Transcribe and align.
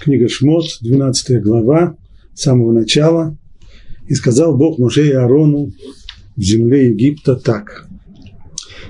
Книга 0.00 0.28
Шмот, 0.28 0.64
12 0.80 1.42
глава, 1.42 1.96
с 2.34 2.42
самого 2.42 2.72
начала. 2.72 3.36
«И 4.08 4.14
сказал 4.14 4.56
Бог 4.56 4.78
Моше 4.78 5.08
и 5.08 5.12
Аарону 5.12 5.72
в 6.36 6.42
земле 6.42 6.90
Египта 6.90 7.36
так. 7.36 7.88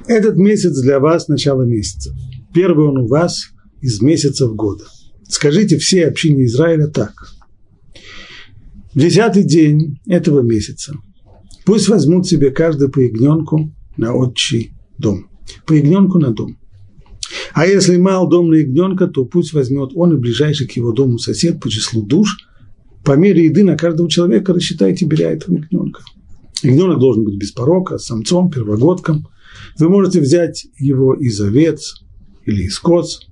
Этот 0.07 0.37
месяц 0.37 0.79
для 0.81 1.01
вас– 1.01 1.29
начало 1.29 1.63
месяца. 1.63 2.15
Первый 2.53 2.89
он 2.89 2.99
у 2.99 3.07
вас 3.07 3.51
из 3.81 4.01
месяцев 4.03 4.55
года. 4.55 4.85
Скажите 5.29 5.79
все 5.79 6.07
общине 6.07 6.45
Израиля 6.45 6.87
так. 6.89 7.13
В 8.95 8.99
десятый 8.99 9.43
день 9.43 9.99
этого 10.07 10.41
месяца 10.41 10.95
пусть 11.65 11.89
возьмут 11.89 12.27
себе 12.27 12.51
каждый 12.51 12.89
по 12.89 13.01
ягненку 13.01 13.75
на 13.97 14.15
отчий 14.15 14.73
дом. 14.99 15.29
По 15.67 15.73
ягненку 15.73 16.19
на 16.19 16.33
дом. 16.33 16.59
А 17.57 17.67
если 17.67 17.97
мал 17.97 18.29
дом 18.29 18.51
на 18.51 18.57
ягненка, 18.57 19.07
то 19.07 19.25
пусть 19.25 19.55
возьмет 19.55 19.93
он 19.95 20.13
и 20.13 20.19
ближайший 20.19 20.67
к 20.67 20.73
его 20.73 20.93
дому 20.93 21.19
сосед 21.19 21.59
по 21.59 21.71
числу 21.71 22.03
душ. 22.03 22.37
По 23.03 23.17
мере 23.17 23.47
еды 23.47 23.65
на 23.65 23.79
каждого 23.79 24.11
человека 24.11 24.53
рассчитайте, 24.53 25.07
беря 25.07 25.31
этого 25.31 25.57
ягненка. 25.57 26.03
Ягненок 26.63 26.99
должен 26.99 27.25
быть 27.25 27.39
без 27.39 27.53
порока, 27.53 27.97
самцом, 27.97 28.51
первогодком. 28.51 29.29
Вы 29.79 29.89
можете 29.89 30.21
взять 30.21 30.67
его 30.79 31.15
из 31.15 31.41
овец 31.41 32.03
или 32.45 32.65
из 32.65 32.79
коз, 32.79 33.27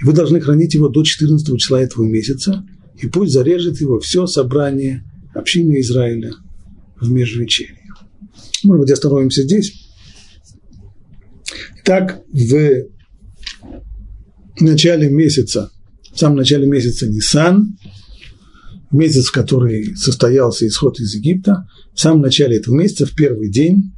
и 0.00 0.04
вы 0.04 0.12
должны 0.12 0.40
хранить 0.40 0.74
его 0.74 0.88
до 0.88 1.04
14 1.04 1.56
числа 1.56 1.80
этого 1.80 2.04
месяца, 2.04 2.66
и 3.00 3.06
пусть 3.06 3.32
зарежет 3.32 3.80
его 3.80 4.00
все 4.00 4.26
собрание 4.26 5.04
общины 5.34 5.78
Израиля 5.78 6.32
в 7.00 7.12
межвечерье. 7.12 7.78
Может 8.64 8.80
быть, 8.80 8.90
остановимся 8.90 9.42
здесь. 9.44 9.72
Так, 11.84 12.22
в 12.32 12.88
начале 14.60 15.10
месяца, 15.10 15.70
в 16.12 16.18
самом 16.18 16.36
начале 16.36 16.66
месяца 16.66 17.08
Нисан, 17.08 17.76
месяц, 18.90 19.26
в 19.26 19.32
который 19.32 19.96
состоялся 19.96 20.66
исход 20.66 20.98
из 21.00 21.14
Египта, 21.14 21.68
в 21.94 22.00
самом 22.00 22.22
начале 22.22 22.56
этого 22.56 22.74
месяца, 22.74 23.06
в 23.06 23.14
первый 23.14 23.50
день 23.50 23.92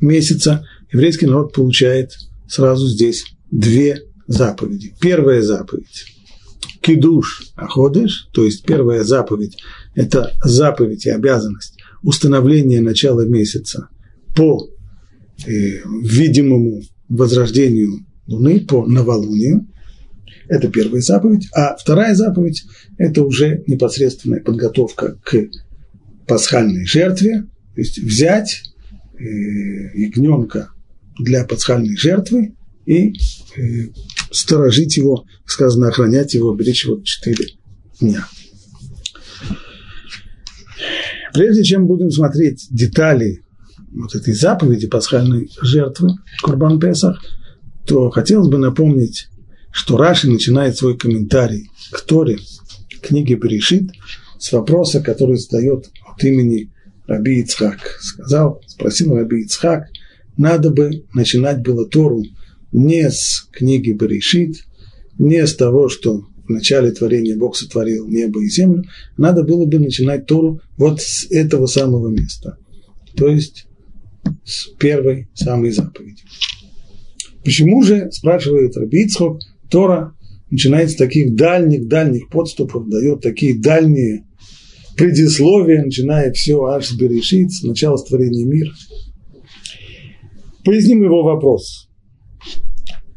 месяца, 0.00 0.66
еврейский 0.92 1.26
народ 1.26 1.52
получает 1.52 2.12
сразу 2.48 2.86
здесь 2.86 3.24
две 3.50 4.02
заповеди. 4.26 4.94
Первая 5.00 5.42
заповедь– 5.42 6.04
кидуш 6.80 7.52
аходыш, 7.56 8.28
то 8.32 8.44
есть 8.44 8.64
первая 8.64 9.04
заповедь– 9.04 9.56
это 9.94 10.32
заповедь 10.44 11.06
и 11.06 11.10
обязанность 11.10 11.76
установления 12.02 12.80
начала 12.80 13.26
месяца 13.26 13.88
по 14.34 14.68
э, 15.46 15.50
видимому 16.02 16.82
возрождению 17.08 18.06
Луны, 18.30 18.60
по 18.60 18.86
новолунию. 18.86 19.66
Это 20.48 20.68
первая 20.68 21.02
заповедь. 21.02 21.48
А 21.52 21.76
вторая 21.76 22.14
заповедь– 22.14 22.64
это 22.98 23.24
уже 23.24 23.62
непосредственная 23.66 24.40
подготовка 24.40 25.18
к 25.22 25.48
пасхальной 26.26 26.86
жертве, 26.86 27.42
то 27.74 27.80
есть 27.80 27.98
взять 27.98 28.62
э, 29.18 29.24
ягненка 29.94 30.70
для 31.18 31.44
пасхальной 31.44 31.96
жертвы 31.96 32.54
и 32.86 33.12
э, 33.56 33.88
сторожить 34.30 34.96
его, 34.96 35.24
сказано, 35.44 35.88
охранять 35.88 36.34
его, 36.34 36.54
беречь 36.54 36.84
его 36.84 37.00
четыре 37.02 37.46
дня. 38.00 38.24
Прежде 41.32 41.64
чем 41.64 41.86
будем 41.86 42.10
смотреть 42.10 42.68
детали 42.70 43.42
вот 43.92 44.14
этой 44.14 44.34
заповеди 44.34 44.86
пасхальной 44.86 45.50
жертвы 45.62 46.10
Курбан 46.42 46.78
Песах, 46.78 47.20
то 47.86 48.10
хотелось 48.10 48.48
бы 48.48 48.58
напомнить, 48.58 49.28
что 49.72 49.96
Раши 49.96 50.30
начинает 50.30 50.76
свой 50.76 50.96
комментарий 50.96 51.70
к 51.90 52.00
Торе, 52.02 52.38
книге 53.02 53.36
Берешит, 53.36 53.90
с 54.38 54.52
вопроса, 54.52 55.00
который 55.00 55.36
задает 55.36 55.90
от 56.06 56.24
имени 56.24 56.70
Раби 57.06 57.40
Ицхак. 57.40 57.98
Сказал, 58.00 58.62
спросил 58.66 59.14
Раби 59.14 59.42
Ицхак, 59.42 59.88
надо 60.36 60.70
бы 60.70 61.04
начинать 61.12 61.62
было 61.62 61.86
Тору 61.86 62.24
не 62.72 63.10
с 63.10 63.48
книги 63.52 63.90
Берешит, 63.90 64.64
не 65.18 65.46
с 65.46 65.54
того, 65.54 65.88
что 65.88 66.24
в 66.46 66.48
начале 66.48 66.90
творения 66.92 67.36
Бог 67.36 67.56
сотворил 67.56 68.08
небо 68.08 68.42
и 68.42 68.48
землю, 68.48 68.84
надо 69.16 69.42
было 69.44 69.66
бы 69.66 69.78
начинать 69.78 70.26
Тору 70.26 70.60
вот 70.76 71.00
с 71.00 71.30
этого 71.30 71.66
самого 71.66 72.08
места, 72.08 72.56
то 73.16 73.28
есть 73.28 73.66
с 74.44 74.68
первой 74.78 75.28
самой 75.34 75.70
заповеди. 75.70 76.22
Почему 77.44 77.82
же, 77.82 78.10
спрашивает 78.12 78.76
Рабицхок, 78.76 79.40
Тора 79.70 80.14
начинает 80.50 80.90
с 80.90 80.96
таких 80.96 81.34
дальних-дальних 81.36 82.28
подступов, 82.28 82.88
дает 82.88 83.20
такие 83.20 83.58
дальние 83.58 84.26
предисловия, 84.96 85.82
начиная 85.82 86.32
все 86.32 86.62
аж 86.64 86.86
с 86.86 86.92
Берешит, 86.92 87.52
с 87.52 87.62
начала 87.62 87.96
створения 87.96 88.44
мира. 88.44 88.72
Поясним 90.64 91.02
его 91.02 91.22
вопрос. 91.22 91.88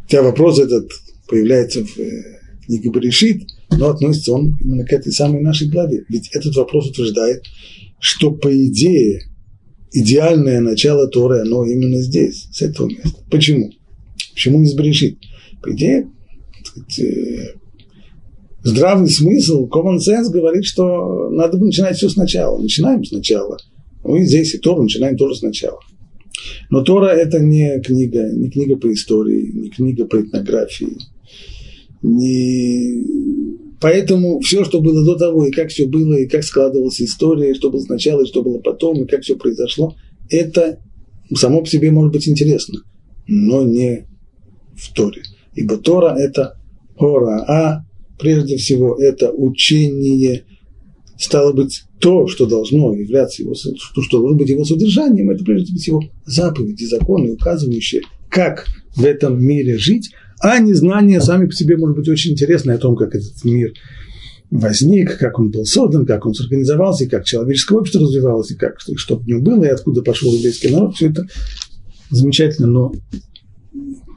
Хотя 0.04 0.22
вопрос 0.22 0.60
этот 0.60 0.90
появляется 1.28 1.84
в 1.84 1.98
э, 1.98 2.40
книге 2.66 2.90
Берешит, 2.90 3.44
но 3.72 3.90
относится 3.90 4.34
он 4.34 4.58
именно 4.64 4.86
к 4.86 4.94
этой 4.94 5.12
самой 5.12 5.42
нашей 5.42 5.70
главе. 5.70 6.06
Ведь 6.08 6.30
этот 6.34 6.56
вопрос 6.56 6.90
утверждает, 6.90 7.44
что 8.00 8.32
по 8.32 8.50
идее 8.56 9.22
идеальное 9.92 10.62
начало 10.62 11.08
Торы, 11.08 11.42
оно 11.42 11.66
именно 11.66 12.02
здесь, 12.02 12.48
с 12.52 12.62
этого 12.62 12.88
места. 12.88 13.24
Почему? 13.30 13.72
Почему 14.34 14.60
не 14.60 14.66
сбрешит? 14.66 15.18
По 15.62 15.72
идее, 15.72 16.10
сказать, 16.64 17.00
э, 17.00 17.56
здравый 18.64 19.10
смысл, 19.10 19.68
common 19.70 19.98
sense 19.98 20.30
говорит, 20.30 20.66
что 20.66 21.30
надо 21.30 21.58
бы 21.58 21.68
начинать 21.68 21.98
все 21.98 22.10
сначала. 22.10 22.60
Начинаем 22.60 23.04
сначала. 23.04 23.58
Мы 24.04 24.24
здесь 24.26 24.54
и 24.54 24.58
Тору 24.58 24.84
начинаем 24.84 25.18
тоже 25.18 25.36
сначала. 25.36 25.80
Но 26.70 26.84
Тора– 26.84 27.08
это 27.08 27.40
не 27.40 27.80
книга, 27.82 28.30
не 28.34 28.50
книга 28.50 28.76
по 28.76 28.92
истории, 28.92 29.52
не 29.54 29.70
книга 29.70 30.06
по 30.06 30.22
этнографии. 30.22 30.98
Не... 32.02 33.04
Поэтому 33.80 34.40
все, 34.40 34.64
что 34.64 34.82
было 34.82 35.04
до 35.06 35.16
того, 35.16 35.46
и 35.46 35.52
как 35.52 35.70
все 35.70 35.86
было, 35.88 36.16
и 36.16 36.28
как 36.28 36.44
складывалась 36.44 37.02
история, 37.02 37.52
и 37.52 37.54
что 37.54 37.70
было 37.70 37.82
сначала, 37.82 38.24
и 38.24 38.28
что 38.28 38.42
было 38.42 38.60
потом, 38.60 39.04
и 39.04 39.08
как 39.08 39.22
все 39.22 39.36
произошло, 39.36 39.96
это 40.30 40.80
само 41.34 41.62
по 41.62 41.68
себе 41.68 41.92
может 41.92 42.14
быть 42.14 42.28
интересно, 42.28 42.80
но 43.28 43.64
не 43.64 44.08
в 44.76 44.94
Торе. 44.94 45.24
Ибо 45.56 45.78
Тора– 45.78 46.16
это 46.18 46.58
Ора, 46.98 47.44
а 47.48 47.86
прежде 48.20 48.58
всего 48.58 48.96
это 48.96 49.32
учение, 49.32 50.46
стало 51.18 51.54
быть, 51.54 51.84
то, 52.00 52.28
что 52.28 52.46
должно 52.46 52.94
являться 52.94 53.44
его, 53.44 53.54
что, 53.56 53.72
что 53.76 54.20
должно 54.20 54.38
быть 54.38 54.50
его 54.50 54.66
содержанием, 54.66 55.30
это 55.30 55.44
прежде 55.44 55.76
всего 55.76 56.02
заповеди, 56.26 56.86
законы, 56.86 57.32
указывающие, 57.32 58.02
как 58.30 58.66
в 58.96 59.06
этом 59.06 59.42
мире 59.42 59.78
жить, 59.78 60.12
а 60.40 60.60
не 60.60 60.74
знания 60.74 61.22
сами 61.22 61.46
по 61.46 61.54
себе, 61.54 61.78
может 61.78 61.96
быть, 61.96 62.10
очень 62.10 62.32
интересны 62.32 62.72
о 62.72 62.78
том, 62.78 62.96
как 62.96 63.16
этот 63.16 63.44
мир 63.44 63.74
возник, 64.52 65.18
как 65.18 65.40
он 65.40 65.50
был 65.50 65.66
создан, 65.66 66.06
как 66.06 66.26
он 66.26 66.34
сорганизовался, 66.34 67.06
и 67.06 67.08
как 67.08 67.26
человеческое 67.26 67.80
общество 67.80 68.02
развивалось, 68.02 68.52
и 68.52 68.56
как, 68.56 68.80
что 68.80 69.18
в 69.18 69.26
нем 69.26 69.44
было, 69.44 69.64
и 69.64 69.70
откуда 69.70 70.02
пошел 70.02 70.34
еврейский 70.34 70.70
народ, 70.70 70.96
все 70.96 71.10
это 71.10 71.26
замечательно, 72.10 72.68
но 72.68 72.94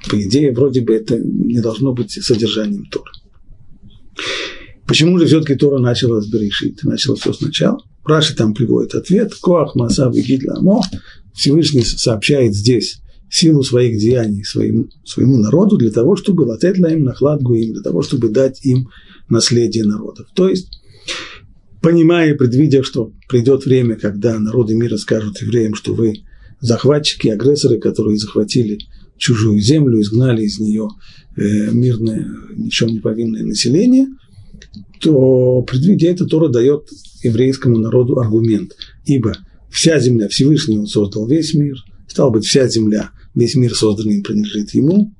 по 0.08 0.20
идее, 0.22 0.52
вроде 0.52 0.80
бы 0.80 0.94
это 0.94 1.18
не 1.18 1.60
должно 1.60 1.92
быть 1.92 2.12
содержанием 2.12 2.86
Тора. 2.86 3.10
Почему 4.86 5.18
же 5.18 5.26
все-таки 5.26 5.56
Тора 5.56 5.78
начала 5.78 6.20
с 6.20 6.28
Берешит, 6.28 6.84
начала 6.84 7.16
все 7.16 7.32
сначала? 7.32 7.78
Раши 8.04 8.36
там 8.36 8.54
приводит 8.54 8.94
ответ. 8.94 9.34
Коах 9.34 9.74
Масав 9.74 10.14
и 10.14 10.46
Амо. 10.48 10.80
Всевышний 11.34 11.82
сообщает 11.82 12.54
здесь 12.54 13.00
силу 13.28 13.62
своих 13.62 13.98
деяний 13.98 14.44
своему, 14.44 14.88
своему 15.04 15.36
народу 15.38 15.76
для 15.76 15.90
того, 15.90 16.16
чтобы 16.16 16.42
латет 16.42 16.78
им 16.78 17.04
нахладгу 17.04 17.54
им, 17.54 17.72
для 17.74 17.82
того, 17.82 18.02
чтобы 18.02 18.28
дать 18.28 18.64
им 18.64 18.88
наследие 19.28 19.84
народов. 19.84 20.28
То 20.34 20.48
есть, 20.48 20.80
понимая 21.82 22.32
и 22.32 22.36
предвидя, 22.36 22.82
что 22.84 23.12
придет 23.28 23.66
время, 23.66 23.96
когда 23.96 24.38
народы 24.38 24.76
мира 24.76 24.96
скажут 24.96 25.42
евреям, 25.42 25.74
что 25.74 25.94
вы 25.94 26.22
захватчики, 26.60 27.28
агрессоры, 27.28 27.78
которые 27.78 28.16
захватили 28.16 28.78
чужую 29.18 29.60
землю, 29.60 30.00
изгнали 30.00 30.42
из 30.42 30.58
нее 30.58 30.88
э, 31.36 31.70
мирное, 31.72 32.28
ничем 32.54 32.88
не 32.88 33.00
повинное 33.00 33.44
население, 33.44 34.08
то, 35.00 35.62
предвидя 35.62 36.08
это, 36.08 36.26
Тора 36.26 36.48
дает 36.48 36.88
еврейскому 37.22 37.78
народу 37.78 38.18
аргумент. 38.18 38.72
Ибо 39.04 39.36
вся 39.70 39.98
земля, 39.98 40.28
Всевышний 40.28 40.78
он 40.78 40.86
создал 40.86 41.26
весь 41.26 41.54
мир, 41.54 41.76
стало 42.08 42.30
быть, 42.30 42.44
вся 42.44 42.68
земля, 42.68 43.10
весь 43.34 43.54
мир 43.54 43.74
созданный 43.74 44.22
принадлежит 44.22 44.74
ему. 44.74 45.12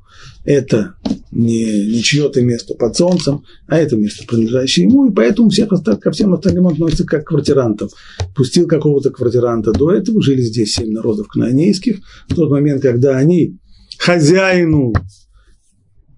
Это 0.45 0.95
не, 1.33 1.89
не 1.89 2.03
чье-то 2.03 2.41
место 2.41 2.75
под 2.75 2.97
солнцем, 2.97 3.43
а 3.67 3.79
это 3.79 3.97
место, 3.97 4.25
принадлежащее 4.27 4.87
ему, 4.87 5.07
и 5.07 5.13
поэтому 5.13 5.51
всех, 5.51 5.69
ко 5.69 6.11
всем 6.13 6.35
остальным 6.35 6.69
относится 6.69 7.05
как 7.05 7.25
к 7.25 7.29
квартирантам. 7.29 7.89
Пустил 8.35 8.67
какого-то 8.67 9.11
квартиранта 9.11 9.73
до 9.73 9.93
этого, 9.93 10.23
жили 10.23 10.43
здесь 10.43 10.75
семь 10.75 10.93
народов 10.93 11.29
кнаанейских. 11.29 11.99
В 12.29 12.35
тот 12.35 12.51
момент, 12.51 12.81
когда 12.81 13.17
они 13.17 13.59
хозяину 13.99 14.93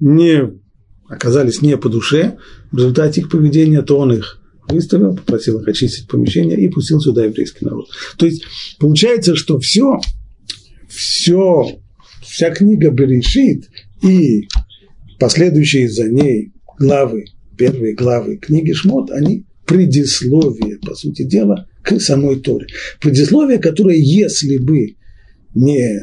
не 0.01 0.59
оказались 1.09 1.63
не 1.63 1.77
по 1.77 1.89
душе, 1.89 2.37
в 2.71 2.77
результате 2.77 3.23
их 3.23 3.31
поведения, 3.31 3.83
то 3.83 3.99
он 3.99 4.13
их 4.13 4.41
выставил, 4.69 5.17
попросил 5.17 5.61
их 5.61 5.69
очистить 5.69 6.09
помещение 6.09 6.61
и 6.61 6.69
пустил 6.69 7.01
сюда 7.01 7.25
еврейский 7.25 7.65
народ. 7.65 7.89
То 8.19 8.27
есть 8.27 8.45
получается, 8.79 9.35
что 9.35 9.59
все, 9.59 9.99
все, 10.89 11.81
вся 12.23 12.51
книга 12.51 12.91
Берешит 12.91 13.69
и 14.03 14.49
последующие 15.19 15.89
за 15.89 16.09
ней 16.09 16.53
главы, 16.79 17.25
первые 17.57 17.95
главы 17.95 18.37
книги 18.37 18.73
Шмот, 18.73 19.11
они 19.11 19.47
предисловие, 19.67 20.79
по 20.79 20.95
сути 20.95 21.23
дела, 21.23 21.67
к 21.83 22.01
самой 22.01 22.41
Торе. 22.41 22.67
Предисловие, 23.01 23.59
которое, 23.59 23.97
если 23.97 24.59
бы 24.59 24.97
не, 25.55 26.01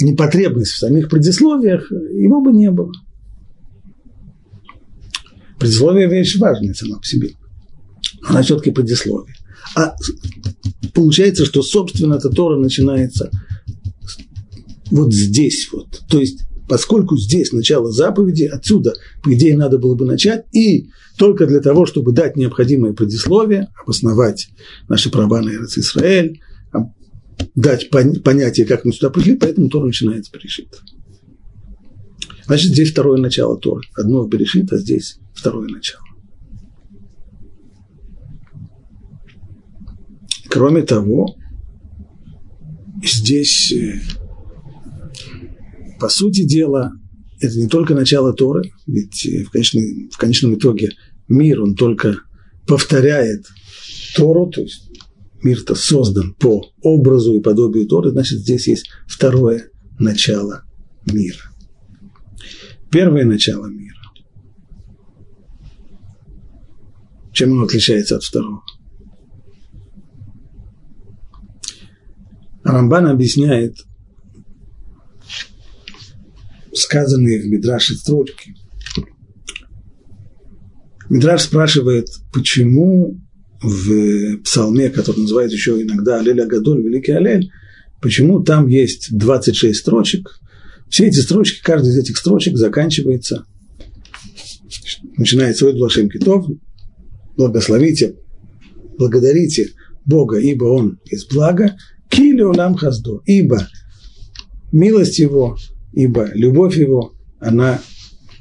не 0.00 0.14
потребность 0.14 0.72
в 0.72 0.78
самих 0.78 1.08
предисловиях, 1.08 1.90
его 1.90 2.40
бы 2.40 2.52
не 2.52 2.70
было. 2.70 2.92
Предисловие– 5.58 6.08
вещь 6.10 6.38
важная 6.38 6.72
сама 6.74 6.98
по 6.98 7.06
себе. 7.06 7.30
Она 8.22 8.42
все-таки 8.42 8.70
предисловие. 8.70 9.34
А 9.76 9.94
получается, 10.94 11.44
что, 11.44 11.62
собственно, 11.62 12.14
эта 12.14 12.30
Тора 12.30 12.58
начинается 12.58 13.30
вот 14.90 15.12
здесь 15.12 15.68
вот. 15.72 16.02
То 16.08 16.18
есть, 16.18 16.40
поскольку 16.68 17.16
здесь 17.16 17.52
начало 17.52 17.92
заповеди, 17.92 18.44
отсюда, 18.44 18.94
по 19.22 19.32
идее, 19.34 19.56
надо 19.56 19.78
было 19.78 19.94
бы 19.94 20.06
начать, 20.06 20.46
и 20.52 20.88
только 21.18 21.46
для 21.46 21.60
того, 21.60 21.86
чтобы 21.86 22.12
дать 22.12 22.36
необходимое 22.36 22.94
предисловие, 22.94 23.68
обосновать 23.82 24.48
наши 24.88 25.10
права 25.10 25.42
на 25.42 25.50
Израиль, 25.50 26.40
дать 27.54 27.90
понятие, 27.90 28.66
как 28.66 28.84
мы 28.84 28.92
сюда 28.92 29.10
пришли, 29.10 29.36
поэтому 29.36 29.68
Тора 29.68 29.86
начинается 29.86 30.32
Берешит. 30.32 30.80
Значит, 32.46 32.72
здесь 32.72 32.90
второе 32.90 33.20
начало 33.20 33.58
Торы. 33.58 33.82
Одно 33.94 34.26
Берешит, 34.26 34.72
а 34.72 34.78
здесь 34.78 35.18
второе 35.34 35.68
начало. 35.68 36.02
Кроме 40.48 40.82
того, 40.82 41.36
здесь, 43.04 43.72
э, 43.72 44.00
по 46.00 46.08
сути 46.08 46.44
дела, 46.44 46.92
это 47.40 47.56
не 47.56 47.68
только 47.68 47.94
начало 47.94 48.32
Торы, 48.32 48.72
ведь 48.86 49.24
э, 49.26 49.44
в 49.44 49.50
конечном, 49.50 50.10
в 50.10 50.16
конечном 50.18 50.56
итоге 50.56 50.90
мир, 51.28 51.62
он 51.62 51.76
только 51.76 52.16
повторяет 52.66 53.46
Тору, 54.16 54.50
то 54.50 54.60
есть 54.60 54.90
мир-то 55.42 55.74
создан 55.74 56.34
по 56.34 56.72
образу 56.82 57.34
и 57.34 57.40
подобию 57.40 57.86
Торы, 57.86 58.10
значит, 58.10 58.40
здесь 58.40 58.68
есть 58.68 58.90
второе 59.06 59.70
начало 59.98 60.64
мира. 61.06 61.42
Первое 62.90 63.24
начало 63.24 63.66
мира. 63.66 63.96
Чем 67.32 67.52
оно 67.52 67.62
отличается 67.64 68.16
от 68.16 68.24
второго? 68.24 68.62
Рамбан 72.64 73.06
объясняет 73.06 73.76
сказанные 76.72 77.40
в 77.40 77.46
Мидраше 77.46 77.94
строчки. 77.94 78.54
Мидраш 81.08 81.42
спрашивает, 81.42 82.08
почему 82.32 83.20
в 83.62 84.38
псалме, 84.38 84.90
который 84.90 85.20
называется 85.20 85.56
еще 85.56 85.82
иногда 85.82 86.18
Алель 86.18 86.40
Агадоль, 86.40 86.82
Великий 86.82 87.12
Алель, 87.12 87.50
почему 88.00 88.42
там 88.42 88.66
есть 88.66 89.08
26 89.10 89.78
строчек. 89.78 90.40
Все 90.88 91.06
эти 91.06 91.18
строчки, 91.18 91.62
каждая 91.62 91.92
из 91.92 91.98
этих 91.98 92.16
строчек 92.16 92.56
заканчивается, 92.56 93.44
начинается 95.16 95.68
от 95.68 95.76
Блашем 95.76 96.08
Китов, 96.08 96.46
благословите, 97.36 98.16
благодарите 98.98 99.70
Бога, 100.04 100.38
ибо 100.38 100.64
Он 100.64 100.98
есть 101.10 101.32
благо, 101.32 101.76
кили 102.08 102.42
нам 102.56 102.74
хазду, 102.74 103.22
ибо 103.26 103.68
милость 104.72 105.18
Его, 105.18 105.56
ибо 105.92 106.30
любовь 106.34 106.76
Его, 106.76 107.14
она 107.38 107.80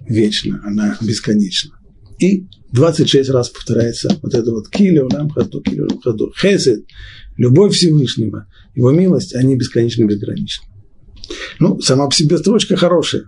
вечна, 0.07 0.61
она 0.65 0.97
бесконечна. 1.01 1.78
И 2.19 2.47
26 2.73 3.29
раз 3.29 3.49
повторяется 3.49 4.09
вот 4.21 4.33
это 4.33 4.51
вот 4.51 4.69
килю 4.69 5.07
нам 5.11 5.29
хазду, 5.29 5.61
килю 5.61 5.87
нам 5.87 6.01
хазду. 6.01 6.31
Хесед, 6.39 6.85
любовь 7.37 7.73
Всевышнего, 7.73 8.45
его 8.75 8.91
милость, 8.91 9.35
они 9.35 9.55
бесконечно 9.55 10.03
безграничны. 10.05 10.65
Ну, 11.59 11.79
сама 11.79 12.07
по 12.07 12.13
себе 12.13 12.37
строчка 12.37 12.75
хорошая. 12.75 13.23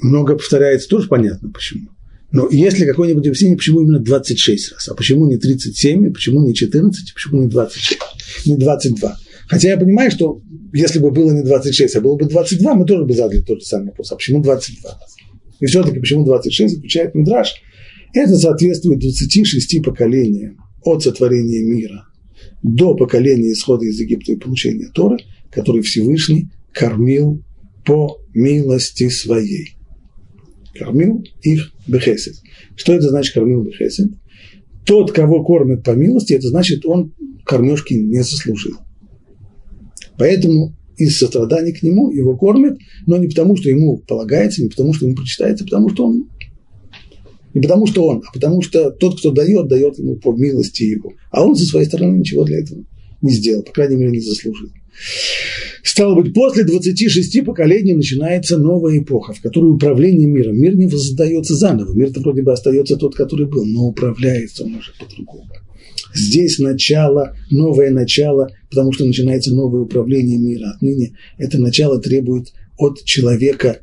Много 0.00 0.36
повторяется, 0.36 0.88
тоже 0.88 1.08
понятно 1.08 1.50
почему. 1.50 1.90
Но 2.30 2.48
если 2.50 2.84
какое-нибудь 2.84 3.26
объяснение, 3.26 3.56
почему 3.56 3.80
именно 3.80 4.00
26 4.00 4.72
раз, 4.72 4.88
а 4.88 4.94
почему 4.94 5.26
не 5.26 5.38
37, 5.38 6.12
почему 6.12 6.46
не 6.46 6.54
14, 6.54 7.14
почему 7.14 7.42
не 7.42 7.48
26, 7.48 8.00
не 8.46 8.56
22. 8.56 9.16
Хотя 9.48 9.68
я 9.68 9.78
понимаю, 9.78 10.10
что 10.10 10.42
если 10.74 10.98
бы 10.98 11.10
было 11.10 11.32
не 11.32 11.42
26, 11.42 11.96
а 11.96 12.00
было 12.00 12.16
бы 12.16 12.26
22, 12.26 12.74
мы 12.74 12.84
тоже 12.84 13.04
бы 13.04 13.14
задали 13.14 13.40
тот 13.40 13.60
же 13.60 13.66
самый 13.66 13.86
вопрос. 13.86 14.12
А 14.12 14.16
почему 14.16 14.42
22 14.42 14.90
раз? 14.90 15.16
И 15.60 15.66
все-таки 15.66 15.98
почему 15.98 16.24
26, 16.24 16.78
отвечает 16.78 17.14
Мидраш. 17.14 17.54
Это 18.14 18.36
соответствует 18.36 19.00
26 19.00 19.82
поколениям 19.82 20.58
от 20.82 21.02
сотворения 21.02 21.62
мира 21.62 22.08
до 22.62 22.94
поколения 22.94 23.52
исхода 23.52 23.84
из 23.84 24.00
Египта 24.00 24.32
и 24.32 24.36
получения 24.36 24.90
Торы, 24.92 25.18
который 25.50 25.82
Всевышний 25.82 26.50
кормил 26.72 27.42
по 27.84 28.18
милости 28.34 29.08
своей. 29.08 29.76
Кормил 30.74 31.24
их 31.42 31.72
бехесед. 31.86 32.34
Что 32.76 32.92
это 32.92 33.08
значит 33.08 33.34
кормил 33.34 33.62
бехесед? 33.62 34.10
Тот, 34.84 35.12
кого 35.12 35.44
кормят 35.44 35.84
по 35.84 35.90
милости, 35.90 36.32
это 36.32 36.48
значит, 36.48 36.86
он 36.86 37.14
кормежки 37.44 37.94
не 37.94 38.22
заслужил. 38.22 38.78
Поэтому 40.16 40.76
из 40.98 41.18
сострадания 41.18 41.72
к 41.72 41.82
нему 41.82 42.10
его 42.10 42.36
кормят, 42.36 42.78
но 43.06 43.16
не 43.16 43.28
потому, 43.28 43.56
что 43.56 43.68
ему 43.68 43.98
полагается, 43.98 44.62
не 44.62 44.68
потому, 44.68 44.92
что 44.92 45.06
ему 45.06 45.16
прочитается, 45.16 45.64
а 45.64 45.66
потому 45.66 45.88
что 45.90 46.06
он 46.06 46.28
не 47.54 47.62
потому, 47.62 47.86
что 47.86 48.06
он, 48.06 48.22
а 48.26 48.32
потому 48.32 48.62
что 48.62 48.90
тот, 48.90 49.18
кто 49.18 49.30
дает, 49.30 49.68
дает 49.68 49.98
ему 49.98 50.16
по 50.16 50.32
милости 50.32 50.82
его. 50.82 51.14
А 51.30 51.44
он 51.44 51.56
со 51.56 51.64
своей 51.64 51.86
стороны 51.86 52.18
ничего 52.18 52.44
для 52.44 52.58
этого 52.58 52.84
не 53.22 53.32
сделал, 53.32 53.62
по 53.62 53.72
крайней 53.72 53.96
мере, 53.96 54.12
не 54.12 54.20
заслужил. 54.20 54.68
Стало 55.82 56.20
быть, 56.20 56.34
после 56.34 56.64
26 56.64 57.44
поколений 57.44 57.94
начинается 57.94 58.58
новая 58.58 58.98
эпоха, 58.98 59.32
в 59.32 59.40
которой 59.40 59.72
управление 59.72 60.26
миром. 60.26 60.56
Мир 60.56 60.76
не 60.76 60.86
воздается 60.86 61.54
заново. 61.54 61.92
Мир-то 61.94 62.20
вроде 62.20 62.42
бы 62.42 62.52
остается 62.52 62.96
тот, 62.96 63.14
который 63.14 63.46
был, 63.46 63.64
но 63.64 63.86
управляется 63.86 64.64
он 64.64 64.76
уже 64.76 64.92
по-другому. 64.98 65.48
Здесь 66.14 66.58
начало, 66.58 67.36
новое 67.50 67.90
начало, 67.90 68.48
потому 68.70 68.92
что 68.92 69.04
начинается 69.04 69.54
новое 69.54 69.82
управление 69.82 70.38
мира. 70.38 70.72
Отныне 70.74 71.16
это 71.36 71.58
начало 71.58 72.00
требует 72.00 72.52
от 72.76 73.04
человека 73.04 73.80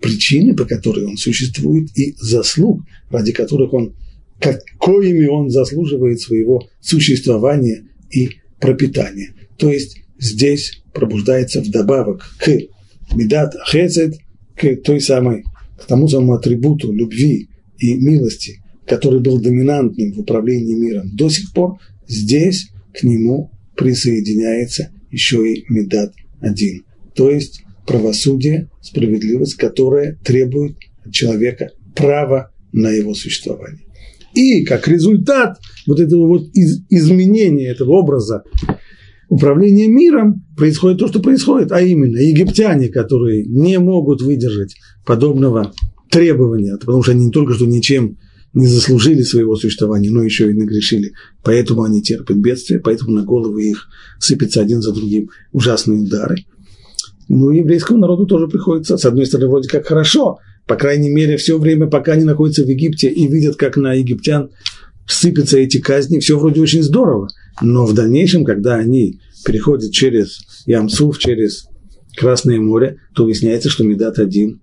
причины, 0.00 0.54
по 0.54 0.64
которой 0.64 1.06
он 1.06 1.16
существует, 1.16 1.96
и 1.96 2.14
заслуг, 2.18 2.82
ради 3.10 3.32
которых 3.32 3.72
он, 3.72 3.94
какими 4.40 5.26
он 5.26 5.50
заслуживает 5.50 6.20
своего 6.20 6.68
существования 6.80 7.84
и 8.10 8.30
пропитания. 8.60 9.34
То 9.56 9.70
есть 9.70 9.98
здесь 10.18 10.82
пробуждается 10.92 11.60
вдобавок 11.60 12.24
к 12.38 12.50
медат 13.14 13.54
хецет, 13.70 14.16
к 14.56 14.76
той 14.76 15.00
самой, 15.00 15.44
к 15.78 15.84
тому 15.86 16.08
самому 16.08 16.34
атрибуту 16.34 16.92
любви 16.92 17.48
и 17.78 17.94
милости, 17.94 18.61
который 18.92 19.20
был 19.20 19.40
доминантным 19.40 20.12
в 20.12 20.18
управлении 20.18 20.74
миром 20.74 21.08
до 21.16 21.30
сих 21.30 21.54
пор, 21.54 21.78
здесь 22.06 22.72
к 22.92 23.02
нему 23.04 23.50
присоединяется 23.74 24.90
еще 25.10 25.50
и 25.50 25.64
Медат 25.70 26.12
один. 26.40 26.84
То 27.14 27.30
есть 27.30 27.62
правосудие, 27.86 28.68
справедливость, 28.82 29.54
которая 29.54 30.18
требует 30.22 30.76
от 31.06 31.10
человека 31.10 31.70
права 31.96 32.50
на 32.72 32.90
его 32.90 33.14
существование. 33.14 33.86
И 34.34 34.62
как 34.66 34.86
результат 34.86 35.58
вот 35.86 35.98
этого 35.98 36.26
вот 36.26 36.50
из, 36.52 36.82
изменения 36.90 37.68
этого 37.68 37.92
образа 37.92 38.42
управления 39.30 39.88
миром 39.88 40.44
происходит 40.54 40.98
то, 40.98 41.08
что 41.08 41.20
происходит, 41.20 41.72
а 41.72 41.80
именно 41.80 42.18
египтяне, 42.18 42.90
которые 42.90 43.46
не 43.46 43.78
могут 43.78 44.20
выдержать 44.20 44.76
подобного 45.06 45.72
требования, 46.10 46.76
потому 46.78 47.02
что 47.02 47.12
они 47.12 47.24
не 47.24 47.30
только 47.30 47.54
что 47.54 47.64
ничем 47.64 48.18
не 48.54 48.66
заслужили 48.66 49.22
своего 49.22 49.56
существования, 49.56 50.10
но 50.10 50.22
еще 50.22 50.50
и 50.50 50.54
нагрешили. 50.54 51.12
Поэтому 51.42 51.84
они 51.84 52.02
терпят 52.02 52.36
бедствие, 52.36 52.80
поэтому 52.80 53.12
на 53.12 53.24
головы 53.24 53.70
их 53.70 53.88
сыпятся 54.18 54.60
один 54.60 54.82
за 54.82 54.92
другим 54.92 55.30
ужасные 55.52 56.00
удары. 56.00 56.44
Ну, 57.28 57.50
еврейскому 57.50 57.98
народу 57.98 58.26
тоже 58.26 58.48
приходится, 58.48 58.98
с 58.98 59.04
одной 59.04 59.26
стороны, 59.26 59.48
вроде 59.48 59.68
как 59.68 59.86
хорошо, 59.86 60.38
по 60.66 60.76
крайней 60.76 61.10
мере, 61.10 61.36
все 61.36 61.58
время, 61.58 61.86
пока 61.86 62.12
они 62.12 62.24
находятся 62.24 62.64
в 62.64 62.68
Египте 62.68 63.08
и 63.08 63.26
видят, 63.26 63.56
как 63.56 63.76
на 63.76 63.94
египтян 63.94 64.50
сыпятся 65.06 65.58
эти 65.58 65.78
казни, 65.78 66.18
все 66.20 66.38
вроде 66.38 66.60
очень 66.60 66.82
здорово. 66.82 67.28
Но 67.60 67.86
в 67.86 67.94
дальнейшем, 67.94 68.44
когда 68.44 68.76
они 68.76 69.20
переходят 69.44 69.92
через 69.92 70.40
Ямсуф, 70.66 71.18
через 71.18 71.66
Красное 72.16 72.60
море, 72.60 72.98
то 73.14 73.24
выясняется, 73.24 73.70
что 73.70 73.84
Медат 73.84 74.18
один 74.18 74.60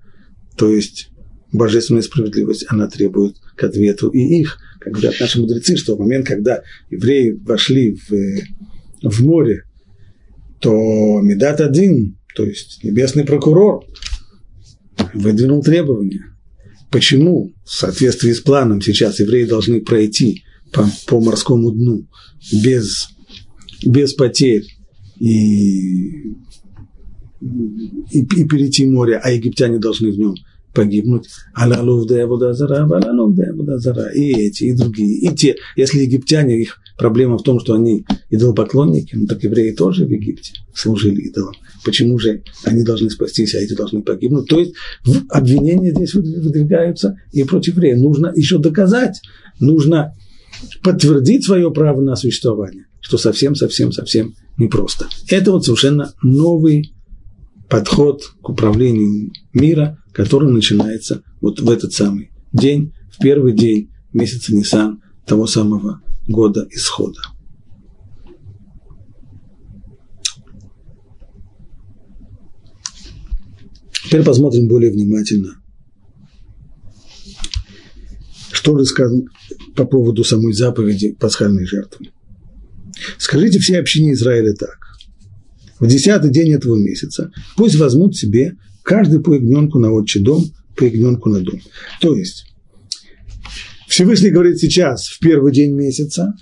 То 0.55 0.69
есть 0.69 1.09
божественная 1.51 2.03
справедливость, 2.03 2.65
она 2.69 2.87
требует 2.87 3.37
к 3.59 3.63
ответу 3.65 4.09
и 4.09 4.19
их. 4.19 4.57
Как 4.79 4.93
говорят 4.93 5.19
наши 5.19 5.39
мудрецы, 5.39 5.75
что 5.75 5.95
в 5.95 5.99
момент, 5.99 6.25
когда 6.25 6.61
евреи 6.89 7.31
вошли 7.31 7.95
в, 7.95 9.09
в 9.09 9.23
море, 9.23 9.65
то 10.59 11.21
Медат 11.21 11.59
один, 11.61 12.17
то 12.35 12.45
есть 12.45 12.83
небесный 12.83 13.25
прокурор, 13.25 13.83
выдвинул 15.13 15.61
требования. 15.61 16.25
Почему 16.89 17.53
в 17.65 17.71
соответствии 17.71 18.31
с 18.31 18.39
планом 18.39 18.81
сейчас 18.81 19.19
евреи 19.19 19.45
должны 19.45 19.81
пройти 19.81 20.43
по, 20.71 20.89
по 21.07 21.19
морскому 21.19 21.71
дну 21.71 22.07
без, 22.51 23.09
без 23.85 24.13
потерь 24.13 24.65
и, 25.19 26.29
и, 28.11 28.21
и 28.21 28.45
перейти 28.47 28.87
море, 28.87 29.19
а 29.21 29.31
египтяне 29.31 29.77
должны 29.77 30.11
в 30.11 30.17
нем 30.17 30.35
погибнуть. 30.73 31.27
Алалувдая 31.53 32.27
Будазара, 32.27 32.85
Алалувдая 32.85 33.48
Будазара. 33.69 34.09
И 34.09 34.33
эти, 34.33 34.65
и 34.65 34.73
другие, 34.73 35.19
и 35.19 35.35
те. 35.35 35.55
Если 35.75 35.99
египтяне, 35.99 36.59
их 36.59 36.79
проблема 36.97 37.37
в 37.37 37.43
том, 37.43 37.59
что 37.59 37.73
они 37.73 38.05
идолопоклонники, 38.29 39.15
ну 39.15 39.27
так 39.27 39.43
евреи 39.43 39.71
тоже 39.71 40.05
в 40.05 40.09
Египте 40.09 40.53
служили 40.73 41.21
идолам. 41.21 41.53
Почему 41.85 42.19
же 42.19 42.43
они 42.65 42.83
должны 42.83 43.09
спастись, 43.09 43.55
а 43.55 43.59
эти 43.59 43.73
должны 43.73 44.01
погибнуть? 44.01 44.47
То 44.47 44.59
есть 44.59 44.73
обвинения 45.29 45.91
здесь 45.91 46.13
выдвигаются 46.13 47.17
и 47.31 47.43
против 47.43 47.75
евреев. 47.75 47.99
Нужно 47.99 48.31
еще 48.35 48.57
доказать, 48.57 49.21
нужно 49.59 50.13
подтвердить 50.83 51.45
свое 51.45 51.71
право 51.71 52.01
на 52.01 52.15
существование, 52.15 52.85
что 52.99 53.17
совсем-совсем-совсем 53.17 54.35
непросто. 54.57 55.07
Это 55.29 55.51
вот 55.51 55.65
совершенно 55.65 56.13
новый 56.21 56.93
подход 57.69 58.23
к 58.41 58.49
управлению 58.49 59.31
мира, 59.53 59.99
который 60.11 60.51
начинается 60.51 61.21
вот 61.39 61.61
в 61.61 61.69
этот 61.69 61.93
самый 61.93 62.31
день, 62.51 62.93
первый 63.19 63.53
день 63.53 63.91
месяца 64.13 64.55
Нисан, 64.55 65.01
того 65.25 65.45
самого 65.47 66.01
года 66.27 66.67
исхода. 66.71 67.21
Теперь 74.05 74.23
посмотрим 74.23 74.67
более 74.67 74.91
внимательно, 74.91 75.61
что 78.51 78.77
же 78.77 78.85
сказано 78.85 79.25
по 79.75 79.85
поводу 79.85 80.23
самой 80.23 80.53
заповеди 80.53 81.13
пасхальной 81.13 81.65
жертвы. 81.65 82.07
Скажите 83.19 83.59
все 83.59 83.77
общине 83.77 84.13
Израиля 84.13 84.53
так. 84.53 84.79
В 85.79 85.87
десятый 85.87 86.31
день 86.31 86.53
этого 86.53 86.75
месяца 86.75 87.31
пусть 87.55 87.75
возьмут 87.75 88.15
себе 88.15 88.57
каждый 88.83 89.21
по 89.21 89.35
ягненку 89.35 89.79
на 89.79 89.91
отчий 89.91 90.21
дом, 90.21 90.43
по 90.75 90.83
ягненку 90.85 91.29
на 91.29 91.41
дом. 91.41 91.61
То 92.01 92.15
есть, 92.15 92.48
Всевышний 93.89 94.29
говорит 94.29 94.59
сейчас, 94.59 95.07
в 95.07 95.19
первый 95.19 95.51
день 95.51 95.73
месяца, 95.73 96.35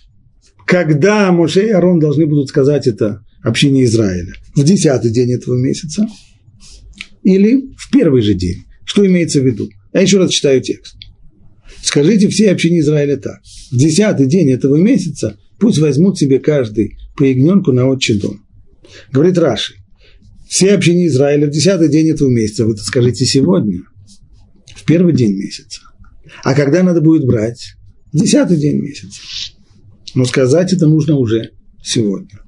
когда 0.65 1.31
Моше 1.31 1.65
и 1.65 1.71
Арон 1.71 1.97
должны 1.97 2.25
будут 2.25 2.49
сказать 2.49 2.87
это 2.87 3.23
общине 3.41 3.85
Израиля? 3.85 4.33
В 4.53 4.63
десятый 4.65 5.11
день 5.11 5.31
этого 5.31 5.55
месяца 5.55 6.05
или 7.23 7.73
в 7.77 7.89
первый 7.89 8.21
же 8.21 8.33
день? 8.33 8.65
Что 8.83 9.07
имеется 9.07 9.39
в 9.39 9.45
виду? 9.45 9.69
Я 9.93 10.01
еще 10.01 10.17
раз 10.17 10.31
читаю 10.31 10.61
текст. 10.61 10.97
Скажите 11.81 12.27
все 12.27 12.51
общине 12.51 12.79
Израиля 12.81 13.15
так. 13.15 13.39
В 13.71 13.77
десятый 13.77 14.27
день 14.27 14.51
этого 14.51 14.75
месяца 14.75 15.39
пусть 15.57 15.79
возьмут 15.79 16.17
себе 16.17 16.39
каждый 16.39 16.97
по 17.15 17.23
ягненку 17.23 17.71
на 17.71 17.87
отчий 17.87 18.19
дом. 18.19 18.45
Говорит 19.13 19.37
Раши, 19.37 19.75
все 20.49 20.73
общине 20.73 21.07
Израиля 21.07 21.47
в 21.47 21.51
десятый 21.51 21.87
день 21.87 22.09
этого 22.09 22.29
месяца, 22.29 22.65
вы 22.65 22.73
это 22.73 22.83
скажите 22.83 23.25
сегодня, 23.25 23.83
в 24.75 24.83
первый 24.83 25.13
день 25.13 25.33
месяца. 25.33 25.79
А 26.43 26.53
когда 26.53 26.83
надо 26.83 27.01
будет 27.01 27.25
брать? 27.25 27.75
Десятый 28.13 28.57
день 28.57 28.81
месяца. 28.81 29.19
Но 30.15 30.25
сказать 30.25 30.73
это 30.73 30.87
нужно 30.87 31.15
уже 31.17 31.51
сегодня. 31.83 32.41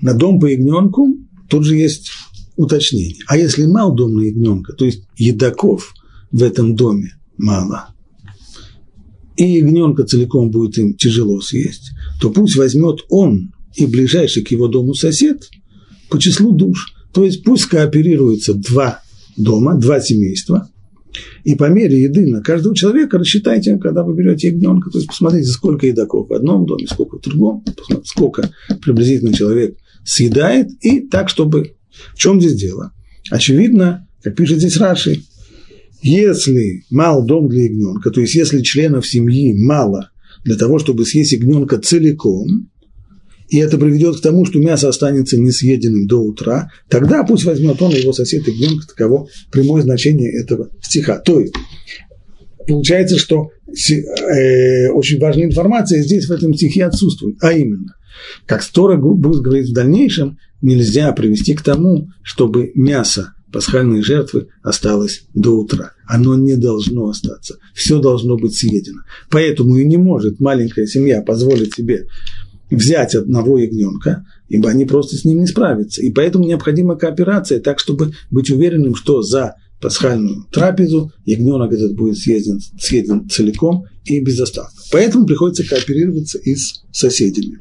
На 0.00 0.14
дом 0.14 0.38
по 0.40 0.46
ягненку 0.46 1.08
тут 1.48 1.64
же 1.64 1.76
есть 1.76 2.10
уточнение. 2.56 3.22
А 3.26 3.36
если 3.36 3.66
мал 3.66 3.94
дом 3.94 4.14
на 4.14 4.22
ягненка, 4.22 4.72
то 4.72 4.84
есть 4.84 5.04
едоков 5.16 5.94
в 6.30 6.42
этом 6.42 6.74
доме 6.74 7.16
мало, 7.36 7.88
и 9.36 9.44
ягненка 9.44 10.04
целиком 10.04 10.50
будет 10.50 10.78
им 10.78 10.94
тяжело 10.94 11.40
съесть, 11.40 11.92
то 12.20 12.30
пусть 12.30 12.56
возьмет 12.56 13.00
он 13.08 13.52
и 13.74 13.86
ближайший 13.86 14.42
к 14.42 14.50
его 14.50 14.68
дому 14.68 14.94
сосед 14.94 15.48
по 16.08 16.18
числу 16.18 16.52
душ. 16.52 16.94
То 17.12 17.24
есть 17.24 17.44
пусть 17.44 17.66
кооперируются 17.66 18.54
два 18.54 19.02
дома, 19.36 19.74
два 19.74 20.00
семейства, 20.00 20.68
и 21.44 21.54
по 21.54 21.68
мере 21.68 22.02
еды 22.02 22.26
на 22.26 22.42
каждого 22.42 22.74
человека 22.74 23.18
рассчитайте, 23.18 23.76
когда 23.78 24.02
вы 24.02 24.14
берете 24.14 24.48
ягненка, 24.48 24.90
то 24.90 24.98
есть 24.98 25.08
посмотрите, 25.08 25.46
сколько 25.46 25.86
едоков 25.86 26.28
в 26.28 26.32
одном 26.32 26.66
доме, 26.66 26.86
сколько 26.86 27.18
в 27.18 27.22
другом, 27.22 27.64
сколько 28.04 28.50
приблизительно 28.82 29.32
человек 29.32 29.76
съедает, 30.04 30.68
и 30.82 31.00
так, 31.00 31.28
чтобы... 31.28 31.76
В 32.14 32.18
чем 32.18 32.40
здесь 32.40 32.56
дело? 32.56 32.92
Очевидно, 33.30 34.06
как 34.22 34.36
пишет 34.36 34.58
здесь 34.58 34.76
Раши, 34.76 35.22
если 36.02 36.84
мал 36.90 37.24
дом 37.24 37.48
для 37.48 37.64
ягненка, 37.64 38.10
то 38.10 38.20
есть 38.20 38.34
если 38.34 38.60
членов 38.62 39.06
семьи 39.06 39.54
мало 39.54 40.10
для 40.44 40.56
того, 40.56 40.78
чтобы 40.78 41.06
съесть 41.06 41.32
ягненка 41.32 41.78
целиком, 41.78 42.70
и 43.48 43.58
это 43.58 43.78
приведет 43.78 44.16
к 44.16 44.22
тому, 44.22 44.44
что 44.44 44.58
мясо 44.58 44.88
останется 44.88 45.38
несъеденным 45.38 46.06
до 46.06 46.18
утра, 46.18 46.70
тогда 46.88 47.22
пусть 47.24 47.44
возьмет 47.44 47.80
он 47.80 47.92
и 47.92 48.00
его 48.00 48.12
сосед 48.12 48.46
ягненка, 48.46 48.86
таково 48.88 49.28
прямое 49.50 49.82
значение 49.82 50.32
этого 50.42 50.70
стиха. 50.82 51.18
То 51.18 51.40
есть, 51.40 51.54
получается, 52.66 53.18
что 53.18 53.50
э, 53.68 54.88
очень 54.90 55.20
важная 55.20 55.46
информация 55.46 56.02
здесь 56.02 56.26
в 56.26 56.32
этом 56.32 56.54
стихе 56.54 56.84
отсутствует, 56.84 57.36
а 57.40 57.52
именно, 57.52 57.94
как 58.46 58.62
Стора 58.62 58.96
будет 58.96 59.42
говорить 59.42 59.70
в 59.70 59.74
дальнейшем, 59.74 60.38
нельзя 60.62 61.12
привести 61.12 61.54
к 61.54 61.62
тому, 61.62 62.08
чтобы 62.22 62.72
мясо 62.74 63.34
пасхальной 63.52 64.02
жертвы 64.02 64.48
осталось 64.62 65.22
до 65.32 65.58
утра. 65.58 65.92
Оно 66.06 66.34
не 66.34 66.56
должно 66.56 67.08
остаться. 67.08 67.56
Все 67.74 68.00
должно 68.00 68.36
быть 68.36 68.54
съедено. 68.54 69.00
Поэтому 69.30 69.76
и 69.76 69.84
не 69.84 69.96
может 69.96 70.40
маленькая 70.40 70.86
семья 70.86 71.22
позволить 71.22 71.74
себе 71.74 72.06
взять 72.70 73.14
одного 73.14 73.58
ягненка, 73.58 74.24
ибо 74.48 74.70
они 74.70 74.84
просто 74.84 75.16
с 75.16 75.24
ним 75.24 75.40
не 75.40 75.46
справятся. 75.46 76.02
И 76.02 76.10
поэтому 76.10 76.44
необходима 76.44 76.96
кооперация, 76.96 77.60
так, 77.60 77.78
чтобы 77.78 78.12
быть 78.30 78.50
уверенным, 78.50 78.94
что 78.94 79.22
за 79.22 79.56
пасхальную 79.80 80.46
трапезу 80.50 81.12
ягненок 81.24 81.72
этот 81.72 81.94
будет 81.94 82.16
съеден, 82.16 82.60
съеден 82.78 83.28
целиком 83.28 83.84
и 84.04 84.20
без 84.20 84.40
остатка. 84.40 84.74
Поэтому 84.90 85.26
приходится 85.26 85.68
кооперироваться 85.68 86.38
и 86.38 86.54
с 86.54 86.82
соседями. 86.92 87.58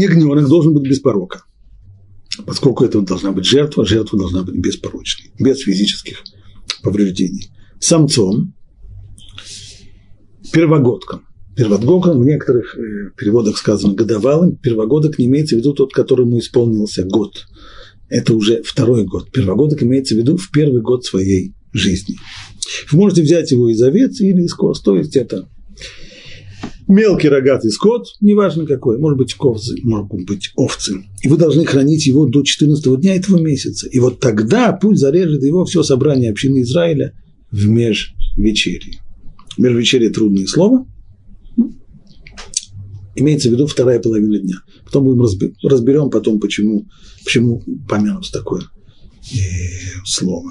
Ягненок 0.00 0.48
должен 0.48 0.74
быть 0.74 0.88
без 0.88 1.00
порока. 1.00 1.44
Поскольку 2.46 2.84
это 2.84 3.00
должна 3.00 3.32
быть 3.32 3.44
жертва, 3.44 3.84
жертва 3.84 4.18
должна 4.18 4.42
быть 4.42 4.56
беспорочной, 4.56 5.32
без 5.38 5.58
физических 5.58 6.22
повреждений. 6.82 7.50
Самцом, 7.80 8.54
первогодком. 10.52 11.22
Первогодком 11.56 12.20
в 12.20 12.24
некоторых 12.24 12.76
э, 12.76 13.10
переводах 13.16 13.58
сказано 13.58 13.94
годовалым. 13.94 14.56
Первогодок 14.56 15.18
не 15.18 15.26
имеется 15.26 15.56
в 15.56 15.58
виду 15.58 15.72
тот, 15.72 15.92
которому 15.92 16.38
исполнился 16.38 17.02
год. 17.04 17.46
Это 18.08 18.34
уже 18.34 18.62
второй 18.62 19.04
год. 19.04 19.32
Первогодок 19.32 19.82
имеется 19.82 20.14
в 20.14 20.18
виду 20.18 20.36
в 20.36 20.50
первый 20.52 20.80
год 20.80 21.04
своей 21.04 21.54
жизни. 21.72 22.16
Вы 22.90 22.98
можете 22.98 23.22
взять 23.22 23.50
его 23.50 23.68
из 23.68 23.82
овец 23.82 24.20
или 24.20 24.42
из 24.42 24.54
коз, 24.54 24.80
то 24.80 24.96
есть 24.96 25.16
это 25.16 25.48
мелкий 26.88 27.28
рогатый 27.28 27.70
скот, 27.70 28.06
неважно 28.20 28.66
какой, 28.66 28.98
может 28.98 29.18
быть 29.18 29.36
овцы, 29.38 29.76
могут 29.82 30.26
быть 30.26 30.50
овцы, 30.56 31.04
и 31.22 31.28
вы 31.28 31.36
должны 31.36 31.64
хранить 31.64 32.06
его 32.06 32.26
до 32.26 32.42
14 32.42 33.00
дня 33.00 33.14
этого 33.14 33.38
месяца. 33.38 33.86
И 33.88 33.98
вот 33.98 34.20
тогда 34.20 34.72
пусть 34.72 35.00
зарежет 35.00 35.42
его 35.44 35.64
все 35.64 35.82
собрание 35.82 36.30
общины 36.30 36.62
Израиля 36.62 37.12
в 37.50 37.68
межвечерье. 37.68 39.00
Межвечерье– 39.56 40.10
трудное 40.10 40.46
слово, 40.46 40.86
имеется 43.14 43.48
в 43.48 43.52
виду 43.52 43.66
вторая 43.66 44.00
половина 44.00 44.38
дня. 44.38 44.56
Потом 44.84 45.04
будем 45.04 45.22
разберем 45.62 46.10
потом, 46.10 46.40
почему, 46.40 46.86
почему 47.24 47.62
помянут 47.88 48.30
такое 48.32 48.62
э, 49.32 49.36
слово. 50.04 50.50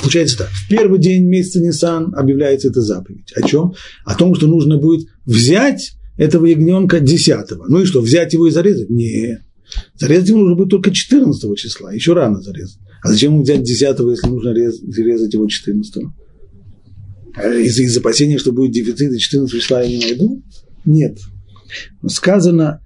Получается 0.00 0.38
так, 0.38 0.48
в 0.48 0.68
первый 0.68 0.98
день 0.98 1.26
месяца 1.26 1.60
Нисан 1.60 2.14
объявляется 2.14 2.68
эта 2.68 2.80
заповедь. 2.80 3.32
О 3.34 3.46
чем? 3.46 3.74
О 4.04 4.14
том, 4.14 4.34
что 4.34 4.46
нужно 4.46 4.78
будет 4.78 5.06
взять 5.26 5.92
этого 6.16 6.46
ягненка 6.46 7.00
десятого. 7.00 7.66
Ну 7.68 7.82
и 7.82 7.84
что, 7.84 8.00
взять 8.00 8.32
его 8.32 8.46
и 8.46 8.50
зарезать? 8.50 8.90
Нет. 8.90 9.40
Зарезать 9.96 10.28
его 10.28 10.38
нужно 10.38 10.56
будет 10.56 10.70
только 10.70 10.90
14 10.90 11.56
числа, 11.56 11.92
еще 11.92 12.12
рано 12.12 12.40
зарезать. 12.40 12.78
А 13.02 13.10
зачем 13.10 13.34
ему 13.34 13.42
взять 13.42 13.62
10 13.62 13.80
если 13.80 14.28
нужно 14.28 14.52
резать 14.52 15.34
его 15.34 15.46
14 15.46 16.04
а 17.34 17.54
из, 17.54 17.78
из 17.78 17.96
опасения, 17.96 18.38
что 18.38 18.52
будет 18.52 18.72
дефицит, 18.72 19.12
и 19.12 19.18
14 19.18 19.60
числа 19.60 19.82
я 19.82 19.88
не 19.88 20.04
найду? 20.04 20.42
Нет. 20.84 21.18
Сказано, 22.06 22.82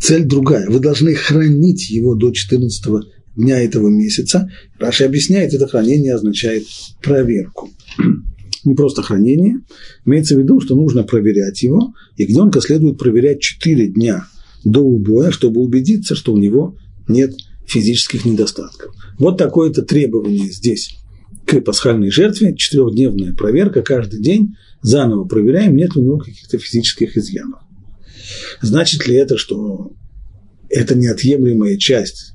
цель 0.00 0.24
другая. 0.24 0.68
Вы 0.68 0.78
должны 0.78 1.14
хранить 1.14 1.90
его 1.90 2.14
до 2.14 2.30
14 2.30 2.84
дня 3.36 3.60
этого 3.60 3.88
месяца. 3.88 4.50
Раша 4.78 5.06
объясняет, 5.06 5.54
это 5.54 5.66
хранение 5.66 6.14
означает 6.14 6.64
проверку. 7.02 7.70
Не 8.64 8.74
просто 8.74 9.02
хранение, 9.02 9.56
имеется 10.06 10.36
в 10.36 10.38
виду, 10.38 10.60
что 10.60 10.76
нужно 10.76 11.02
проверять 11.02 11.62
его, 11.62 11.94
и 12.16 12.22
ягненка 12.22 12.60
следует 12.60 12.98
проверять 12.98 13.40
4 13.40 13.88
дня 13.88 14.26
до 14.64 14.80
убоя, 14.80 15.32
чтобы 15.32 15.60
убедиться, 15.60 16.14
что 16.14 16.32
у 16.32 16.36
него 16.36 16.76
нет 17.08 17.34
физических 17.66 18.24
недостатков. 18.24 18.94
Вот 19.18 19.36
такое-то 19.36 19.82
требование 19.82 20.48
здесь 20.48 20.96
к 21.46 21.60
пасхальной 21.60 22.10
жертве, 22.10 22.54
четырехдневная 22.54 23.34
проверка 23.34 23.82
каждый 23.82 24.22
день, 24.22 24.54
заново 24.80 25.24
проверяем, 25.24 25.76
нет 25.76 25.96
у 25.96 26.02
него 26.02 26.18
каких-то 26.18 26.58
физических 26.58 27.16
изъянов. 27.16 27.60
Значит 28.60 29.06
ли 29.08 29.16
это, 29.16 29.36
что 29.36 29.92
это 30.68 30.94
неотъемлемая 30.94 31.76
часть 31.76 32.34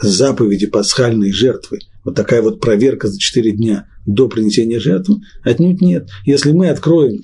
заповеди 0.00 0.66
пасхальной 0.66 1.32
жертвы, 1.32 1.78
вот 2.04 2.14
такая 2.14 2.42
вот 2.42 2.60
проверка 2.60 3.08
за 3.08 3.18
4 3.18 3.52
дня 3.52 3.86
до 4.06 4.28
принесения 4.28 4.80
жертвы? 4.80 5.20
Отнюдь 5.42 5.80
нет. 5.80 6.08
Если 6.24 6.52
мы 6.52 6.68
откроем 6.68 7.22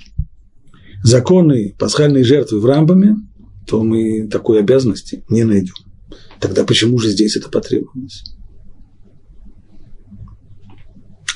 законы 1.02 1.74
пасхальной 1.78 2.24
жертвы 2.24 2.60
в 2.60 2.66
Рамбаме, 2.66 3.16
то 3.66 3.82
мы 3.82 4.28
такой 4.28 4.60
обязанности 4.60 5.24
не 5.28 5.44
найдем. 5.44 5.74
Тогда 6.40 6.64
почему 6.64 6.98
же 6.98 7.10
здесь 7.10 7.36
это 7.36 7.48
потребовалось? 7.48 8.24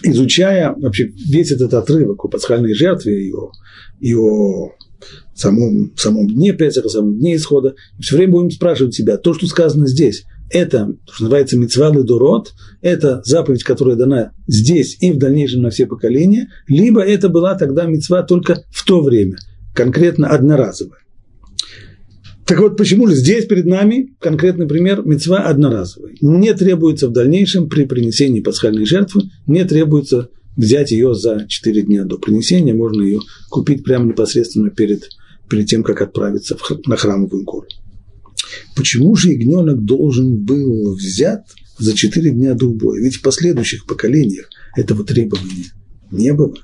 Изучая 0.04 0.74
вообще 0.74 1.08
весь 1.08 1.52
этот 1.52 1.74
отрывок 1.74 2.24
о 2.24 2.28
пасхальной 2.28 2.74
жертве 2.74 3.28
и 3.28 3.32
о, 3.32 3.52
и 4.00 4.14
о 4.14 4.72
самом, 5.34 5.92
самом 5.96 6.28
дне 6.28 6.52
Песаха, 6.52 6.88
самом 6.88 7.18
дне 7.18 7.36
исхода, 7.36 7.74
все 8.00 8.16
время 8.16 8.32
будем 8.32 8.50
спрашивать 8.50 8.94
себя, 8.94 9.16
то, 9.16 9.34
что 9.34 9.46
сказано 9.46 9.86
здесь, 9.86 10.24
это, 10.50 10.94
что 11.10 11.24
называется, 11.24 11.58
митцвалы 11.58 12.04
дурот, 12.04 12.52
это 12.80 13.22
заповедь, 13.24 13.64
которая 13.64 13.96
дана 13.96 14.32
здесь 14.46 14.96
и 15.00 15.12
в 15.12 15.18
дальнейшем 15.18 15.62
на 15.62 15.70
все 15.70 15.86
поколения, 15.86 16.48
либо 16.68 17.00
это 17.00 17.28
была 17.28 17.54
тогда 17.54 17.84
мецва 17.84 18.22
только 18.22 18.64
в 18.70 18.84
то 18.84 19.00
время, 19.02 19.38
конкретно 19.74 20.28
одноразовая. 20.28 20.98
Так 22.44 22.60
вот, 22.60 22.76
почему 22.76 23.06
же 23.06 23.14
здесь 23.14 23.46
перед 23.46 23.66
нами 23.66 24.14
конкретный 24.18 24.66
пример 24.66 25.02
мецва 25.06 25.38
одноразовый? 25.38 26.18
Не 26.20 26.52
требуется 26.54 27.08
в 27.08 27.12
дальнейшем 27.12 27.68
при 27.68 27.84
принесении 27.84 28.40
пасхальной 28.40 28.84
жертвы, 28.84 29.22
не 29.46 29.64
требуется 29.64 30.28
взять 30.56 30.90
ее 30.90 31.14
за 31.14 31.46
4 31.48 31.82
дня 31.82 32.04
до 32.04 32.18
принесения, 32.18 32.74
можно 32.74 33.02
ее 33.02 33.20
купить 33.48 33.84
прямо 33.84 34.06
непосредственно 34.06 34.70
перед, 34.70 35.08
перед 35.48 35.66
тем, 35.66 35.82
как 35.82 36.02
отправиться 36.02 36.56
в, 36.56 36.86
на 36.86 36.96
храмовую 36.96 37.44
гору. 37.44 37.66
Почему 38.74 39.14
же 39.14 39.32
ягненок 39.32 39.84
должен 39.84 40.44
был 40.44 40.94
взят 40.94 41.46
за 41.78 41.94
4 41.94 42.30
дня 42.30 42.54
до 42.54 42.66
убоя? 42.66 43.00
Ведь 43.00 43.16
в 43.16 43.22
последующих 43.22 43.86
поколениях 43.86 44.48
этого 44.76 45.04
требования 45.04 45.72
не 46.10 46.32
было. 46.32 46.54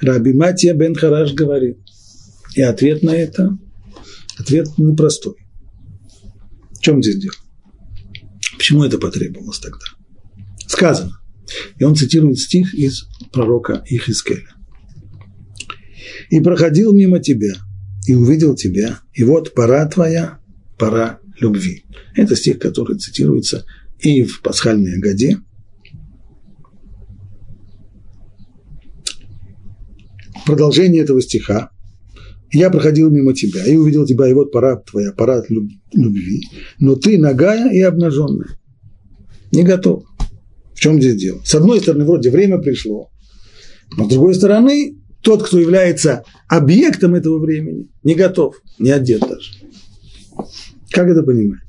Раби 0.00 0.32
Матия 0.32 0.74
бен 0.74 0.94
Хараш 0.94 1.32
говорит, 1.34 1.78
и 2.54 2.62
ответ 2.62 3.02
на 3.02 3.10
это, 3.10 3.58
ответ 4.38 4.78
непростой. 4.78 5.36
В 6.72 6.80
чем 6.80 7.02
здесь 7.02 7.18
дело? 7.18 7.34
Почему 8.56 8.84
это 8.84 8.98
потребовалось 8.98 9.58
тогда? 9.58 9.84
Сказано. 10.66 11.20
И 11.78 11.84
он 11.84 11.94
цитирует 11.94 12.38
стих 12.38 12.74
из 12.74 13.06
пророка 13.32 13.82
Ихискеля. 13.86 14.48
«И 16.30 16.40
проходил 16.40 16.92
мимо 16.92 17.20
тебя, 17.20 17.54
и 18.06 18.14
увидел 18.14 18.54
тебя, 18.54 19.00
и 19.12 19.24
вот 19.24 19.54
пора 19.54 19.86
твоя, 19.86 20.38
пора 20.78 21.20
любви». 21.40 21.84
Это 22.14 22.36
стих, 22.36 22.58
который 22.58 22.98
цитируется 22.98 23.64
и 23.98 24.22
в 24.22 24.42
пасхальной 24.42 24.96
Агаде. 24.96 25.38
Продолжение 30.44 31.02
этого 31.02 31.20
стиха. 31.20 31.70
«Я 32.52 32.70
проходил 32.70 33.10
мимо 33.10 33.34
тебя, 33.34 33.64
и 33.66 33.74
увидел 33.74 34.06
тебя, 34.06 34.28
и 34.28 34.32
вот 34.32 34.52
пора 34.52 34.76
твоя, 34.76 35.12
пора 35.12 35.42
любви, 35.92 36.42
но 36.78 36.94
ты 36.94 37.18
нагая 37.18 37.72
и 37.72 37.80
обнаженная, 37.80 38.58
не 39.52 39.64
готов». 39.64 40.04
В 40.76 40.80
чем 40.80 41.00
здесь 41.00 41.16
дело? 41.16 41.40
С 41.42 41.54
одной 41.54 41.80
стороны, 41.80 42.04
вроде 42.04 42.30
время 42.30 42.58
пришло, 42.58 43.10
но 43.96 44.04
с 44.04 44.08
другой 44.08 44.34
стороны, 44.34 44.98
тот, 45.26 45.42
кто 45.42 45.58
является 45.58 46.22
объектом 46.46 47.16
этого 47.16 47.40
времени, 47.40 47.90
не 48.04 48.14
готов, 48.14 48.62
не 48.78 48.92
одет 48.92 49.22
даже. 49.22 49.54
Как 50.92 51.08
это 51.08 51.24
понимать? 51.24 51.62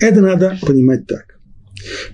Это 0.00 0.20
надо 0.20 0.58
понимать 0.62 1.06
так. 1.06 1.38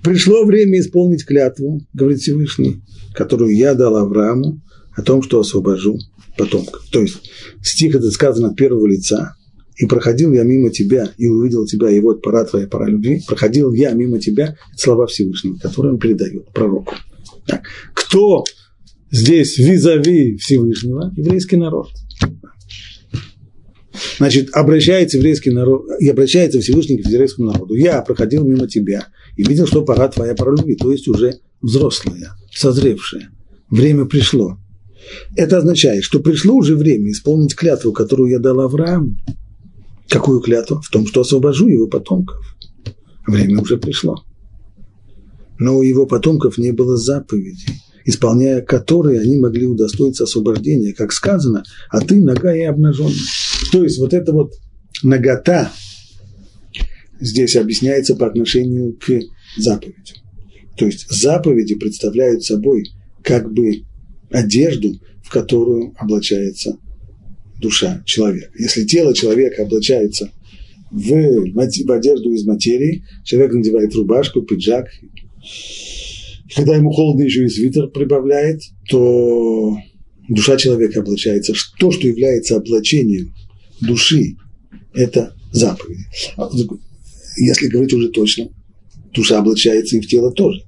Пришло 0.03 0.45
время 0.45 0.79
исполнить 0.79 1.25
клятву, 1.25 1.81
говорит 1.95 2.21
Всевышний, 2.21 2.83
которую 3.15 3.57
я 3.57 3.73
дал 3.73 3.97
Аврааму 3.97 4.61
о 4.95 5.01
том, 5.01 5.23
что 5.23 5.41
освобожу 5.41 5.99
потомков. 6.37 6.87
То 6.93 7.01
есть 7.01 7.31
стих 7.63 7.95
этот 7.95 8.13
сказан 8.13 8.45
от 8.45 8.57
первого 8.57 8.87
лица, 8.87 9.37
и 9.77 9.87
проходил 9.87 10.35
я 10.35 10.43
мимо 10.43 10.69
тебя, 10.69 11.11
и 11.17 11.29
увидел 11.29 11.65
тебя, 11.65 11.89
и 11.89 11.99
вот 12.01 12.21
пора 12.21 12.45
твоя, 12.45 12.67
пора 12.67 12.89
любви, 12.89 13.23
проходил 13.27 13.73
я 13.73 13.93
мимо 13.93 14.19
тебя, 14.19 14.59
слова 14.77 15.07
Всевышнего, 15.07 15.57
которые 15.57 15.95
он 15.95 15.99
передает 15.99 16.53
пророку. 16.53 16.95
Так. 17.47 17.63
Кто 17.95 18.45
здесь 19.11 19.59
визави 19.59 20.37
Всевышнего? 20.37 21.13
Еврейский 21.17 21.57
народ. 21.57 21.89
Значит, 24.19 24.51
обращается 24.53 25.19
еврейский 25.19 25.51
народ, 25.51 25.87
и 25.99 26.09
обращается 26.09 26.61
Всевышний 26.61 26.99
к 26.99 27.07
еврейскому 27.07 27.53
народу. 27.53 27.75
Я 27.75 28.01
проходил 28.03 28.45
мимо 28.45 28.67
тебя 28.67 29.09
и 29.37 29.43
видел, 29.43 29.67
что 29.67 29.85
пора 29.85 30.09
твоя, 30.09 30.35
пора 30.35 30.53
любви, 30.53 30.77
то 30.77 30.91
есть 30.93 31.09
уже 31.09 31.41
взрослая, 31.61 32.35
созревшая. 32.53 33.31
Время 33.69 34.05
пришло. 34.05 34.59
Это 35.37 35.59
означает, 35.59 36.05
что 36.05 36.21
пришло 36.21 36.55
уже 36.55 36.77
время 36.77 37.11
исполнить 37.11 37.55
клятву, 37.55 37.93
которую 37.93 38.31
я 38.31 38.39
дал 38.39 38.61
Аврааму. 38.61 39.17
Какую 40.09 40.41
клятву? 40.41 40.81
В 40.83 40.91
том, 40.91 41.07
что 41.07 41.21
освобожу 41.21 41.69
его 41.69 41.87
потомков. 41.87 42.39
Время 43.27 43.61
уже 43.61 43.77
пришло. 43.79 44.25
Но 45.61 45.77
у 45.77 45.83
его 45.83 46.07
потомков 46.07 46.57
не 46.57 46.73
было 46.73 46.97
заповедей, 46.97 47.83
исполняя 48.07 48.63
которые 48.63 49.21
они 49.21 49.37
могли 49.37 49.67
удостоиться 49.67 50.25
освобождения, 50.25 50.95
как 50.95 51.13
сказано, 51.13 51.65
а 51.91 52.01
ты 52.01 52.17
нога 52.17 52.57
и 52.57 52.63
обнаженная. 52.63 53.15
То 53.71 53.85
есть 53.85 53.99
вот 53.99 54.15
эта 54.15 54.33
вот 54.33 54.55
нагота 55.03 55.71
здесь 57.21 57.57
объясняется 57.57 58.17
по 58.17 58.27
отношению 58.27 58.95
к 58.95 59.21
заповедям. 59.59 60.17
То 60.79 60.87
есть 60.87 61.07
заповеди 61.11 61.75
представляют 61.75 62.43
собой 62.43 62.89
как 63.23 63.53
бы 63.53 63.83
одежду, 64.31 64.95
в 65.23 65.31
которую 65.31 65.93
облачается 65.99 66.79
душа 67.61 68.03
человека. 68.07 68.51
Если 68.59 68.87
тело 68.87 69.15
человека 69.15 69.65
облачается 69.65 70.33
в, 70.91 71.53
в 71.53 71.93
одежду 71.93 72.33
из 72.33 72.47
материи, 72.47 73.05
человек 73.25 73.53
надевает 73.53 73.95
рубашку, 73.95 74.41
пиджак, 74.41 74.87
когда 76.55 76.77
ему 76.77 76.91
холодно 76.91 77.23
еще 77.23 77.45
и 77.45 77.49
свитер 77.49 77.89
прибавляет, 77.89 78.61
то 78.89 79.77
душа 80.29 80.57
человека 80.57 81.01
облачается. 81.01 81.55
То, 81.79 81.91
что 81.91 82.09
является 82.09 82.57
облачением 82.57 83.35
души, 83.81 84.37
это 84.95 85.35
заповеди. 85.53 86.05
А, 86.37 86.49
если 87.37 87.69
говорить 87.69 87.93
уже 87.95 88.09
точно, 88.09 88.49
душа 89.13 89.39
облачается 89.39 89.97
и 89.97 90.01
в 90.01 90.09
тело 90.09 90.33
тоже. 90.33 90.63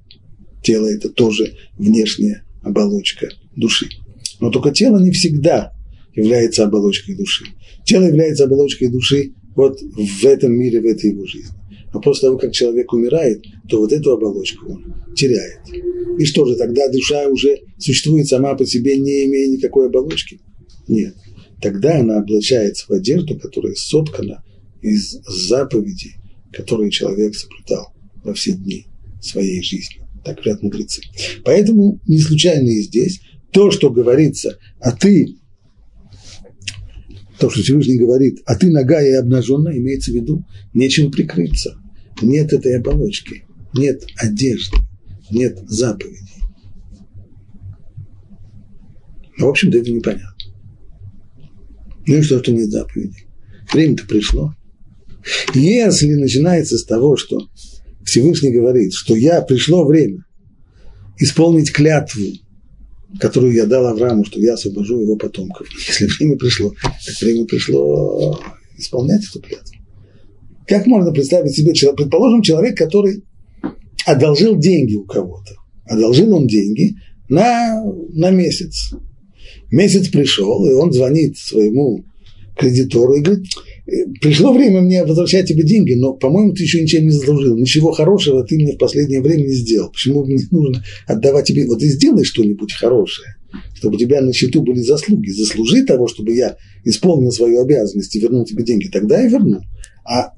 Тело– 0.63 0.87
это 0.87 1.09
тоже 1.09 1.55
внешняя 1.77 2.45
оболочка 2.61 3.29
души. 3.55 3.89
Но 4.39 4.49
только 4.49 4.71
тело 4.71 4.99
не 4.99 5.11
всегда 5.11 5.73
является 6.13 6.63
оболочкой 6.63 7.15
души. 7.15 7.45
Тело 7.85 8.03
является 8.03 8.45
оболочкой 8.45 8.89
души 8.89 9.33
вот 9.55 9.79
в 9.81 10.25
этом 10.25 10.53
мире, 10.53 10.81
в 10.81 10.85
этой 10.85 11.11
его 11.11 11.25
жизни. 11.25 11.53
Но 11.93 12.01
после 12.01 12.27
того, 12.27 12.39
как 12.39 12.51
человек 12.51 12.91
умирает, 12.91 13.43
то 13.69 13.79
вот 13.79 13.93
эту 13.93 14.11
оболочку 14.11 14.67
он 14.67 14.95
теряет. 15.15 15.59
И 16.19 16.25
что 16.25 16.45
же, 16.45 16.55
тогда 16.55 16.89
душа 16.89 17.27
уже 17.27 17.59
существует 17.77 18.27
сама 18.27 18.55
по 18.55 18.65
себе, 18.65 18.97
не 18.97 19.25
имея 19.25 19.49
никакой 19.49 19.87
оболочки? 19.87 20.41
Нет. 20.87 21.15
Тогда 21.61 21.99
она 21.99 22.17
облачается 22.17 22.85
в 22.87 22.91
одежду, 22.91 23.39
которая 23.39 23.73
соткана 23.75 24.43
из 24.81 25.19
заповедей, 25.27 26.15
которые 26.51 26.91
человек 26.91 27.35
соблюдал 27.35 27.93
во 28.23 28.33
все 28.33 28.53
дни 28.53 28.87
своей 29.21 29.61
жизни. 29.61 30.01
Так 30.25 30.37
говорят 30.37 30.63
мудрецы. 30.63 31.01
Поэтому 31.45 31.99
не 32.07 32.19
случайно 32.19 32.69
и 32.69 32.81
здесь 32.81 33.21
то, 33.51 33.71
что 33.71 33.91
говорится, 33.91 34.57
а 34.79 34.91
ты 34.91 35.37
то, 37.39 37.49
что 37.49 37.61
Всевышний 37.61 37.97
говорит, 37.97 38.39
а 38.45 38.55
ты 38.55 38.69
нога 38.69 39.01
и 39.01 39.11
обнаженная, 39.11 39.77
имеется 39.77 40.11
в 40.11 40.15
виду, 40.15 40.45
нечем 40.73 41.11
прикрыться. 41.11 41.77
Нет 42.21 42.53
этой 42.53 42.77
оболочки, 42.77 43.45
нет 43.73 44.05
одежды, 44.17 44.77
нет 45.31 45.59
заповедей. 45.67 46.43
В 49.37 49.45
общем-то, 49.45 49.77
это 49.77 49.91
непонятно. 49.91 50.29
Ну 52.05 52.15
и 52.15 52.21
что, 52.21 52.39
что 52.39 52.51
нет 52.51 52.69
заповедей? 52.69 53.27
Время-то 53.71 54.05
пришло. 54.05 54.53
Если 55.53 56.13
начинается 56.13 56.77
с 56.77 56.85
того, 56.85 57.17
что 57.17 57.47
Всевышний 58.03 58.51
говорит, 58.51 58.93
что 58.93 59.15
я 59.15 59.41
пришло 59.41 59.85
время 59.85 60.25
исполнить 61.17 61.71
клятву, 61.71 62.21
которую 63.19 63.53
я 63.53 63.65
дал 63.65 63.87
Аврааму, 63.87 64.25
что 64.25 64.39
я 64.39 64.53
освобожу 64.53 64.99
его 65.01 65.15
потомков. 65.15 65.67
Если 65.87 66.07
время 66.07 66.37
пришло, 66.37 66.73
так 66.81 67.21
время 67.21 67.45
пришло 67.45 68.39
исполнять 68.77 69.25
эту 69.29 69.39
клятву. 69.41 69.72
Как 70.67 70.85
можно 70.85 71.11
представить 71.11 71.55
себе, 71.55 71.73
предположим, 71.95 72.41
человек, 72.41 72.77
который 72.77 73.23
одолжил 74.05 74.57
деньги 74.57 74.95
у 74.95 75.05
кого-то. 75.05 75.53
Одолжил 75.85 76.35
он 76.35 76.47
деньги 76.47 76.95
на, 77.29 77.83
на 78.13 78.31
месяц. 78.31 78.93
Месяц 79.71 80.09
пришел, 80.09 80.65
и 80.65 80.73
он 80.73 80.91
звонит 80.91 81.37
своему 81.37 82.05
кредитору 82.57 83.13
и 83.13 83.21
говорит, 83.21 83.45
пришло 84.21 84.53
время 84.53 84.81
мне 84.81 85.03
возвращать 85.03 85.47
тебе 85.47 85.63
деньги, 85.63 85.93
но, 85.93 86.13
по-моему, 86.13 86.53
ты 86.53 86.63
еще 86.63 86.81
ничем 86.81 87.05
не 87.05 87.09
заслужил. 87.09 87.57
Ничего 87.57 87.91
хорошего 87.91 88.43
ты 88.43 88.55
мне 88.55 88.73
в 88.73 88.77
последнее 88.77 89.21
время 89.21 89.43
не 89.43 89.53
сделал. 89.53 89.91
Почему 89.91 90.23
мне 90.23 90.37
нужно 90.51 90.83
отдавать 91.07 91.45
тебе? 91.47 91.65
Вот 91.65 91.81
и 91.81 91.87
сделай 91.87 92.23
что-нибудь 92.23 92.71
хорошее, 92.73 93.35
чтобы 93.73 93.95
у 93.95 93.99
тебя 93.99 94.21
на 94.21 94.31
счету 94.31 94.61
были 94.61 94.79
заслуги. 94.79 95.29
Заслужи 95.31 95.83
того, 95.83 96.07
чтобы 96.07 96.33
я 96.33 96.55
исполнил 96.85 97.31
свою 97.31 97.61
обязанность 97.61 98.15
и 98.15 98.19
вернул 98.19 98.45
тебе 98.45 98.63
деньги. 98.63 98.87
Тогда 98.87 99.21
я 99.21 99.27
верну. 99.27 99.61
А 100.05 100.33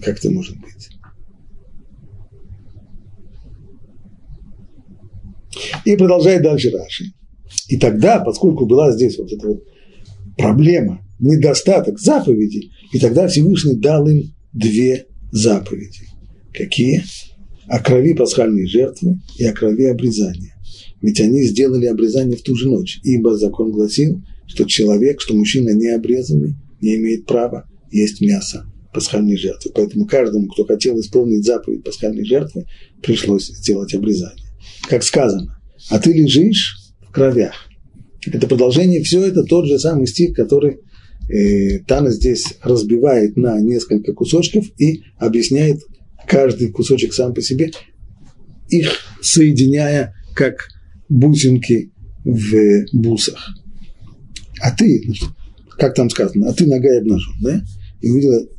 как 0.00 0.18
это 0.18 0.30
может 0.30 0.56
быть? 0.58 0.88
И 5.84 5.96
продолжает 5.96 6.42
дальше 6.42 6.70
Раши. 6.70 7.12
И 7.68 7.76
тогда, 7.76 8.20
поскольку 8.20 8.66
была 8.66 8.92
здесь 8.92 9.18
вот 9.18 9.32
эта 9.32 9.46
вот 9.46 9.64
проблема, 10.36 11.00
недостаток 11.18 11.98
заповедей, 11.98 12.72
и 12.92 12.98
тогда 12.98 13.28
Всевышний 13.28 13.76
дал 13.76 14.08
им 14.08 14.34
две 14.52 15.06
заповеди. 15.32 16.08
Какие? 16.52 17.04
О 17.66 17.78
крови 17.78 18.14
пасхальной 18.14 18.66
жертвы 18.66 19.20
и 19.38 19.44
о 19.44 19.52
крови 19.52 19.84
обрезания. 19.84 20.54
Ведь 21.00 21.20
они 21.20 21.44
сделали 21.44 21.86
обрезание 21.86 22.36
в 22.36 22.42
ту 22.42 22.56
же 22.56 22.68
ночь, 22.68 23.00
ибо 23.04 23.36
закон 23.36 23.70
гласил, 23.70 24.22
что 24.46 24.64
человек, 24.64 25.20
что 25.20 25.34
мужчина 25.34 25.70
не 25.70 25.88
обрезанный, 25.88 26.56
не 26.80 26.96
имеет 26.96 27.26
права 27.26 27.66
есть 27.90 28.20
мясо 28.20 28.69
пасхальной 28.92 29.36
жертвы. 29.36 29.72
Поэтому 29.74 30.06
каждому, 30.06 30.48
кто 30.48 30.64
хотел 30.64 30.98
исполнить 31.00 31.44
заповедь 31.44 31.84
пасхальной 31.84 32.24
жертвы, 32.24 32.66
пришлось 33.02 33.46
сделать 33.46 33.94
обрезание. 33.94 34.46
Как 34.88 35.02
сказано, 35.02 35.60
а 35.88 35.98
ты 35.98 36.12
лежишь 36.12 36.76
в 37.08 37.12
кровях. 37.12 37.54
Это 38.26 38.46
продолжение, 38.46 39.02
все 39.02 39.24
это 39.24 39.44
тот 39.44 39.66
же 39.66 39.78
самый 39.78 40.06
стих, 40.06 40.34
который 40.34 40.80
э, 41.28 41.78
Тана 41.86 42.10
здесь 42.10 42.54
разбивает 42.62 43.36
на 43.36 43.58
несколько 43.60 44.12
кусочков 44.12 44.66
и 44.78 45.02
объясняет 45.18 45.80
каждый 46.26 46.70
кусочек 46.70 47.14
сам 47.14 47.32
по 47.32 47.40
себе, 47.40 47.70
их 48.68 48.92
соединяя 49.22 50.14
как 50.34 50.68
бусинки 51.08 51.92
в 52.24 52.84
бусах. 52.92 53.54
А 54.60 54.70
ты, 54.70 55.02
как 55.78 55.94
там 55.94 56.10
сказано, 56.10 56.50
а 56.50 56.52
ты 56.52 56.66
нога 56.66 56.94
и 56.94 56.98
обнажен, 56.98 57.34
да? 57.40 57.62
И, 58.00 58.08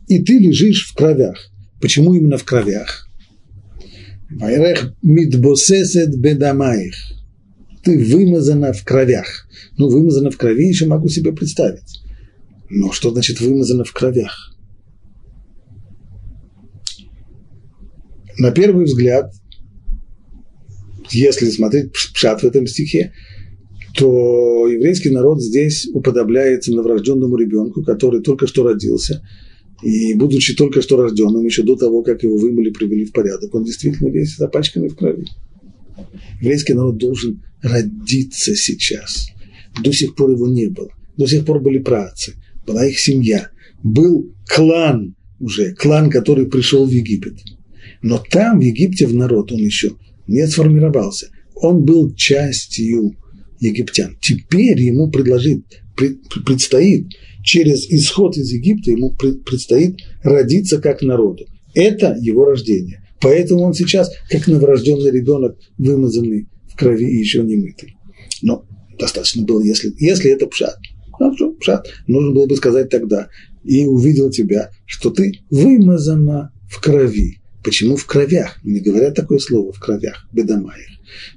и 0.07 0.23
ты 0.23 0.37
лежишь 0.37 0.87
в 0.87 0.95
кровях. 0.95 1.51
Почему 1.79 2.13
именно 2.13 2.37
в 2.37 2.43
кровях? 2.43 3.07
Вайрех 4.29 4.93
мидбосесет 5.01 6.17
бедамаих. 6.17 6.95
Ты 7.83 7.97
вымазана 7.97 8.71
в 8.73 8.83
кровях. 8.83 9.47
Ну, 9.77 9.89
вымазана 9.89 10.29
в 10.31 10.37
крови 10.37 10.67
еще 10.67 10.85
могу 10.85 11.09
себе 11.09 11.33
представить. 11.33 12.01
Но 12.69 12.91
что 12.91 13.11
значит 13.11 13.41
вымазана 13.41 13.83
в 13.83 13.91
кровях? 13.91 14.55
На 18.37 18.51
первый 18.51 18.85
взгляд, 18.85 19.33
если 21.09 21.49
смотреть 21.49 21.91
пшат 21.91 22.41
в 22.41 22.45
этом 22.45 22.67
стихе, 22.67 23.13
то 23.95 24.67
еврейский 24.67 25.09
народ 25.09 25.41
здесь 25.41 25.87
уподобляется 25.93 26.73
новорожденному 26.73 27.35
ребенку, 27.35 27.83
который 27.83 28.21
только 28.21 28.47
что 28.47 28.63
родился, 28.63 29.21
и 29.83 30.13
будучи 30.13 30.55
только 30.55 30.81
что 30.81 30.97
рожденным, 30.97 31.43
еще 31.43 31.63
до 31.63 31.75
того, 31.75 32.03
как 32.03 32.23
его 32.23 32.37
вымыли, 32.37 32.69
привели 32.69 33.05
в 33.05 33.11
порядок, 33.11 33.53
он 33.55 33.63
действительно 33.63 34.09
весь 34.09 34.37
запачканный 34.37 34.89
в 34.89 34.95
крови. 34.95 35.25
Еврейский 36.39 36.73
народ 36.73 36.97
должен 36.97 37.43
родиться 37.61 38.55
сейчас. 38.55 39.27
До 39.83 39.91
сих 39.91 40.15
пор 40.15 40.31
его 40.31 40.47
не 40.47 40.67
было. 40.67 40.89
До 41.17 41.25
сих 41.27 41.45
пор 41.45 41.61
были 41.61 41.79
працы, 41.79 42.35
была 42.65 42.85
их 42.85 42.99
семья, 42.99 43.49
был 43.83 44.33
клан 44.47 45.15
уже, 45.39 45.73
клан, 45.73 46.09
который 46.09 46.45
пришел 46.45 46.85
в 46.85 46.91
Египет. 46.91 47.35
Но 48.01 48.23
там, 48.29 48.59
в 48.59 48.63
Египте, 48.63 49.07
в 49.07 49.15
народ 49.15 49.51
он 49.51 49.59
еще 49.59 49.91
не 50.27 50.47
сформировался. 50.47 51.29
Он 51.55 51.83
был 51.83 52.13
частью 52.15 53.15
египтян. 53.61 54.17
Теперь 54.19 54.79
ему 54.81 55.09
предложит, 55.09 55.63
предстоит 56.45 57.07
через 57.43 57.89
исход 57.89 58.35
из 58.37 58.51
Египта, 58.51 58.91
ему 58.91 59.15
предстоит 59.15 59.99
родиться 60.23 60.81
как 60.81 61.01
народу. 61.01 61.45
Это 61.73 62.17
его 62.19 62.45
рождение. 62.45 63.03
Поэтому 63.21 63.61
он 63.61 63.73
сейчас, 63.73 64.11
как 64.29 64.47
новорожденный 64.47 65.11
ребенок, 65.11 65.57
вымазанный 65.77 66.47
в 66.67 66.75
крови 66.75 67.05
и 67.05 67.19
еще 67.19 67.43
не 67.43 67.55
мытый. 67.55 67.95
Но 68.41 68.65
достаточно 68.99 69.43
было, 69.43 69.61
если, 69.61 69.93
если 69.99 70.31
это 70.31 70.47
пшат. 70.47 70.77
Ну, 71.19 71.35
что, 71.35 71.51
пшат. 71.53 71.87
Нужно 72.07 72.31
было 72.31 72.47
бы 72.47 72.55
сказать 72.55 72.89
тогда. 72.89 73.29
И 73.63 73.85
увидел 73.85 74.31
тебя, 74.31 74.71
что 74.85 75.11
ты 75.11 75.33
вымазана 75.51 76.51
в 76.67 76.81
крови. 76.81 77.37
Почему 77.63 77.95
в 77.95 78.07
кровях? 78.07 78.57
Не 78.63 78.79
говорят 78.79 79.13
такое 79.13 79.37
слово 79.37 79.71
в 79.71 79.79
кровях, 79.79 80.27
бедомаях. 80.33 80.89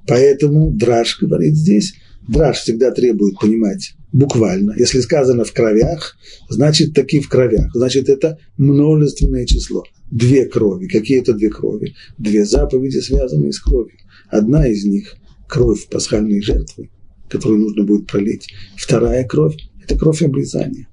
Поэтому 0.07 0.71
Драж 0.71 1.19
говорит 1.21 1.55
здесь, 1.55 1.95
Драж 2.29 2.59
всегда 2.59 2.91
требует 2.91 3.39
понимать 3.39 3.95
буквально. 4.13 4.75
Если 4.79 5.01
сказано 5.01 5.45
в 5.45 5.53
кровях, 5.53 6.17
значит 6.49 6.95
таки 6.95 7.21
в 7.21 7.29
кровях. 7.29 7.71
Значит, 7.75 8.09
это 8.09 8.39
множественное 8.57 9.45
число. 9.45 9.85
Две 10.11 10.47
крови. 10.47 10.87
Какие 10.87 11.21
это 11.21 11.35
две 11.35 11.51
крови? 11.51 11.95
Две 12.17 12.45
заповеди, 12.45 12.99
связанные 12.99 13.53
с 13.53 13.61
кровью. 13.61 13.99
Одна 14.29 14.67
из 14.67 14.85
них– 14.85 15.17
кровь 15.49 15.87
пасхальной 15.89 16.41
жертвы, 16.41 16.91
которую 17.29 17.61
нужно 17.61 17.85
будет 17.85 18.07
пролить. 18.07 18.49
Вторая 18.77 19.25
кровь– 19.25 19.57
это 19.83 19.99
кровь 19.99 20.23
обрезания. 20.23 20.89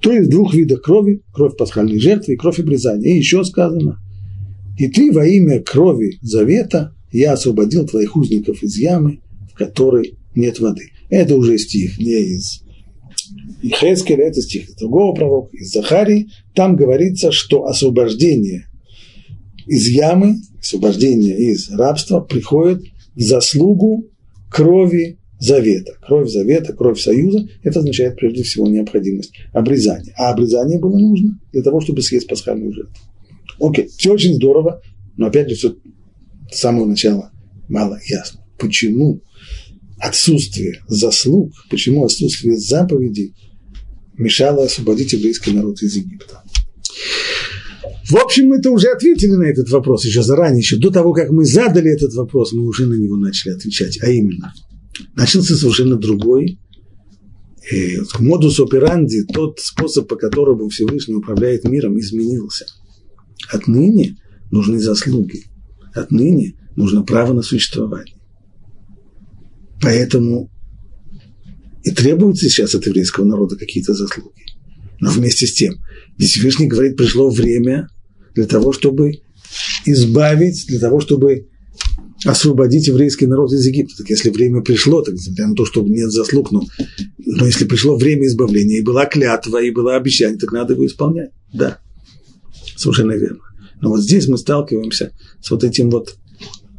То 0.00 0.12
есть 0.12 0.30
двух 0.30 0.54
видов 0.54 0.82
крови, 0.82 1.22
кровь 1.32 1.56
пасхальной 1.56 1.98
жертвы 1.98 2.34
и 2.34 2.36
кровь 2.36 2.58
обрезания. 2.60 3.14
И 3.14 3.18
еще 3.18 3.44
сказано, 3.44 3.98
и 4.78 4.88
ты 4.88 5.12
во 5.12 5.26
имя 5.26 5.62
крови 5.62 6.18
завета 6.22 6.94
я 7.12 7.32
освободил 7.32 7.86
твоих 7.86 8.16
узников 8.16 8.62
из 8.62 8.76
ямы, 8.76 9.20
в 9.50 9.54
которой 9.54 10.18
нет 10.34 10.58
воды. 10.60 10.90
Это 11.10 11.36
уже 11.36 11.58
стих 11.58 11.98
не 11.98 12.36
из 12.36 12.62
Ихескеля, 13.62 14.24
это 14.24 14.40
стих 14.40 14.68
из 14.68 14.74
другого 14.74 15.14
пророка, 15.14 15.56
из 15.56 15.70
Захарии. 15.70 16.28
Там 16.54 16.76
говорится, 16.76 17.32
что 17.32 17.66
освобождение 17.66 18.66
из 19.66 19.88
ямы, 19.88 20.36
освобождение 20.58 21.36
из 21.38 21.70
рабства 21.70 22.20
приходит 22.20 22.82
в 23.14 23.20
заслугу 23.20 24.06
крови 24.50 25.18
завета. 25.38 25.92
Кровь 26.06 26.30
завета, 26.30 26.72
кровь 26.72 27.00
союза, 27.00 27.48
это 27.62 27.80
означает 27.80 28.16
прежде 28.16 28.42
всего 28.42 28.66
необходимость 28.68 29.32
обрезания. 29.52 30.14
А 30.16 30.30
обрезание 30.30 30.78
было 30.78 30.98
нужно 30.98 31.38
для 31.52 31.62
того, 31.62 31.80
чтобы 31.80 32.02
съесть 32.02 32.28
пасхальную 32.28 32.72
жертву. 32.72 32.94
Окей, 33.60 33.88
все 33.88 34.12
очень 34.12 34.34
здорово, 34.34 34.82
но 35.16 35.26
опять 35.26 35.48
же 35.48 35.56
все 35.56 35.76
с 36.52 36.60
самого 36.60 36.86
начала 36.86 37.32
мало 37.68 37.98
ясно. 38.06 38.40
Почему 38.58 39.22
отсутствие 39.98 40.82
заслуг, 40.88 41.52
почему 41.70 42.04
отсутствие 42.04 42.56
заповедей 42.56 43.34
мешало 44.18 44.64
освободить 44.64 45.12
еврейский 45.12 45.52
народ 45.52 45.80
из 45.82 45.96
Египта? 45.96 46.42
В 48.08 48.16
общем, 48.16 48.48
мы-то 48.48 48.70
уже 48.70 48.88
ответили 48.88 49.30
на 49.30 49.44
этот 49.44 49.70
вопрос 49.70 50.04
еще 50.04 50.22
заранее, 50.22 50.58
еще 50.58 50.76
до 50.76 50.90
того, 50.90 51.12
как 51.12 51.30
мы 51.30 51.44
задали 51.44 51.90
этот 51.90 52.12
вопрос, 52.14 52.52
мы 52.52 52.64
уже 52.64 52.86
на 52.86 52.94
него 52.94 53.16
начали 53.16 53.54
отвечать, 53.54 53.98
а 54.02 54.10
именно, 54.10 54.52
начался 55.14 55.54
совершенно 55.56 55.96
другой 55.96 56.58
э, 57.70 57.76
модус 58.18 58.60
операнди, 58.60 59.24
тот 59.32 59.60
способ, 59.60 60.08
по 60.08 60.16
которому 60.16 60.68
Всевышний 60.68 61.14
управляет 61.14 61.64
миром, 61.64 61.98
изменился. 61.98 62.66
Отныне 63.50 64.18
нужны 64.50 64.78
заслуги. 64.78 65.44
Отныне 65.94 66.54
нужно 66.76 67.02
право 67.02 67.32
на 67.32 67.42
существование. 67.42 68.16
Поэтому 69.80 70.50
И 71.84 71.90
требуются 71.90 72.48
сейчас 72.48 72.74
от 72.74 72.86
еврейского 72.86 73.24
народа 73.24 73.56
какие-то 73.56 73.94
заслуги. 73.94 74.42
Но 75.00 75.10
вместе 75.10 75.46
с 75.46 75.52
тем, 75.52 75.74
здесь 76.16 76.30
Всевышний 76.30 76.68
говорит, 76.68 76.96
пришло 76.96 77.28
время 77.28 77.88
для 78.34 78.46
того, 78.46 78.72
чтобы 78.72 79.22
избавить, 79.84 80.64
для 80.68 80.78
того, 80.78 81.00
чтобы 81.00 81.48
освободить 82.24 82.86
еврейский 82.86 83.26
народ 83.26 83.52
из 83.52 83.66
Египта. 83.66 83.96
Так 83.98 84.10
если 84.10 84.30
время 84.30 84.60
пришло, 84.62 85.02
так 85.02 85.14
несмотря 85.14 85.48
на 85.48 85.54
то, 85.56 85.66
что 85.66 85.82
нет 85.82 86.12
заслуг, 86.12 86.52
но, 86.52 86.62
но 87.18 87.46
если 87.46 87.64
пришло 87.64 87.96
время 87.96 88.26
избавления, 88.26 88.78
и 88.78 88.84
была 88.84 89.06
клятва, 89.06 89.60
и 89.60 89.72
было 89.72 89.96
обещание, 89.96 90.38
так 90.38 90.52
надо 90.52 90.74
его 90.74 90.86
исполнять. 90.86 91.30
Да, 91.52 91.80
совершенно 92.76 93.12
верно. 93.12 93.40
Но 93.82 93.90
вот 93.90 94.00
здесь 94.00 94.28
мы 94.28 94.38
сталкиваемся 94.38 95.12
с 95.40 95.50
вот 95.50 95.64
этим 95.64 95.90
вот 95.90 96.16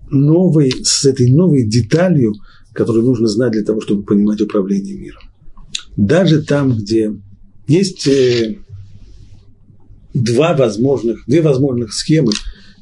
новой, 0.09 0.71
с 0.83 1.05
этой 1.05 1.29
новой 1.29 1.67
деталью, 1.67 2.33
которую 2.71 3.05
нужно 3.05 3.27
знать 3.27 3.51
для 3.51 3.63
того, 3.63 3.81
чтобы 3.81 4.03
понимать 4.03 4.41
управление 4.41 4.95
миром. 4.95 5.21
Даже 5.97 6.41
там, 6.41 6.75
где 6.75 7.13
есть 7.67 8.07
э, 8.07 8.57
два 10.13 10.55
возможных, 10.55 11.25
две 11.27 11.41
возможных 11.41 11.93
схемы, 11.93 12.31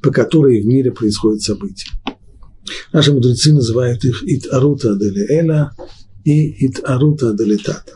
по 0.03 0.11
которой 0.11 0.61
в 0.61 0.65
мире 0.67 0.91
происходят 0.91 1.41
события. 1.41 1.89
Наши 2.93 3.11
мудрецы 3.11 3.53
называют 3.53 4.05
их 4.05 4.23
ит-арута 4.23 4.97
эла 5.29 5.71
и 6.23 6.67
ит-арута 6.67 7.33
делитата. 7.33 7.93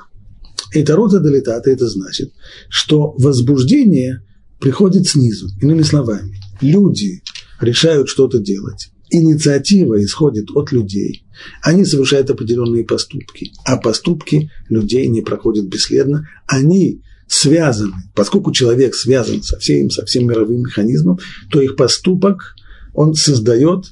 Ит-арута 0.74 1.20
делитата– 1.20 1.70
это 1.72 1.88
значит, 1.88 2.34
что 2.68 3.14
возбуждение 3.20 4.24
приходит 4.60 5.08
снизу. 5.08 5.50
Иными 5.62 5.82
словами, 5.82 6.40
люди 6.62 7.22
решают 7.60 8.10
что-то 8.10 8.40
делать. 8.40 8.90
Инициатива 9.10 10.04
исходит 10.04 10.50
от 10.56 10.72
людей. 10.72 11.26
Они 11.62 11.86
совершают 11.86 12.30
определенные 12.30 12.84
поступки, 12.84 13.52
а 13.66 13.78
поступки 13.78 14.50
людей 14.70 15.08
не 15.08 15.22
проходят 15.22 15.66
бесследно. 15.66 16.28
Они 16.48 17.02
связаны, 17.28 17.96
поскольку 18.16 18.52
человек 18.52 18.96
связан 18.96 19.44
со 19.44 19.58
всем, 19.60 19.90
со 19.90 20.06
всем 20.06 20.28
мировым 20.28 20.62
механизмом, 20.62 21.20
то 21.52 21.62
их 21.62 21.76
поступок, 21.76 22.56
он 22.94 23.14
создает 23.14 23.86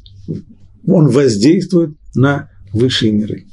он 0.86 1.08
воздействует 1.08 1.92
на 2.16 2.50
высшие 2.72 3.12
миры. 3.12 3.46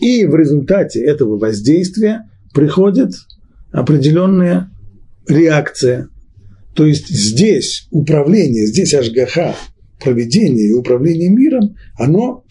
И 0.00 0.24
в 0.26 0.34
результате 0.34 1.02
этого 1.04 1.38
воздействия 1.38 2.28
приходит 2.54 3.12
определенная 3.70 4.70
реакция. 5.28 6.08
То 6.74 6.86
есть 6.86 7.08
здесь 7.08 7.88
управление, 7.90 8.66
здесь 8.66 8.94
Ашгаха, 8.94 9.54
проведение 9.98 10.68
и 10.68 10.72
управление 10.72 11.28
миром, 11.28 11.76
оно 11.98 12.44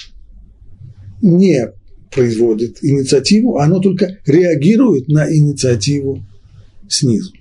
не 1.21 1.71
производит 2.11 2.77
инициативу, 2.81 3.57
оно 3.57 3.79
только 3.79 4.19
реагирует 4.25 5.07
на 5.07 5.31
инициативу 5.31 6.23
снизу. 6.87 7.31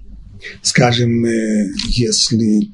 Скажем, 0.63 1.25
э, 1.25 1.69
если 1.89 2.69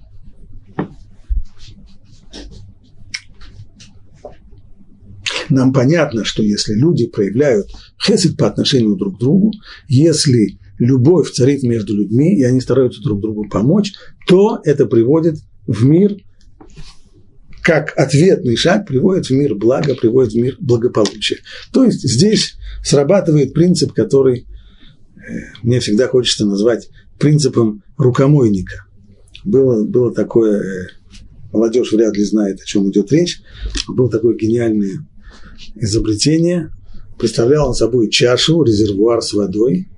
Нам 5.51 5.73
понятно, 5.73 6.25
что 6.25 6.43
если 6.43 6.75
люди 6.75 7.07
проявляют 7.07 7.71
хесед 8.03 8.37
по 8.37 8.47
отношению 8.47 8.97
друг 8.97 9.17
к 9.17 9.21
другу, 9.21 9.53
если 9.89 10.59
любовь 10.79 11.31
царит 11.31 11.63
между 11.63 11.95
людьми, 11.95 12.37
и 12.37 12.43
они 12.43 12.61
стараются 12.61 13.03
друг 13.03 13.21
другу 13.21 13.49
помочь, 13.49 13.93
то 14.27 14.61
это 14.65 14.87
приводит 14.87 15.39
в 15.67 15.85
мир, 15.85 16.17
как 17.63 17.97
ответный 17.97 18.57
шаг 18.57 18.87
приводит 18.87 19.27
в 19.27 19.31
мир 19.31 19.55
блага, 19.55 19.95
приводит 19.95 20.33
в 20.33 20.37
мир 20.37 20.57
благополучия. 20.61 21.39
То 21.73 21.85
есть 21.85 22.03
здесь 22.03 22.57
срабатывает 22.83 23.55
принцип, 23.55 23.93
который 23.93 24.47
э, 25.17 25.21
мне 25.63 25.81
всегда 25.81 26.09
хочется 26.09 26.45
назвать 26.45 26.91
принципом 27.19 27.83
рукомойника. 27.97 28.85
Было, 29.45 29.85
было 29.85 30.13
такое, 30.13 30.61
э, 30.61 30.89
молодежь 31.53 31.93
вряд 31.93 32.17
ли 32.17 32.25
знает, 32.25 32.61
о 32.61 32.65
чем 32.67 32.91
идет 32.91 33.11
речь, 33.13 33.41
был 33.89 34.11
такой 34.11 34.37
гениальный 34.37 34.99
изобретение. 35.77 36.71
Представлял 37.19 37.69
он 37.69 37.75
собой 37.75 38.11
чашу, 38.11 38.63
резервуар 38.63 39.23
с 39.23 39.33
водой, 39.33 39.89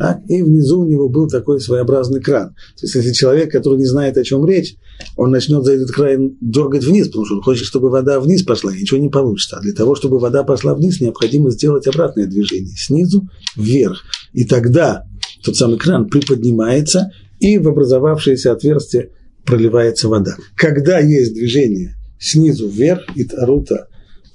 так, 0.00 0.20
и 0.28 0.42
внизу 0.42 0.80
у 0.80 0.86
него 0.86 1.10
был 1.10 1.28
такой 1.28 1.60
своеобразный 1.60 2.22
кран. 2.22 2.54
То 2.54 2.86
есть, 2.86 2.94
если 2.94 3.12
человек, 3.12 3.52
который 3.52 3.76
не 3.76 3.84
знает, 3.84 4.16
о 4.16 4.24
чем 4.24 4.46
речь, 4.46 4.76
он 5.14 5.30
начнет 5.30 5.62
за 5.62 5.74
этот 5.74 5.90
край 5.90 6.16
дергать 6.40 6.84
вниз, 6.84 7.08
потому 7.08 7.26
что 7.26 7.34
он 7.34 7.42
хочет, 7.42 7.66
чтобы 7.66 7.90
вода 7.90 8.18
вниз 8.18 8.42
пошла, 8.42 8.74
и 8.74 8.80
ничего 8.80 8.98
не 8.98 9.10
получится. 9.10 9.58
А 9.58 9.60
для 9.60 9.74
того, 9.74 9.94
чтобы 9.94 10.18
вода 10.18 10.42
пошла 10.42 10.74
вниз, 10.74 11.02
необходимо 11.02 11.50
сделать 11.50 11.86
обратное 11.86 12.26
движение, 12.26 12.74
снизу 12.78 13.28
вверх. 13.56 14.02
И 14.32 14.44
тогда 14.44 15.04
тот 15.44 15.56
самый 15.56 15.76
кран 15.76 16.08
приподнимается, 16.08 17.10
и 17.38 17.58
в 17.58 17.68
образовавшееся 17.68 18.52
отверстие 18.52 19.10
проливается 19.44 20.08
вода. 20.08 20.34
Когда 20.56 20.98
есть 20.98 21.34
движение 21.34 21.94
снизу 22.18 22.70
вверх, 22.70 23.02
и 23.16 23.24
тарута 23.24 23.88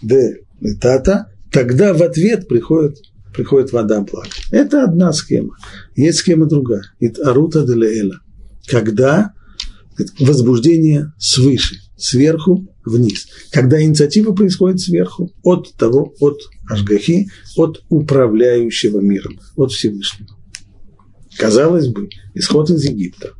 де 0.03 0.41
тата, 0.79 1.25
тогда 1.51 1.95
в 1.95 2.03
ответ 2.03 2.47
приходит, 2.47 2.97
приходит 3.35 3.71
вода 3.71 4.01
блага. 4.01 4.29
Это 4.51 4.83
одна 4.83 5.13
схема. 5.13 5.55
Есть 5.95 6.19
схема 6.19 6.45
другая. 6.45 6.83
Это 6.99 7.29
арута 7.29 7.65
делеэла. 7.65 8.19
Когда 8.67 9.33
возбуждение 10.19 11.13
свыше, 11.17 11.75
сверху 11.97 12.67
вниз. 12.83 13.27
Когда 13.51 13.81
инициатива 13.81 14.33
происходит 14.33 14.79
сверху, 14.79 15.31
от 15.43 15.73
того, 15.75 16.13
от 16.19 16.39
Ашгахи, 16.69 17.29
от 17.55 17.83
управляющего 17.89 18.99
миром, 18.99 19.39
от 19.55 19.71
Всевышнего. 19.71 20.29
Казалось 21.37 21.87
бы, 21.87 22.09
исход 22.33 22.69
из 22.69 22.83
Египта, 22.83 23.31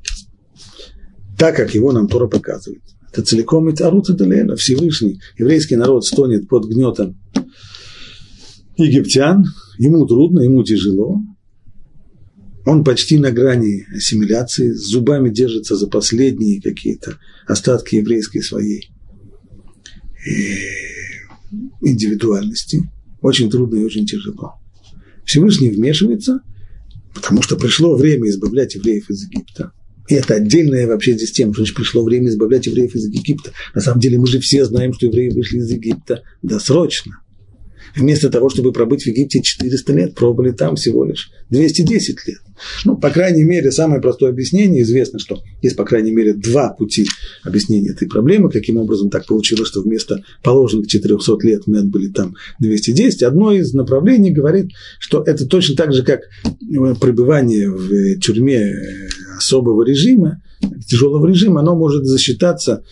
так 1.37 1.55
как 1.55 1.73
его 1.73 1.91
нам 1.91 2.07
Тора 2.07 2.27
показывает, 2.27 2.81
это 3.11 3.23
целиком 3.23 3.69
и 3.69 3.81
Арута 3.81 4.13
Всевышний. 4.57 5.21
Еврейский 5.37 5.77
народ 5.77 6.05
стонет 6.05 6.49
под 6.49 6.65
гнетом 6.65 7.17
египтян, 8.77 9.45
ему 9.77 10.05
трудно, 10.05 10.41
ему 10.41 10.63
тяжело. 10.63 11.21
Он 12.65 12.83
почти 12.83 13.19
на 13.19 13.31
грани 13.31 13.85
ассимиляции, 13.95 14.71
с 14.71 14.87
зубами 14.87 15.29
держится 15.29 15.75
за 15.75 15.87
последние 15.87 16.61
какие-то 16.61 17.17
остатки 17.47 17.95
еврейской 17.95 18.41
своей 18.41 18.89
индивидуальности. 21.81 22.89
Очень 23.21 23.49
трудно 23.49 23.77
и 23.77 23.83
очень 23.83 24.05
тяжело. 24.05 24.55
Всевышний 25.25 25.69
вмешивается, 25.69 26.41
потому 27.13 27.41
что 27.41 27.55
пришло 27.55 27.95
время 27.95 28.29
избавлять 28.29 28.75
евреев 28.75 29.09
из 29.09 29.23
Египта. 29.23 29.71
И 30.07 30.13
это 30.13 30.35
отдельная 30.35 30.87
вообще 30.87 31.13
здесь 31.13 31.31
тема, 31.31 31.53
что 31.53 31.61
значит 31.61 31.75
пришло 31.75 32.03
время 32.03 32.29
избавлять 32.29 32.67
евреев 32.67 32.93
из 32.95 33.05
Египта. 33.05 33.51
На 33.73 33.81
самом 33.81 33.99
деле 33.99 34.19
мы 34.19 34.27
же 34.27 34.39
все 34.39 34.65
знаем, 34.65 34.93
что 34.93 35.07
евреи 35.07 35.29
вышли 35.29 35.57
из 35.57 35.71
Египта 35.71 36.21
досрочно. 36.43 37.21
Вместо 37.95 38.29
того, 38.29 38.49
чтобы 38.49 38.71
пробыть 38.71 39.03
в 39.03 39.07
Египте 39.07 39.41
400 39.41 39.93
лет, 39.93 40.15
пробыли 40.15 40.51
там 40.51 40.75
всего 40.75 41.05
лишь 41.05 41.31
210 41.49 42.27
лет. 42.27 42.39
Ну, 42.85 42.97
по 42.97 43.09
крайней 43.09 43.43
мере, 43.43 43.71
самое 43.71 44.01
простое 44.01 44.29
объяснение, 44.29 44.83
известно, 44.83 45.19
что 45.19 45.41
есть, 45.61 45.75
по 45.75 45.83
крайней 45.83 46.11
мере, 46.11 46.33
два 46.33 46.69
пути 46.69 47.05
объяснения 47.43 47.89
этой 47.89 48.07
проблемы, 48.07 48.49
каким 48.49 48.77
образом 48.77 49.09
так 49.09 49.25
получилось, 49.25 49.67
что 49.67 49.81
вместо 49.81 50.23
положенных 50.41 50.87
400 50.87 51.37
лет 51.43 51.63
мы 51.67 51.79
отбыли 51.79 52.07
там 52.07 52.35
210. 52.59 53.23
Одно 53.23 53.51
из 53.51 53.73
направлений 53.73 54.31
говорит, 54.31 54.71
что 54.99 55.21
это 55.21 55.45
точно 55.45 55.75
так 55.75 55.93
же, 55.93 56.03
как 56.03 56.21
пребывание 57.01 57.69
в 57.69 58.19
тюрьме 58.19 58.73
особого 59.37 59.83
режима, 59.83 60.41
тяжелого 60.87 61.27
режима, 61.27 61.59
оно 61.59 61.75
может 61.75 62.05
засчитаться, 62.05 62.83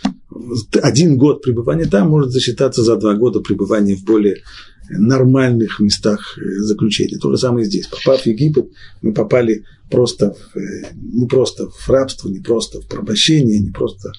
один 0.82 1.18
год 1.18 1.42
пребывания 1.42 1.86
там 1.86 2.10
может 2.10 2.32
засчитаться 2.32 2.84
за 2.84 2.98
два 2.98 3.14
года 3.14 3.40
пребывания 3.40 3.96
в 3.96 4.04
более 4.04 4.42
нормальных 4.89 5.80
местах 5.80 6.38
э, 6.38 6.41
заключения. 6.60 7.17
То 7.17 7.32
же 7.32 7.38
самое 7.38 7.65
здесь. 7.65 7.88
Попав 7.88 8.22
в 8.22 8.26
Египет, 8.26 8.69
мы 9.02 9.13
попали 9.13 9.63
просто 9.89 10.34
в, 10.34 10.58
э, 10.58 10.93
не 10.96 11.28
просто 11.28 11.69
в 11.69 11.89
рабство, 11.89 12.30
не 12.30 12.39
просто 12.39 12.82
в 12.82 12.88
порабощение, 12.88 13.60
не 13.60 13.72
просто 13.72 14.12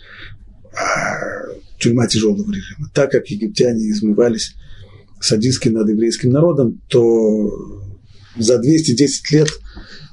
а 0.76 1.54
тюрьма 1.78 2.06
тяжелого 2.06 2.50
режима. 2.50 2.90
Так 2.94 3.10
как 3.12 3.28
египтяне 3.28 3.90
измывались 3.90 4.54
садистски 5.20 5.68
над 5.68 5.88
еврейским 5.88 6.30
народом, 6.30 6.80
то 6.88 7.50
за 8.36 8.58
210 8.58 9.30
лет 9.30 9.48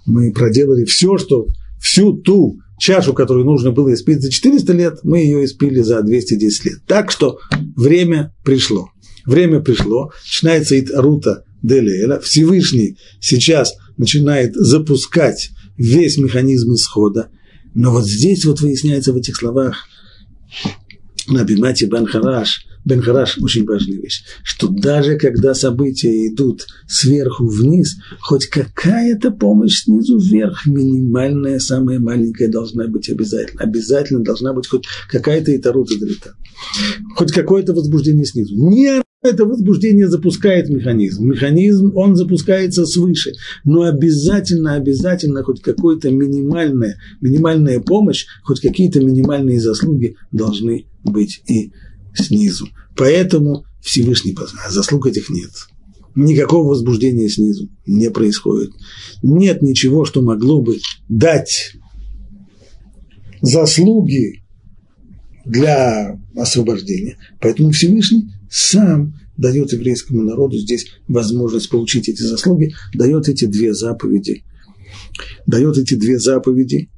мы 0.05 0.31
проделали 0.31 0.85
все, 0.85 1.17
что 1.17 1.47
всю 1.79 2.13
ту 2.13 2.59
чашу, 2.79 3.13
которую 3.13 3.45
нужно 3.45 3.71
было 3.71 3.93
испить 3.93 4.21
за 4.21 4.31
400 4.31 4.73
лет, 4.73 4.99
мы 5.03 5.19
ее 5.19 5.45
испили 5.45 5.81
за 5.81 6.01
210 6.01 6.65
лет. 6.65 6.79
Так 6.87 7.11
что 7.11 7.39
время 7.75 8.33
пришло. 8.43 8.89
Время 9.25 9.59
пришло, 9.59 10.11
начинается 10.23 10.75
ит 10.75 10.89
рута 10.93 11.43
делеля, 11.61 12.19
Всевышний 12.19 12.97
сейчас 13.19 13.75
начинает 13.97 14.55
запускать 14.55 15.51
весь 15.77 16.17
механизм 16.17 16.73
исхода. 16.73 17.29
Но 17.73 17.91
вот 17.91 18.05
здесь 18.05 18.45
вот 18.45 18.61
выясняется 18.61 19.13
в 19.13 19.17
этих 19.17 19.35
словах 19.35 19.87
Набимати 21.27 21.85
Бен 21.85 22.05
Хараш 22.05 22.65
Бен 22.83 23.01
Хараш 23.01 23.37
очень 23.39 23.65
важная 23.65 23.97
вещь, 23.97 24.23
что 24.43 24.67
даже 24.67 25.17
когда 25.17 25.53
события 25.53 26.27
идут 26.27 26.65
сверху 26.87 27.45
вниз, 27.47 27.97
хоть 28.19 28.47
какая-то 28.47 29.31
помощь 29.31 29.83
снизу 29.83 30.17
вверх, 30.17 30.65
минимальная, 30.65 31.59
самая 31.59 31.99
маленькая 31.99 32.47
должна 32.47 32.87
быть 32.87 33.09
обязательно. 33.09 33.61
Обязательно 33.61 34.23
должна 34.23 34.53
быть 34.53 34.67
хоть 34.67 34.85
какая-то 35.09 35.55
итарута 35.55 35.97
дрета. 35.99 36.33
Хоть 37.15 37.31
какое-то 37.31 37.73
возбуждение 37.73 38.25
снизу. 38.25 38.55
Не 38.55 39.03
это 39.21 39.45
возбуждение 39.45 40.07
запускает 40.07 40.69
механизм. 40.69 41.25
Механизм, 41.25 41.91
он 41.95 42.15
запускается 42.15 42.85
свыше. 42.85 43.33
Но 43.63 43.83
обязательно, 43.83 44.75
обязательно 44.75 45.43
хоть 45.43 45.61
какая-то 45.61 46.09
минимальная, 46.09 46.97
минимальная 47.21 47.79
помощь, 47.79 48.25
хоть 48.43 48.61
какие-то 48.61 48.99
минимальные 48.99 49.59
заслуги 49.59 50.15
должны 50.31 50.87
быть 51.03 51.43
и 51.47 51.71
снизу. 52.15 52.67
Поэтому 52.97 53.65
Всевышний 53.81 54.35
а 54.65 54.71
заслуг 54.71 55.07
этих 55.07 55.29
нет. 55.29 55.51
Никакого 56.15 56.69
возбуждения 56.69 57.29
снизу 57.29 57.69
не 57.85 58.09
происходит. 58.09 58.71
Нет 59.21 59.61
ничего, 59.61 60.03
что 60.03 60.21
могло 60.21 60.61
бы 60.61 60.77
дать 61.07 61.73
заслуги 63.41 64.43
для 65.45 66.19
освобождения. 66.35 67.17
Поэтому 67.39 67.71
Всевышний 67.71 68.29
сам 68.51 69.15
дает 69.37 69.71
еврейскому 69.71 70.23
народу 70.23 70.57
здесь 70.57 70.87
возможность 71.07 71.69
получить 71.69 72.09
эти 72.09 72.21
заслуги, 72.21 72.75
дает 72.93 73.29
эти 73.29 73.45
две 73.45 73.73
заповеди. 73.73 74.43
Дает 75.47 75.77
эти 75.77 75.95
две 75.95 76.19
заповеди, 76.19 76.89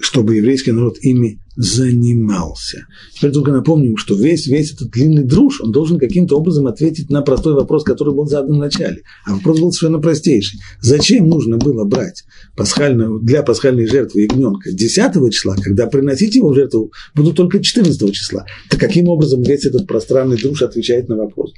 чтобы 0.00 0.36
еврейский 0.36 0.72
народ 0.72 0.98
ими 1.00 1.40
занимался. 1.56 2.86
Теперь 3.14 3.32
только 3.32 3.50
напомним, 3.50 3.96
что 3.96 4.14
весь, 4.14 4.46
весь 4.46 4.72
этот 4.72 4.90
длинный 4.90 5.24
друж, 5.24 5.60
он 5.60 5.72
должен 5.72 5.98
каким-то 5.98 6.36
образом 6.36 6.66
ответить 6.68 7.10
на 7.10 7.22
простой 7.22 7.54
вопрос, 7.54 7.82
который 7.82 8.14
был 8.14 8.26
задан 8.26 8.56
в 8.56 8.58
начале. 8.58 9.02
А 9.26 9.34
вопрос 9.34 9.58
был 9.58 9.72
совершенно 9.72 9.98
простейший. 9.98 10.60
Зачем 10.80 11.28
нужно 11.28 11.56
было 11.56 11.84
брать 11.84 12.24
пасхальную, 12.56 13.18
для 13.20 13.42
пасхальной 13.42 13.86
жертвы 13.86 14.22
ягненка 14.22 14.70
10 14.72 15.32
числа, 15.32 15.56
когда 15.56 15.86
приносить 15.86 16.36
его 16.36 16.50
в 16.50 16.54
жертву 16.54 16.92
будут 17.14 17.36
только 17.36 17.60
14 17.60 18.12
числа? 18.14 18.46
Так 18.70 18.78
каким 18.78 19.08
образом 19.08 19.42
весь 19.42 19.66
этот 19.66 19.86
пространный 19.86 20.36
друж 20.36 20.62
отвечает 20.62 21.08
на 21.08 21.16
вопрос? 21.16 21.52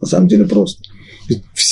На 0.00 0.06
самом 0.06 0.28
деле 0.28 0.44
просто– 0.44 0.82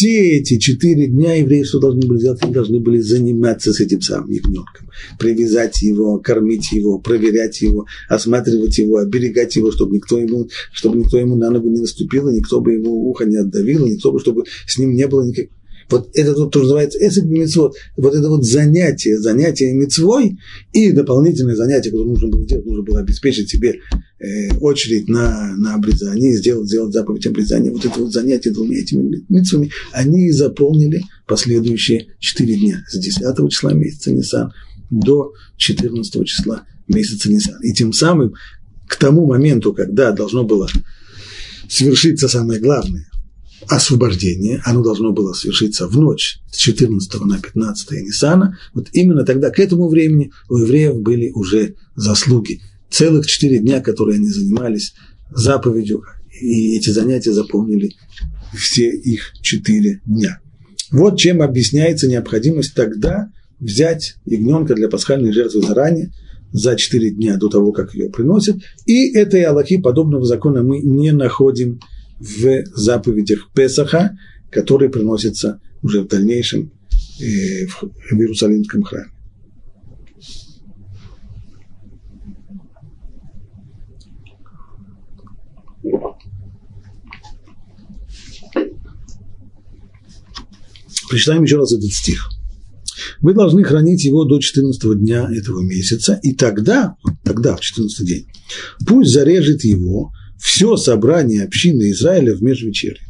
все 0.01 0.39
эти 0.39 0.57
четыре 0.57 1.09
дня 1.09 1.35
евреи 1.35 1.63
что 1.63 1.79
должны 1.79 2.09
были 2.09 2.21
делать? 2.21 2.43
Они 2.43 2.55
должны 2.55 2.81
были 2.81 3.01
заниматься 3.01 3.71
с 3.71 3.81
этим 3.81 4.01
самым 4.01 4.31
ягненком. 4.31 4.89
Привязать 5.19 5.83
его, 5.83 6.17
кормить 6.17 6.73
его, 6.73 6.99
проверять 6.99 7.61
его, 7.61 7.85
осматривать 8.09 8.79
его, 8.79 8.97
оберегать 8.97 9.57
его, 9.57 9.71
чтобы 9.71 9.97
никто 9.97 10.19
ему, 10.19 10.49
чтобы 10.73 10.97
никто 10.97 11.19
ему 11.19 11.37
на 11.37 11.51
ногу 11.51 11.69
не 11.69 11.81
наступил, 11.81 12.31
никто 12.31 12.63
бы 12.63 12.73
ему 12.73 13.11
ухо 13.11 13.27
не 13.27 13.37
отдавил, 13.37 13.87
никто 13.87 14.11
бы, 14.11 14.21
чтобы 14.21 14.45
с 14.67 14.79
ним 14.79 14.95
не 14.95 15.07
было 15.07 15.23
никаких 15.23 15.51
вот 15.91 16.11
это 16.15 16.35
то, 16.35 16.49
что 16.49 16.61
называется 16.61 16.99
эсик 16.99 17.25
мецвод, 17.25 17.75
вот 17.97 18.15
это 18.15 18.29
вот 18.29 18.45
занятие, 18.45 19.19
занятие 19.19 19.73
мецвой 19.73 20.39
и 20.73 20.93
дополнительное 20.93 21.57
занятие, 21.57 21.91
которое 21.91 22.09
нужно 22.09 22.29
было 22.29 22.45
сделать, 22.45 22.67
нужно 22.67 22.83
было 22.83 23.01
обеспечить 23.01 23.51
себе 23.51 23.81
э, 24.19 24.55
очередь 24.61 25.09
на, 25.09 25.55
на 25.57 25.75
обрезание, 25.75 26.37
сделать, 26.37 26.69
сделать 26.69 26.93
заповедь 26.93 27.27
обрезания, 27.27 27.71
вот 27.71 27.85
это 27.85 28.01
вот 28.01 28.13
занятие 28.13 28.51
двумя 28.51 28.79
этими 28.79 29.25
мецвами, 29.29 29.71
они 29.93 30.31
заполнили 30.31 31.03
последующие 31.27 32.09
четыре 32.19 32.57
дня, 32.57 32.85
с 32.89 32.99
10 32.99 33.23
числа 33.51 33.73
месяца 33.73 34.13
Нисан 34.13 34.53
до 34.91 35.33
14 35.57 36.27
числа 36.27 36.65
месяца 36.89 37.31
Нисан. 37.31 37.61
И 37.63 37.73
тем 37.73 37.93
самым 37.93 38.35
к 38.87 38.97
тому 38.97 39.27
моменту, 39.27 39.73
когда 39.73 40.11
должно 40.11 40.45
было 40.45 40.69
свершиться 41.69 42.29
самое 42.29 42.61
главное, 42.61 43.10
освобождение, 43.69 44.61
оно 44.65 44.83
должно 44.83 45.13
было 45.13 45.33
свершиться 45.33 45.87
в 45.87 45.97
ночь 45.99 46.41
с 46.51 46.57
14 46.57 47.21
на 47.25 47.39
15 47.39 47.91
Нисана, 48.03 48.59
вот 48.75 48.89
именно 48.93 49.25
тогда, 49.25 49.51
к 49.51 49.59
этому 49.59 49.89
времени, 49.89 50.33
у 50.49 50.57
евреев 50.57 51.01
были 51.01 51.31
уже 51.31 51.75
заслуги. 51.95 52.61
Целых 52.91 53.27
четыре 53.27 53.59
дня, 53.59 53.81
которые 53.81 54.17
они 54.17 54.29
занимались 54.29 54.95
заповедью, 55.31 56.03
и 56.41 56.77
эти 56.77 56.91
занятия 56.91 57.33
заполнили 57.33 57.93
все 58.57 58.91
их 58.91 59.33
четыре 59.43 60.01
дня. 60.07 60.41
Вот 60.91 61.19
чем 61.19 61.43
объясняется 61.43 62.09
необходимость 62.09 62.75
тогда 62.75 63.31
взять 63.61 64.17
ягненка 64.25 64.75
для 64.75 64.89
пасхальной 64.89 65.33
жертвы 65.33 65.63
заранее, 65.63 66.11
за 66.53 66.77
четыре 66.77 67.11
дня 67.11 67.37
до 67.37 67.49
того, 67.49 67.73
как 67.73 67.95
ее 67.95 68.11
приносят. 68.11 68.57
И 68.87 69.13
этой 69.13 69.43
Аллахи 69.45 69.81
подобного 69.81 70.25
закона 70.25 70.63
мы 70.63 70.81
не 70.81 71.13
находим 71.13 71.81
в 72.21 72.65
заповедях 72.75 73.51
Песаха, 73.55 74.17
которые 74.51 74.91
приносятся 74.91 75.61
уже 75.83 76.03
в 76.03 76.09
дальнейшем 76.09 76.71
э, 77.21 77.67
в 77.67 78.13
Иерусалимском 78.13 78.83
храме. 78.83 79.11
Прочитаем 91.09 91.43
еще 91.43 91.57
раз 91.57 91.73
этот 91.73 91.91
стих. 91.91 92.29
Вы 93.21 93.35
должны 93.35 93.65
хранить 93.65 94.05
его 94.05 94.25
до 94.25 94.39
14 94.39 94.99
дня 95.01 95.29
этого 95.35 95.61
месяца, 95.61 96.21
и 96.23 96.35
тогда, 96.35 96.97
тогда, 97.25 97.57
в 97.57 97.61
14 97.61 98.07
день, 98.07 98.27
пусть 98.87 99.11
зарежет 99.11 99.65
его 99.65 100.13
все 100.41 100.77
собрание 100.77 101.45
общины 101.45 101.91
Израиля 101.91 102.35
в 102.35 102.43
межвечерье. 102.43 103.03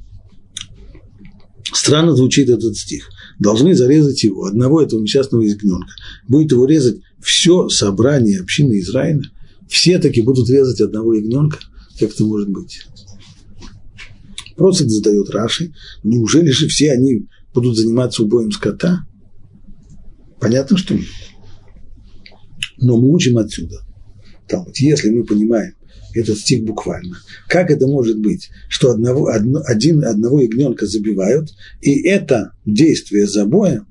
Странно 1.73 2.17
звучит 2.17 2.49
этот 2.49 2.77
стих. 2.77 3.09
Должны 3.39 3.75
зарезать 3.75 4.25
его, 4.25 4.47
одного 4.47 4.83
этого 4.83 5.01
несчастного 5.01 5.43
ягненка. 5.43 5.93
Будет 6.29 6.51
его 6.51 6.67
резать 6.67 7.01
все 7.23 7.69
собрание 7.69 8.41
общины 8.41 8.81
Израиля. 8.81 9.23
Все 9.69 9.99
таки 9.99 10.21
будут 10.21 10.51
резать 10.51 10.81
одного 10.81 11.15
ягненка. 11.15 11.59
Как 11.99 12.11
это 12.11 12.25
может 12.25 12.49
быть? 12.49 12.83
Просто 14.57 14.89
задает 14.89 15.31
Раши. 15.31 15.73
Неужели 16.03 16.51
же 16.51 16.67
все 16.67 16.93
они 16.93 17.29
будут 17.55 17.77
заниматься 17.77 18.25
убоем 18.25 18.51
скота? 18.51 19.07
Понятно, 20.41 20.77
что 20.77 20.95
нет. 20.95 21.07
Но 22.79 22.99
мы 22.99 23.09
учим 23.13 23.39
отсюда. 23.39 23.77
Там, 24.49 24.67
если 24.75 25.11
мы 25.11 25.25
понимаем, 25.25 25.75
этот 26.15 26.39
стих 26.39 26.65
буквально. 26.65 27.17
Как 27.49 27.71
это 27.71 27.87
может 27.87 28.19
быть, 28.19 28.51
что 28.69 28.91
одного, 28.91 29.29
одно, 29.29 29.61
один, 29.65 30.05
одного 30.05 30.41
ягненка 30.41 30.87
забивают, 30.87 31.51
и 31.81 32.03
это 32.03 32.53
действие 32.65 33.27
забоя, 33.27 33.87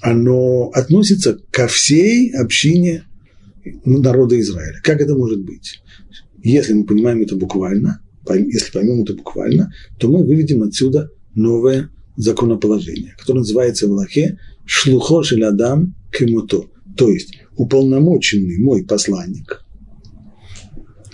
оно 0.00 0.70
относится 0.74 1.38
ко 1.50 1.66
всей 1.66 2.32
общине 2.34 3.04
народа 3.84 4.38
Израиля. 4.40 4.80
Как 4.82 5.00
это 5.00 5.14
может 5.14 5.42
быть? 5.42 5.80
Если 6.42 6.74
мы 6.74 6.84
понимаем 6.84 7.22
это 7.22 7.36
буквально, 7.36 8.00
если 8.28 8.70
поймем 8.70 9.02
это 9.02 9.14
буквально, 9.14 9.72
то 9.98 10.08
мы 10.08 10.24
выведем 10.24 10.62
отсюда 10.62 11.10
новое 11.34 11.90
законоположение, 12.16 13.14
которое 13.18 13.40
называется 13.40 13.88
в 13.88 13.92
Аллахе 13.92 14.38
«Шлухо 14.66 15.22
шелядам 15.22 15.94
кемуто», 16.12 16.66
то 16.96 17.10
есть 17.10 17.38
уполномоченный 17.56 18.58
мой 18.58 18.84
посланник– 18.84 19.63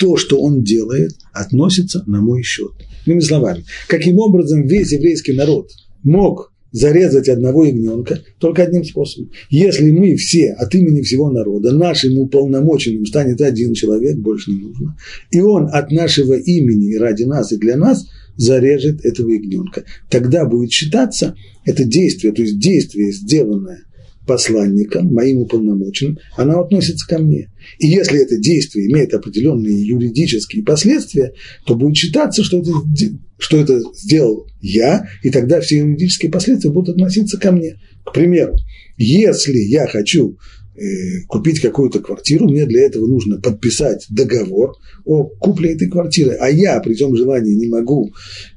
то, 0.00 0.16
что 0.16 0.40
он 0.40 0.64
делает, 0.64 1.12
относится 1.32 2.02
на 2.06 2.22
мой 2.22 2.42
счет. 2.42 2.72
Иными 3.04 3.20
словами, 3.20 3.64
каким 3.86 4.18
образом 4.18 4.66
весь 4.66 4.92
еврейский 4.92 5.34
народ 5.34 5.70
мог 6.02 6.52
зарезать 6.72 7.28
одного 7.28 7.64
ягненка 7.64 8.20
только 8.38 8.62
одним 8.62 8.84
способом. 8.84 9.30
Если 9.50 9.90
мы 9.90 10.16
все 10.16 10.52
от 10.52 10.74
имени 10.74 11.02
всего 11.02 11.30
народа, 11.30 11.72
нашим 11.72 12.18
уполномоченным 12.18 13.04
станет 13.04 13.40
один 13.42 13.74
человек, 13.74 14.16
больше 14.16 14.52
не 14.52 14.60
нужно, 14.60 14.96
и 15.30 15.40
он 15.40 15.68
от 15.70 15.90
нашего 15.90 16.34
имени 16.34 16.94
и 16.94 16.98
ради 16.98 17.24
нас 17.24 17.52
и 17.52 17.58
для 17.58 17.76
нас 17.76 18.06
зарежет 18.36 19.04
этого 19.04 19.28
ягненка, 19.30 19.84
тогда 20.08 20.46
будет 20.46 20.70
считаться 20.70 21.34
это 21.66 21.84
действие, 21.84 22.32
то 22.32 22.40
есть 22.40 22.58
действие, 22.58 23.12
сделанное 23.12 23.84
посланником, 24.30 25.12
моим 25.12 25.38
уполномоченным, 25.38 26.18
она 26.36 26.60
относится 26.60 27.04
ко 27.08 27.18
мне. 27.18 27.50
И 27.80 27.88
если 27.88 28.22
это 28.22 28.36
действие 28.36 28.88
имеет 28.88 29.12
определенные 29.12 29.84
юридические 29.84 30.62
последствия, 30.62 31.32
то 31.66 31.74
будет 31.74 31.96
считаться, 31.96 32.44
что 32.44 32.58
это, 32.60 32.70
что 33.38 33.56
это 33.56 33.82
сделал 33.96 34.46
я, 34.60 35.04
и 35.24 35.30
тогда 35.30 35.60
все 35.60 35.78
юридические 35.78 36.30
последствия 36.30 36.70
будут 36.70 36.94
относиться 36.94 37.40
ко 37.40 37.50
мне. 37.50 37.80
К 38.04 38.12
примеру, 38.12 38.54
если 38.96 39.58
я 39.58 39.88
хочу 39.88 40.38
Э, 40.80 41.20
купить 41.26 41.60
какую-то 41.60 41.98
квартиру, 41.98 42.48
мне 42.48 42.64
для 42.64 42.86
этого 42.86 43.06
нужно 43.06 43.38
подписать 43.38 44.06
договор 44.08 44.76
о 45.04 45.24
купле 45.24 45.74
этой 45.74 45.90
квартиры, 45.90 46.38
а 46.40 46.48
я 46.48 46.80
при 46.80 46.94
том 46.94 47.14
желании 47.14 47.54
не 47.54 47.68
могу 47.68 48.10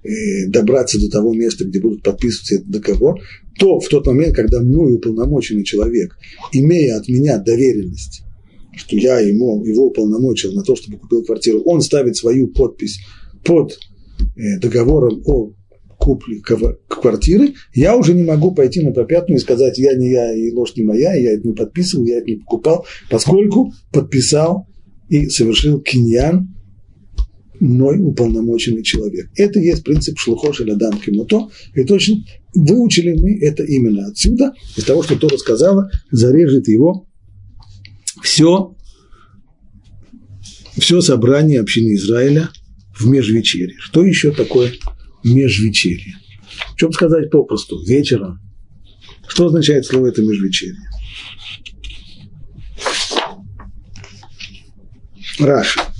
э, 0.03 0.47
добраться 0.47 0.97
до 1.01 1.09
того 1.09 1.33
места, 1.33 1.65
где 1.65 1.81
будут 1.81 2.01
подписывать 2.01 2.61
этот 2.61 2.69
договор, 2.69 3.19
то 3.57 3.79
в 3.79 3.87
тот 3.87 4.07
момент, 4.07 4.35
когда 4.35 4.61
мной 4.61 4.93
уполномоченный 4.93 5.63
человек, 5.63 6.17
имея 6.51 6.97
от 6.97 7.07
меня 7.07 7.37
доверенность, 7.37 8.23
что 8.75 8.95
я 8.95 9.19
ему, 9.19 9.63
его 9.63 9.87
уполномочил 9.87 10.53
на 10.53 10.63
то, 10.63 10.75
чтобы 10.75 10.97
купил 10.97 11.23
квартиру, 11.23 11.61
он 11.61 11.81
ставит 11.81 12.15
свою 12.15 12.47
подпись 12.47 12.99
под 13.43 13.77
э, 14.35 14.59
договором 14.59 15.21
о 15.25 15.53
купли 15.97 16.41
квартиры, 16.89 17.53
я 17.73 17.95
уже 17.95 18.13
не 18.13 18.23
могу 18.23 18.51
пойти 18.51 18.81
на 18.81 18.91
попятную 18.91 19.37
и 19.37 19.41
сказать, 19.41 19.77
я 19.77 19.95
не 19.95 20.09
я, 20.09 20.33
и 20.33 20.51
ложь 20.51 20.75
не 20.75 20.83
моя, 20.83 21.13
я 21.13 21.33
это 21.33 21.47
не 21.47 21.53
подписывал, 21.53 22.05
я 22.05 22.17
это 22.17 22.25
не 22.25 22.35
покупал, 22.37 22.85
поскольку 23.09 23.71
подписал 23.91 24.67
и 25.07 25.29
совершил 25.29 25.79
киньян 25.79 26.49
мной 27.63 27.99
уполномоченный 28.01 28.83
человек. 28.83 29.29
Это 29.35 29.59
есть 29.59 29.83
принцип 29.83 30.19
шлухоши 30.19 30.65
ладам 30.65 30.99
кемуто, 30.99 31.49
и 31.73 31.83
точно 31.85 32.17
выучили 32.53 33.13
мы 33.13 33.39
это 33.39 33.63
именно 33.63 34.07
отсюда, 34.07 34.53
из 34.75 34.83
того, 34.83 35.01
что 35.01 35.15
Тора 35.15 35.37
сказала, 35.37 35.89
зарежет 36.11 36.67
его 36.67 37.07
все, 38.21 38.75
все 40.77 41.01
собрание 41.01 41.61
общины 41.61 41.95
Израиля 41.95 42.49
в 42.97 43.07
межвечерье. 43.07 43.77
Что 43.79 44.03
еще 44.03 44.31
такое 44.31 44.73
межвечерье? 45.23 46.15
В 46.73 46.75
чем 46.75 46.91
сказать 46.91 47.31
попросту? 47.31 47.81
Вечером. 47.85 48.39
Что 49.27 49.47
означает 49.47 49.85
слово 49.85 50.07
это 50.07 50.21
межвечерье? 50.21 50.77
Раша 55.39 55.92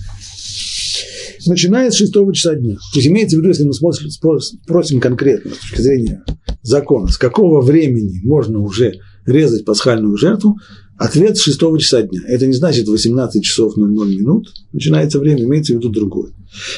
начиная 1.48 1.92
с 1.92 1.96
шестого 1.96 2.34
часа 2.34 2.56
дня. 2.56 2.76
То 2.76 3.00
есть 3.00 3.08
имеется 3.08 3.36
в 3.36 3.40
виду, 3.40 3.50
если 3.50 3.64
мы 3.64 3.74
смотрим, 3.74 4.10
спросим 4.10 5.00
конкретно 5.00 5.52
с 5.52 5.58
точки 5.58 5.82
зрения 5.82 6.24
закона, 6.62 7.08
с 7.08 7.18
какого 7.18 7.62
времени 7.62 8.22
можно 8.24 8.60
уже 8.60 8.94
резать 9.26 9.66
пасхальную 9.66 10.18
жертву, 10.18 10.58
ответ 10.98 11.38
с 11.38 11.42
шестого 11.42 11.80
часа 11.80 12.04
дня. 12.04 12.22
Это 12.28 12.48
не 12.48 12.54
значит 12.54 12.88
18 12.88 13.44
часов 13.44 13.76
00 13.78 14.10
минут, 14.10 14.48
начинается 14.72 15.20
время, 15.20 15.44
имеется 15.44 15.74
в 15.74 15.78
виду 15.78 15.90
другое. 15.90 16.32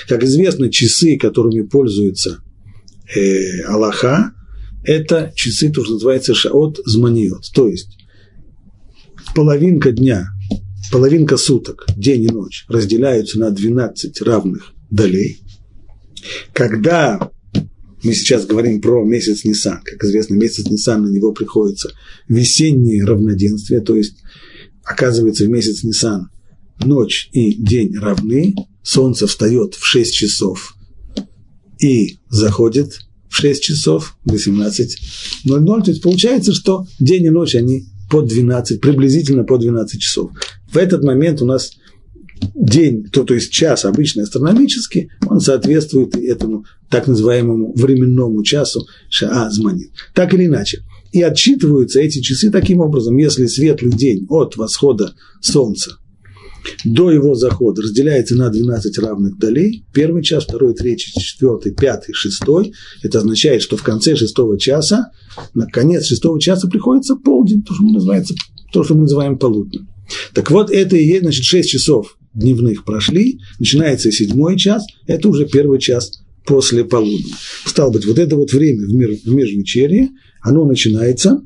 Как 0.08 0.24
известно, 0.24 0.70
часы, 0.70 1.18
которыми 1.18 1.62
пользуется 1.62 2.40
э, 3.16 3.62
Аллаха, 3.68 4.32
это 4.84 5.34
часы, 5.36 5.72
то, 5.72 5.84
что 5.84 5.94
называется 5.94 6.34
шаот 6.34 6.80
зманиот, 6.86 7.44
то 7.54 7.68
есть 7.68 7.98
половинка 9.34 9.92
дня 9.92 10.28
половинка 10.92 11.38
суток, 11.38 11.86
день 11.96 12.24
и 12.24 12.28
ночь, 12.28 12.66
разделяются 12.68 13.40
на 13.40 13.52
12 13.52 14.22
равных 14.22 14.74
долей. 14.90 15.42
Когда 16.54 17.32
мы 18.04 18.14
сейчас 18.14 18.46
говорим 18.46 18.82
про 18.82 19.04
месяц 19.04 19.44
Нисан, 19.46 19.82
как 19.84 20.04
известно, 20.04 20.36
месяц 20.36 20.68
Нисан, 20.70 21.04
на 21.04 21.10
него 21.10 21.32
приходится 21.32 21.92
весеннее 22.28 23.04
равноденствие, 23.04 23.82
то 23.82 23.96
есть 23.96 24.18
оказывается 24.84 25.46
в 25.46 25.50
месяц 25.50 25.84
Нисан 25.84 26.30
ночь 26.84 27.30
и 27.32 27.54
день 27.54 27.98
равны, 27.98 28.54
солнце 28.84 29.28
встает 29.28 29.76
в 29.76 29.86
6 29.86 30.14
часов 30.14 30.76
и 31.80 32.20
заходит 32.30 33.00
в 33.30 33.36
6 33.36 33.64
часов, 33.64 34.18
18.00, 34.28 35.84
то 35.84 35.92
есть 35.92 36.02
получается, 36.02 36.54
что 36.54 36.86
день 37.00 37.26
и 37.26 37.30
ночь, 37.30 37.56
они 37.56 37.88
по 38.10 38.22
12, 38.22 38.82
приблизительно 38.82 39.44
по 39.44 39.58
12 39.58 40.00
часов. 40.00 40.32
В 40.68 40.78
этот 40.78 41.04
момент 41.04 41.42
у 41.42 41.46
нас 41.46 41.72
день, 42.54 43.06
то, 43.12 43.24
то 43.24 43.34
есть 43.34 43.52
час 43.52 43.86
обычный 43.86 44.24
астрономический, 44.24 45.10
он 45.28 45.40
соответствует 45.40 46.16
этому 46.16 46.66
так 46.90 47.08
называемому 47.08 47.74
временному 47.76 48.44
часу 48.44 48.86
Шаа 49.10 49.50
Зманит. 49.50 49.92
Так 50.14 50.34
или 50.34 50.46
иначе. 50.46 50.82
И 51.12 51.22
отсчитываются 51.22 52.00
эти 52.00 52.20
часы 52.20 52.52
таким 52.52 52.82
образом, 52.82 53.18
если 53.18 53.46
светлый 53.48 53.94
день 53.94 54.26
от 54.30 54.58
восхода 54.58 55.16
Солнца 55.40 55.98
до 56.84 57.12
его 57.12 57.36
захода 57.36 57.82
разделяется 57.82 58.36
на 58.36 58.50
12 58.50 58.98
равных 59.00 59.38
долей. 59.38 59.86
Первый 59.94 60.24
час, 60.24 60.44
второй, 60.46 60.74
третий, 60.74 61.12
четвертый, 61.20 61.74
пятый, 61.74 62.14
шестой. 62.14 62.74
Это 63.04 63.20
означает, 63.20 63.62
что 63.62 63.78
в 63.78 63.84
конце 63.84 64.16
шестого 64.16 64.60
часа, 64.60 65.12
на 65.54 65.68
конец 65.68 66.06
шестого 66.06 66.40
часа 66.40 66.68
приходится 66.68 67.16
полдень, 67.16 67.64
то, 67.64 67.74
что 67.74 67.84
мы, 67.84 67.94
называется, 67.94 68.36
то, 68.72 68.84
что 68.84 68.96
мы 68.96 69.02
называем 69.02 69.38
полуднем. 69.38 69.88
Так 70.34 70.52
вот, 70.52 70.72
это 70.72 70.96
и 70.96 71.06
есть, 71.06 71.22
значит, 71.22 71.46
6 71.46 71.70
часов 71.70 72.18
дневных 72.34 72.84
прошли, 72.84 73.40
начинается 73.60 74.12
седьмой 74.12 74.58
час, 74.58 74.86
это 75.08 75.30
уже 75.30 75.46
первый 75.46 75.80
час 75.80 76.12
после 76.46 76.86
полудня. 76.86 77.34
Стало 77.66 77.92
быть, 77.92 78.06
вот 78.06 78.20
это 78.20 78.36
вот 78.36 78.52
время 78.52 78.86
в, 78.86 78.94
мир, 78.94 79.16
в 79.24 79.34
межвечерье, 79.34 80.10
оно 80.42 80.66
начинается 80.66 81.42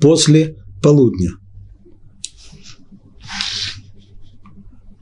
после 0.00 0.56
полудня. 0.82 1.30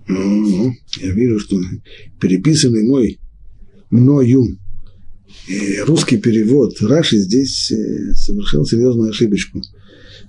Ну, 0.08 0.72
я 1.00 1.10
вижу, 1.12 1.40
что 1.40 1.60
переписанный 2.20 2.84
мой 2.84 3.18
мною 3.90 4.58
э, 5.48 5.82
русский 5.84 6.18
перевод 6.18 6.80
Раши 6.80 7.18
здесь 7.18 7.72
э, 7.72 8.14
совершил 8.14 8.64
серьезную 8.64 9.10
ошибочку. 9.10 9.62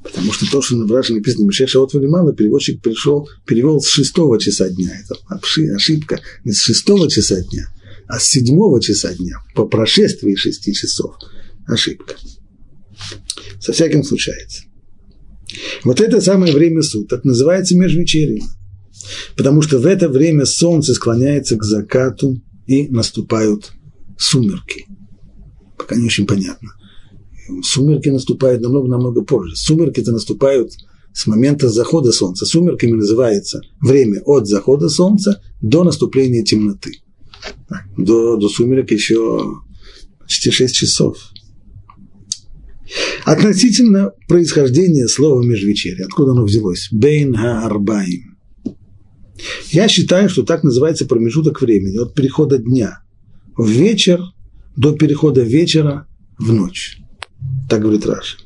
Потому 0.03 0.31
что 0.31 0.49
то, 0.49 0.61
что 0.61 0.77
в 0.77 0.91
Раши 0.91 1.13
написано 1.13 1.45
Мишель 1.45 1.67
Шаот 1.67 1.93
Валимана, 1.93 2.33
переводчик 2.33 2.81
пришел, 2.81 3.27
перевел 3.45 3.79
с 3.79 3.87
шестого 3.87 4.39
часа 4.39 4.69
дня. 4.69 4.91
Это 5.03 5.15
ошибка 5.75 6.21
не 6.43 6.53
с 6.53 6.61
шестого 6.61 7.09
часа 7.09 7.41
дня, 7.41 7.67
а 8.07 8.19
с 8.19 8.27
седьмого 8.27 8.81
часа 8.81 9.13
дня, 9.13 9.37
по 9.53 9.65
прошествии 9.65 10.35
шести 10.35 10.73
часов. 10.73 11.15
Ошибка. 11.67 12.15
Со 13.59 13.73
всяким 13.73 14.03
случается. 14.03 14.63
Вот 15.83 15.99
это 15.99 16.21
самое 16.21 16.53
время 16.53 16.81
суток 16.81 17.25
называется 17.25 17.77
межвечерьем. 17.77 18.45
Потому 19.35 19.61
что 19.61 19.79
в 19.79 19.85
это 19.85 20.09
время 20.09 20.45
солнце 20.45 20.93
склоняется 20.93 21.55
к 21.55 21.63
закату 21.63 22.41
и 22.65 22.87
наступают 22.89 23.71
сумерки. 24.17 24.85
Пока 25.77 25.95
не 25.95 26.05
очень 26.05 26.25
понятно. 26.25 26.69
Сумерки 27.63 28.09
наступают 28.09 28.61
намного-намного 28.61 29.23
позже. 29.23 29.55
Сумерки-то 29.55 30.11
наступают 30.11 30.73
с 31.13 31.27
момента 31.27 31.69
захода 31.69 32.11
солнца. 32.11 32.45
Сумерками 32.45 32.91
называется 32.91 33.61
время 33.81 34.21
от 34.25 34.47
захода 34.47 34.89
солнца 34.89 35.41
до 35.61 35.83
наступления 35.83 36.43
темноты. 36.43 36.91
До, 37.97 38.37
до 38.37 38.49
сумерек 38.49 38.91
еще 38.91 39.61
почти 40.19 40.51
6 40.51 40.75
часов. 40.75 41.17
Относительно 43.25 44.11
происхождения 44.27 45.07
слова 45.07 45.43
межвечерье, 45.43 46.05
откуда 46.05 46.31
оно 46.31 46.43
взялось? 46.45 46.87
Бейн 46.91 47.35
ха-арбаим. 47.35 48.26
Я 49.69 49.87
считаю, 49.87 50.29
что 50.29 50.43
так 50.43 50.63
называется 50.63 51.05
промежуток 51.05 51.61
времени, 51.61 51.97
от 51.97 52.13
перехода 52.13 52.57
дня 52.57 53.01
в 53.55 53.69
вечер 53.69 54.21
до 54.75 54.93
перехода 54.93 55.41
вечера 55.41 56.07
в 56.37 56.53
ночь. 56.53 56.99
Так 57.69 57.81
говорит 57.81 58.05
Раша. 58.05 58.37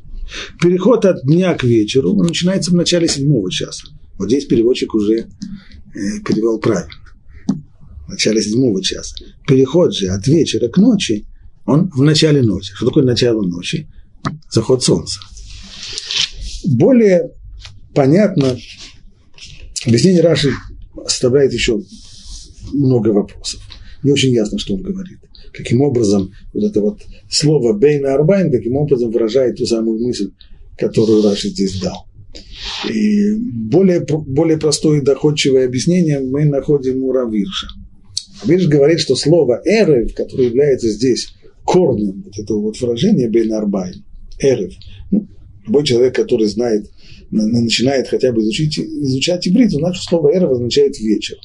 Переход 0.61 1.05
от 1.05 1.23
дня 1.23 1.53
к 1.55 1.63
вечеру 1.63 2.15
начинается 2.15 2.71
в 2.71 2.75
начале 2.75 3.07
седьмого 3.07 3.51
часа. 3.51 3.87
Вот 4.17 4.29
здесь 4.29 4.45
переводчик 4.45 4.93
уже 4.95 5.15
э, 5.19 5.25
перевел 6.25 6.59
правильно. 6.59 6.93
В 8.07 8.09
начале 8.09 8.41
седьмого 8.41 8.81
часа. 8.81 9.15
Переход 9.47 9.93
же 9.93 10.07
от 10.07 10.25
вечера 10.27 10.69
к 10.69 10.77
ночи, 10.77 11.25
он 11.65 11.89
в 11.89 12.01
начале 12.01 12.41
ночи. 12.41 12.73
Что 12.73 12.87
такое 12.87 13.03
начало 13.03 13.41
ночи? 13.41 13.89
Заход 14.49 14.83
солнца. 14.83 15.19
Более 16.65 17.31
понятно, 17.93 18.57
объяснение 19.85 20.21
Раши 20.21 20.53
оставляет 21.05 21.53
еще 21.53 21.81
много 22.73 23.09
вопросов. 23.09 23.61
Не 24.03 24.11
очень 24.11 24.33
ясно, 24.33 24.57
что 24.57 24.75
он 24.75 24.81
говорит 24.81 25.19
каким 25.51 25.81
образом 25.81 26.31
вот 26.53 26.63
это 26.63 26.81
вот 26.81 27.01
слово 27.29 27.73
«бейна 27.73 28.13
арбайн» 28.13 28.51
каким 28.51 28.75
образом 28.75 29.11
выражает 29.11 29.57
ту 29.57 29.65
самую 29.65 29.99
мысль, 30.05 30.31
которую 30.77 31.23
Раши 31.23 31.49
здесь 31.49 31.79
дал. 31.79 32.05
И 32.89 33.33
более, 33.35 33.99
более 33.99 34.57
простое 34.57 35.01
и 35.01 35.03
доходчивое 35.03 35.65
объяснение 35.65 36.19
мы 36.19 36.45
находим 36.45 37.03
у 37.03 37.11
Равирша. 37.11 37.67
Равирш 38.43 38.67
говорит, 38.67 38.99
что 38.99 39.15
слово 39.15 39.61
«эрев», 39.65 40.13
которое 40.13 40.47
является 40.47 40.89
здесь 40.89 41.33
корнем 41.65 42.23
вот 42.23 42.37
этого 42.37 42.61
вот 42.61 42.79
выражения 42.79 43.29
«бейна 43.29 43.57
арбайн», 43.57 44.05
«эрев», 44.39 44.73
ну, 45.11 45.27
любой 45.65 45.83
человек, 45.83 46.15
который 46.15 46.47
знает, 46.47 46.89
начинает 47.31 48.07
хотя 48.07 48.31
бы 48.31 48.41
изучить, 48.41 48.77
изучать 48.77 49.47
иврит, 49.47 49.71
знает, 49.71 49.95
что 49.95 50.09
слово 50.09 50.35
«эрев» 50.35 50.51
означает 50.51 50.99
«вечер». 50.99 51.37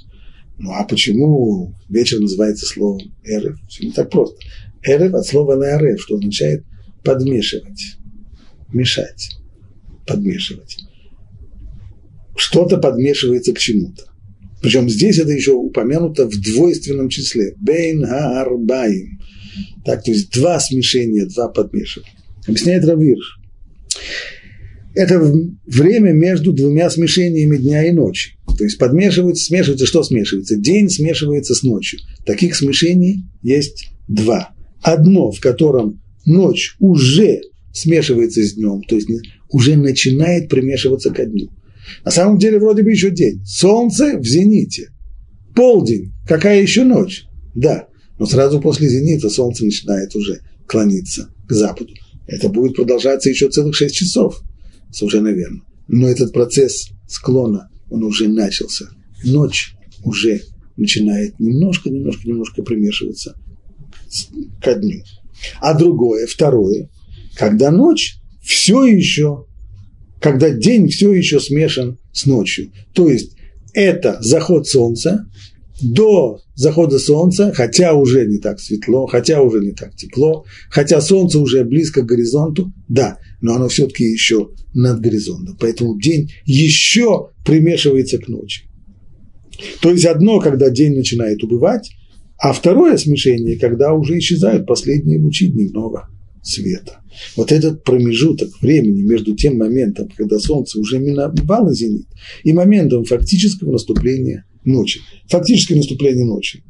Ну 0.58 0.72
а 0.72 0.84
почему 0.84 1.74
вечер 1.88 2.18
называется 2.20 2.66
словом 2.66 3.14
эрев? 3.24 3.58
Все 3.68 3.86
не 3.86 3.92
так 3.92 4.10
просто. 4.10 4.36
Эрев 4.82 5.14
от 5.14 5.26
слова 5.26 5.54
лаарев, 5.54 6.00
что 6.00 6.16
означает 6.16 6.64
подмешивать, 7.04 7.98
мешать, 8.72 9.36
подмешивать. 10.06 10.78
Что-то 12.36 12.78
подмешивается 12.78 13.52
к 13.52 13.58
чему-то. 13.58 14.04
Причем 14.62 14.88
здесь 14.88 15.18
это 15.18 15.32
еще 15.32 15.52
упомянуто 15.52 16.28
в 16.28 16.40
двойственном 16.40 17.08
числе. 17.08 17.54
Бейн 17.58 18.04
арбаим. 18.04 19.20
Так, 19.84 20.04
то 20.04 20.10
есть 20.10 20.32
два 20.32 20.58
смешения, 20.58 21.26
два 21.26 21.48
подмешивания. 21.48 22.12
Объясняет 22.46 22.84
Равир. 22.84 23.18
Это 24.96 25.20
время 25.66 26.12
между 26.12 26.52
двумя 26.52 26.88
смешениями 26.88 27.58
дня 27.58 27.86
и 27.86 27.92
ночи. 27.92 28.38
То 28.56 28.64
есть 28.64 28.78
подмешивается, 28.78 29.44
смешивается, 29.44 29.84
что 29.84 30.02
смешивается? 30.02 30.56
День 30.56 30.88
смешивается 30.88 31.54
с 31.54 31.62
ночью. 31.62 32.00
Таких 32.24 32.56
смешений 32.56 33.24
есть 33.42 33.90
два. 34.08 34.54
Одно, 34.80 35.30
в 35.30 35.40
котором 35.40 36.00
ночь 36.24 36.76
уже 36.80 37.42
смешивается 37.74 38.42
с 38.42 38.54
днем, 38.54 38.82
то 38.88 38.96
есть 38.96 39.08
уже 39.50 39.76
начинает 39.76 40.48
примешиваться 40.48 41.10
ко 41.10 41.26
дню. 41.26 41.50
На 42.02 42.10
самом 42.10 42.38
деле 42.38 42.58
вроде 42.58 42.82
бы 42.82 42.90
еще 42.90 43.10
день. 43.10 43.44
Солнце 43.44 44.18
в 44.18 44.24
зените. 44.24 44.88
Полдень. 45.54 46.14
Какая 46.26 46.62
еще 46.62 46.84
ночь? 46.84 47.26
Да. 47.54 47.86
Но 48.18 48.24
сразу 48.24 48.60
после 48.62 48.88
зенита 48.88 49.28
солнце 49.28 49.66
начинает 49.66 50.16
уже 50.16 50.40
клониться 50.66 51.28
к 51.46 51.52
западу. 51.52 51.92
Это 52.26 52.48
будет 52.48 52.76
продолжаться 52.76 53.28
еще 53.28 53.50
целых 53.50 53.76
шесть 53.76 53.94
часов. 53.94 54.42
Совершенно 54.96 55.28
верно. 55.28 55.60
Но 55.88 56.08
этот 56.08 56.32
процесс 56.32 56.88
склона, 57.06 57.68
он 57.90 58.02
уже 58.02 58.28
начался. 58.28 58.86
Ночь 59.24 59.74
уже 60.02 60.40
начинает 60.78 61.38
немножко, 61.38 61.90
немножко, 61.90 62.26
немножко 62.26 62.62
примешиваться 62.62 63.38
ко 64.62 64.74
дню. 64.74 65.02
А 65.60 65.74
другое, 65.74 66.26
второе, 66.26 66.88
когда 67.36 67.70
ночь 67.70 68.16
все 68.42 68.86
еще, 68.86 69.44
когда 70.18 70.48
день 70.48 70.88
все 70.88 71.12
еще 71.12 71.40
смешан 71.40 71.98
с 72.12 72.24
ночью. 72.24 72.72
То 72.94 73.10
есть 73.10 73.36
это 73.74 74.16
заход 74.22 74.66
солнца, 74.66 75.26
до 75.82 76.40
захода 76.54 76.98
солнца, 76.98 77.52
хотя 77.54 77.92
уже 77.92 78.24
не 78.24 78.38
так 78.38 78.60
светло, 78.60 79.06
хотя 79.06 79.42
уже 79.42 79.60
не 79.60 79.72
так 79.72 79.94
тепло, 79.94 80.46
хотя 80.70 81.02
солнце 81.02 81.38
уже 81.38 81.64
близко 81.64 82.00
к 82.00 82.06
горизонту, 82.06 82.72
да, 82.88 83.18
но 83.40 83.54
оно 83.54 83.68
все-таки 83.68 84.04
еще 84.04 84.50
над 84.74 85.00
горизонтом. 85.00 85.56
Поэтому 85.60 85.98
день 85.98 86.30
еще 86.44 87.30
примешивается 87.44 88.18
к 88.18 88.28
ночи. 88.28 88.62
То 89.80 89.90
есть 89.90 90.04
одно, 90.04 90.40
когда 90.40 90.70
день 90.70 90.94
начинает 90.94 91.42
убывать, 91.42 91.90
а 92.38 92.52
второе 92.52 92.96
смешение, 92.98 93.58
когда 93.58 93.94
уже 93.94 94.18
исчезают 94.18 94.66
последние 94.66 95.20
лучи 95.20 95.46
дневного 95.46 96.08
света. 96.42 97.00
Вот 97.34 97.50
этот 97.50 97.82
промежуток 97.82 98.50
времени 98.60 99.02
между 99.02 99.34
тем 99.34 99.56
моментом, 99.56 100.10
когда 100.14 100.38
солнце 100.38 100.78
уже 100.78 100.98
миновало 100.98 101.74
зенит, 101.74 102.06
и 102.44 102.52
моментом 102.52 103.04
фактического 103.04 103.72
наступления 103.72 104.44
ночи. 104.64 105.00
Фактически 105.28 105.72
наступление 105.72 106.26
ночи. 106.26 106.62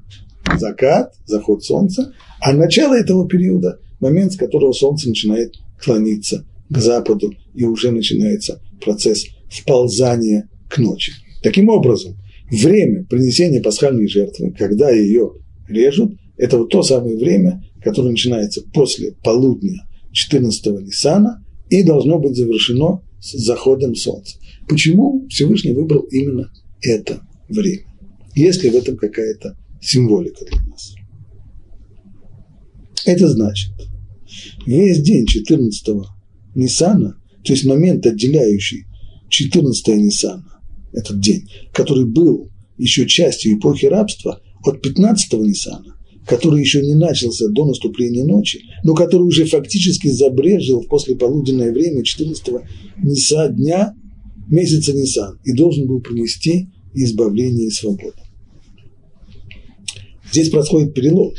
Закат, 0.58 1.12
заход 1.26 1.64
солнца, 1.64 2.14
а 2.40 2.52
начало 2.52 2.94
этого 2.94 3.28
периода– 3.28 3.80
момент, 4.00 4.32
с 4.32 4.36
которого 4.36 4.72
солнце 4.72 5.08
начинает 5.08 5.54
клониться 5.82 6.44
к 6.68 6.78
западу, 6.78 7.32
и 7.54 7.64
уже 7.64 7.90
начинается 7.90 8.60
процесс 8.82 9.26
вползания 9.48 10.48
к 10.68 10.78
ночи. 10.78 11.12
Таким 11.42 11.68
образом, 11.68 12.16
время 12.50 13.04
принесения 13.04 13.62
пасхальной 13.62 14.08
жертвы, 14.08 14.52
когда 14.52 14.90
ее 14.90 15.32
режут, 15.68 16.12
это 16.36 16.58
вот 16.58 16.70
то 16.70 16.82
самое 16.82 17.16
время, 17.16 17.62
которое 17.82 18.10
начинается 18.10 18.62
после 18.74 19.12
полудня 19.24 19.86
14-го 20.12 20.80
Ниссана 20.80 21.44
и 21.70 21.82
должно 21.82 22.18
быть 22.18 22.36
завершено 22.36 23.02
с 23.20 23.32
заходом 23.32 23.94
солнца. 23.94 24.38
Почему 24.68 25.26
Всевышний 25.28 25.72
выбрал 25.72 26.02
именно 26.10 26.50
это 26.82 27.20
время? 27.48 27.84
Есть 28.34 28.62
ли 28.62 28.70
в 28.70 28.74
этом 28.74 28.96
какая-то 28.96 29.56
символика 29.80 30.44
для 30.44 30.60
нас? 30.66 30.94
Это 33.04 33.28
значит, 33.28 33.72
весь 34.66 35.00
день 35.00 35.24
14-го 35.24 36.06
Ниссана, 36.56 37.16
то 37.44 37.52
есть 37.52 37.64
момент, 37.64 38.04
отделяющий 38.06 38.86
14 39.28 39.88
Ниссана, 39.88 40.60
этот 40.92 41.20
день, 41.20 41.48
который 41.72 42.06
был 42.06 42.50
еще 42.78 43.06
частью 43.06 43.58
эпохи 43.58 43.86
рабства, 43.86 44.40
от 44.64 44.84
15-го 44.84 45.44
Ниссана, 45.44 45.96
который 46.26 46.60
еще 46.60 46.82
не 46.82 46.94
начался 46.94 47.48
до 47.48 47.66
наступления 47.66 48.24
ночи, 48.24 48.62
но 48.82 48.94
который 48.94 49.22
уже 49.22 49.44
фактически 49.44 50.08
забрежил 50.08 50.80
в 50.80 50.88
послеполуденное 50.88 51.72
время 51.72 52.02
14-го 52.02 52.62
Ниса 53.02 53.48
дня 53.48 53.94
месяца 54.48 54.92
Нисан 54.92 55.38
и 55.44 55.52
должен 55.52 55.86
был 55.86 56.00
принести 56.00 56.68
избавление 56.94 57.68
и 57.68 57.70
свободу. 57.70 58.16
Здесь 60.32 60.50
происходит 60.50 60.94
перелом, 60.94 61.32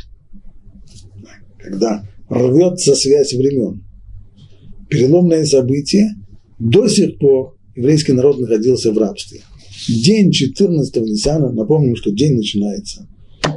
когда 1.57 2.07
рвется 2.30 2.95
связь 2.95 3.34
времен. 3.34 3.87
Переломное 4.90 5.46
событие 5.46 6.16
до 6.60 6.88
сих 6.88 7.18
пор 7.20 7.58
еврейский 7.76 8.14
народ 8.14 8.40
находился 8.40 8.92
в 8.92 8.98
рабстве. 8.98 9.42
День 9.88 10.32
14-го 10.32 11.06
Ниссана, 11.06 11.52
напомним, 11.52 11.96
что 11.96 12.12
день 12.12 12.36
начинается 12.36 13.08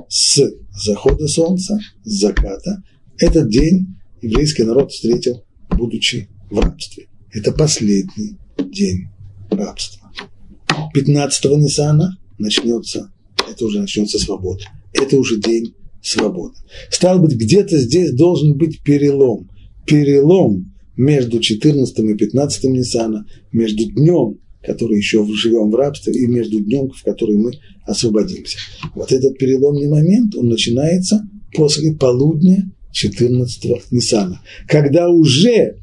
с 0.09 0.41
захода 0.72 1.26
солнца, 1.28 1.78
с 2.05 2.20
заката. 2.20 2.83
Этот 3.18 3.49
день 3.49 3.87
еврейский 4.22 4.64
народ 4.64 4.93
встретил, 4.93 5.45
будучи 5.70 6.28
в 6.51 6.59
рабстве. 6.59 7.07
Это 7.33 7.53
последний 7.53 8.37
день 8.59 9.09
рабства. 9.51 10.11
15-го 10.95 11.57
Ниссана 11.57 12.18
начнется, 12.39 13.12
это 13.49 13.64
уже 13.64 13.81
начнется 13.81 14.18
свобода 14.18 14.64
это 14.93 15.16
уже 15.16 15.39
день 15.39 15.74
свободы. 16.03 16.57
Стало 16.91 17.18
быть, 17.18 17.37
где-то 17.37 17.78
здесь 17.78 18.12
должен 18.12 18.57
быть 18.57 18.83
перелом. 18.83 19.49
Перелом 19.87 20.70
между 21.01 21.40
14 21.40 21.98
и 21.98 22.14
15 22.14 22.64
Ниссана, 22.64 23.26
между 23.53 23.86
днем, 23.86 24.38
который 24.62 24.98
еще 24.98 25.26
живем 25.34 25.70
в 25.70 25.74
рабстве, 25.74 26.12
и 26.12 26.26
между 26.26 26.61
днем, 26.61 26.90
в 26.90 27.03
который 27.03 27.38
мы 27.38 27.53
освободимся. 27.86 28.59
Вот 28.94 29.11
этот 29.11 29.38
переломный 29.38 29.88
момент, 29.88 30.36
он 30.36 30.48
начинается 30.48 31.26
после 31.55 31.94
полудня 31.94 32.70
14 32.92 33.90
Ниссана, 33.90 34.42
когда 34.68 35.09
уже 35.09 35.78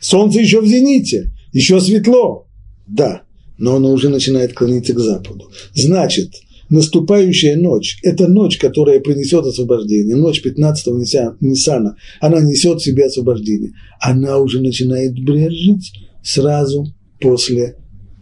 солнце 0.00 0.40
еще 0.40 0.62
в 0.62 0.66
зените, 0.66 1.30
еще 1.52 1.78
светло, 1.78 2.46
да, 2.86 3.24
но 3.58 3.76
оно 3.76 3.92
уже 3.92 4.08
начинает 4.08 4.54
клониться 4.54 4.94
к 4.94 4.98
западу. 4.98 5.50
Значит, 5.74 6.30
наступающая 6.70 7.56
ночь– 7.56 7.98
это 8.02 8.28
ночь, 8.28 8.58
которая 8.58 9.00
принесет 9.00 9.44
освобождение. 9.44 10.16
Ночь 10.16 10.42
15-го 10.44 10.98
Ниссана, 11.40 11.96
она 12.20 12.40
несет 12.40 12.80
в 12.80 12.84
себе 12.84 13.06
освобождение. 13.06 13.72
Она 14.00 14.38
уже 14.38 14.60
начинает 14.60 15.14
брежить 15.14 15.92
сразу 16.22 16.86
после 17.20 17.76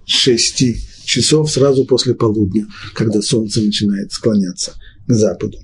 шести 0.05 0.77
часов, 1.05 1.51
сразу 1.51 1.85
после 1.85 2.15
полудня, 2.15 2.67
когда 2.95 3.23
солнце 3.23 3.61
начинает 3.61 4.13
склоняться 4.13 4.73
к 5.07 5.13
западу. 5.13 5.59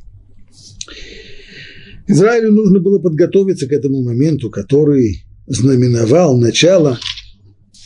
Израилю 2.08 2.52
нужно 2.52 2.80
было 2.80 2.98
подготовиться 2.98 3.66
к 3.66 3.72
этому 3.72 4.02
моменту, 4.02 4.50
который 4.50 5.24
знаменовал 5.46 6.36
начало 6.36 6.98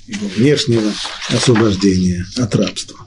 его 0.07 0.29
внешнего 0.37 0.91
освобождения 1.29 2.25
от 2.37 2.55
рабства. 2.55 3.06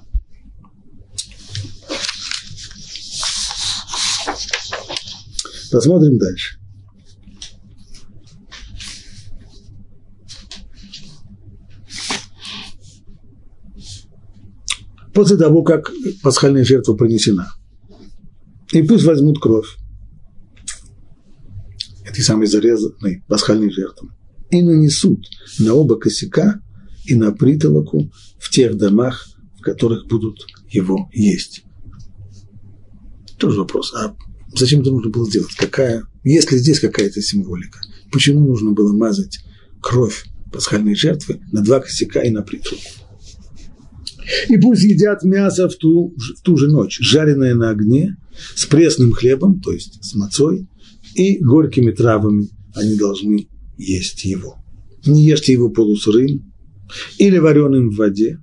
Посмотрим 5.72 6.18
дальше. 6.18 6.60
После 15.14 15.38
того, 15.38 15.64
как 15.64 15.92
пасхальная 16.24 16.64
жертва 16.64 16.94
принесена, 16.94 17.52
и 18.72 18.82
пусть 18.84 19.04
возьмут 19.04 19.40
кровь 19.40 19.68
этой 22.06 22.22
самой 22.22 22.48
зарезанной 22.48 23.24
пасхальной 23.28 23.72
жертвы 23.72 24.10
и 24.52 24.62
нанесут 24.62 25.26
на 25.60 25.74
оба 25.74 25.98
косяка 25.98 26.62
и 27.06 27.16
на 27.16 27.32
притолоку 27.32 28.12
в 28.40 28.50
тех 28.50 28.78
домах, 28.78 29.28
в 29.58 29.62
которых 29.62 30.08
будут 30.08 30.46
его 30.70 31.10
есть. 31.12 31.64
Тоже 33.38 33.60
вопрос, 33.60 33.94
а 33.94 34.16
Зачем 34.60 34.82
это 34.82 34.92
нужно 34.92 35.10
было 35.10 35.26
сделать? 35.26 35.54
Какая, 35.56 36.04
есть 36.24 36.52
ли 36.52 36.58
здесь 36.58 36.82
какая-то 36.82 37.22
символика? 37.22 37.80
Почему 38.12 38.46
нужно 38.46 38.72
было 38.72 38.92
мазать 38.92 39.40
кровь 39.82 40.26
пасхальной 40.52 40.96
жертвы 40.96 41.40
на 41.54 41.62
два 41.62 41.80
косяка 41.80 42.22
и 42.22 42.30
на 42.30 42.42
притулку? 42.42 42.84
И 44.50 44.58
пусть 44.58 44.84
едят 44.84 45.24
мясо 45.24 45.70
в 45.70 45.76
ту, 45.76 46.14
в 46.16 46.42
ту 46.42 46.58
же 46.58 46.68
ночь, 46.68 47.00
жареное 47.00 47.56
на 47.56 47.70
огне, 47.70 48.18
с 48.54 48.66
пресным 48.66 49.14
хлебом, 49.14 49.62
то 49.62 49.72
есть 49.72 50.04
с 50.04 50.14
мацой, 50.14 50.68
и 51.16 51.40
горькими 51.40 51.92
травами 51.92 52.50
они 52.76 52.96
должны 52.98 53.48
есть 53.78 54.26
его. 54.26 54.58
Не 55.06 55.26
ешьте 55.26 55.54
его 55.54 55.70
полусырым 55.70 56.54
или 57.18 57.38
вареным 57.38 57.92
в 57.92 57.96
воде, 57.96 58.40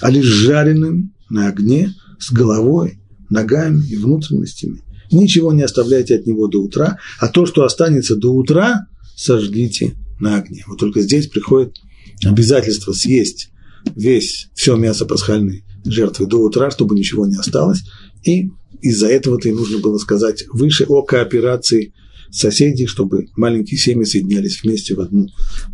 а 0.00 0.10
лишь 0.10 0.24
жареным 0.24 1.14
на 1.28 1.48
огне 1.48 1.92
с 2.20 2.32
головой, 2.32 3.00
ногами 3.28 3.84
и 3.90 3.96
внутренностями, 3.96 4.82
Ничего 5.10 5.52
не 5.52 5.62
оставляйте 5.62 6.16
от 6.16 6.26
него 6.26 6.48
до 6.48 6.62
утра, 6.62 6.98
а 7.18 7.28
то, 7.28 7.46
что 7.46 7.64
останется 7.64 8.16
до 8.16 8.32
утра, 8.32 8.86
сожгите 9.16 9.94
на 10.20 10.36
огне. 10.36 10.64
Вот 10.66 10.78
только 10.78 11.00
здесь 11.00 11.28
приходит 11.28 11.76
обязательство 12.24 12.92
съесть 12.92 13.50
весь, 13.94 14.48
все 14.54 14.76
мясо 14.76 15.06
пасхальной 15.06 15.64
жертвы 15.84 16.26
до 16.26 16.38
утра, 16.38 16.70
чтобы 16.70 16.94
ничего 16.94 17.26
не 17.26 17.36
осталось. 17.36 17.82
И 18.24 18.50
из-за 18.80 19.08
этого-то 19.08 19.48
и 19.48 19.52
нужно 19.52 19.78
было 19.78 19.98
сказать 19.98 20.44
выше 20.52 20.84
о 20.84 21.02
кооперации 21.02 21.94
соседей, 22.30 22.86
чтобы 22.86 23.28
маленькие 23.36 23.78
семьи 23.78 24.04
соединялись 24.04 24.62
вместе 24.62 24.94
в 24.94 25.00
одну 25.00 25.28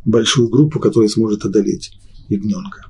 большую 0.05 0.49
группу, 0.49 0.79
которая 0.79 1.09
сможет 1.09 1.45
одолеть 1.45 1.93
ягненка. 2.29 2.87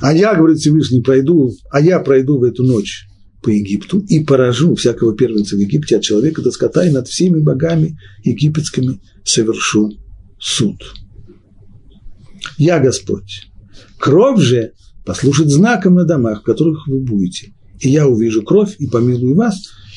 А 0.00 0.12
я, 0.12 0.34
говорит 0.34 0.58
Всевышний, 0.58 1.00
пройду, 1.00 1.52
а 1.70 1.80
я 1.80 1.98
пройду 2.00 2.38
в 2.38 2.44
эту 2.44 2.64
ночь 2.64 3.07
по 3.42 3.50
Египту 3.50 4.00
и 4.00 4.24
поражу 4.24 4.74
всякого 4.74 5.14
первенца 5.14 5.56
в 5.56 5.58
Египте 5.58 5.96
от 5.96 6.02
человека 6.02 6.42
до 6.42 6.50
скота, 6.50 6.86
и 6.86 6.90
над 6.90 7.08
всеми 7.08 7.40
богами 7.40 7.98
египетскими 8.24 9.00
совершу 9.24 9.92
суд. 10.38 10.82
Я 12.56 12.80
Господь. 12.80 13.48
Кровь 13.98 14.40
же 14.40 14.72
послужит 15.04 15.50
знаком 15.50 15.94
на 15.94 16.04
домах, 16.04 16.40
в 16.40 16.44
которых 16.44 16.86
вы 16.88 17.00
будете. 17.00 17.52
И 17.80 17.88
я 17.88 18.06
увижу 18.06 18.42
кровь 18.42 18.74
и 18.78 18.86
помилую 18.88 19.34
вас, 19.34 19.56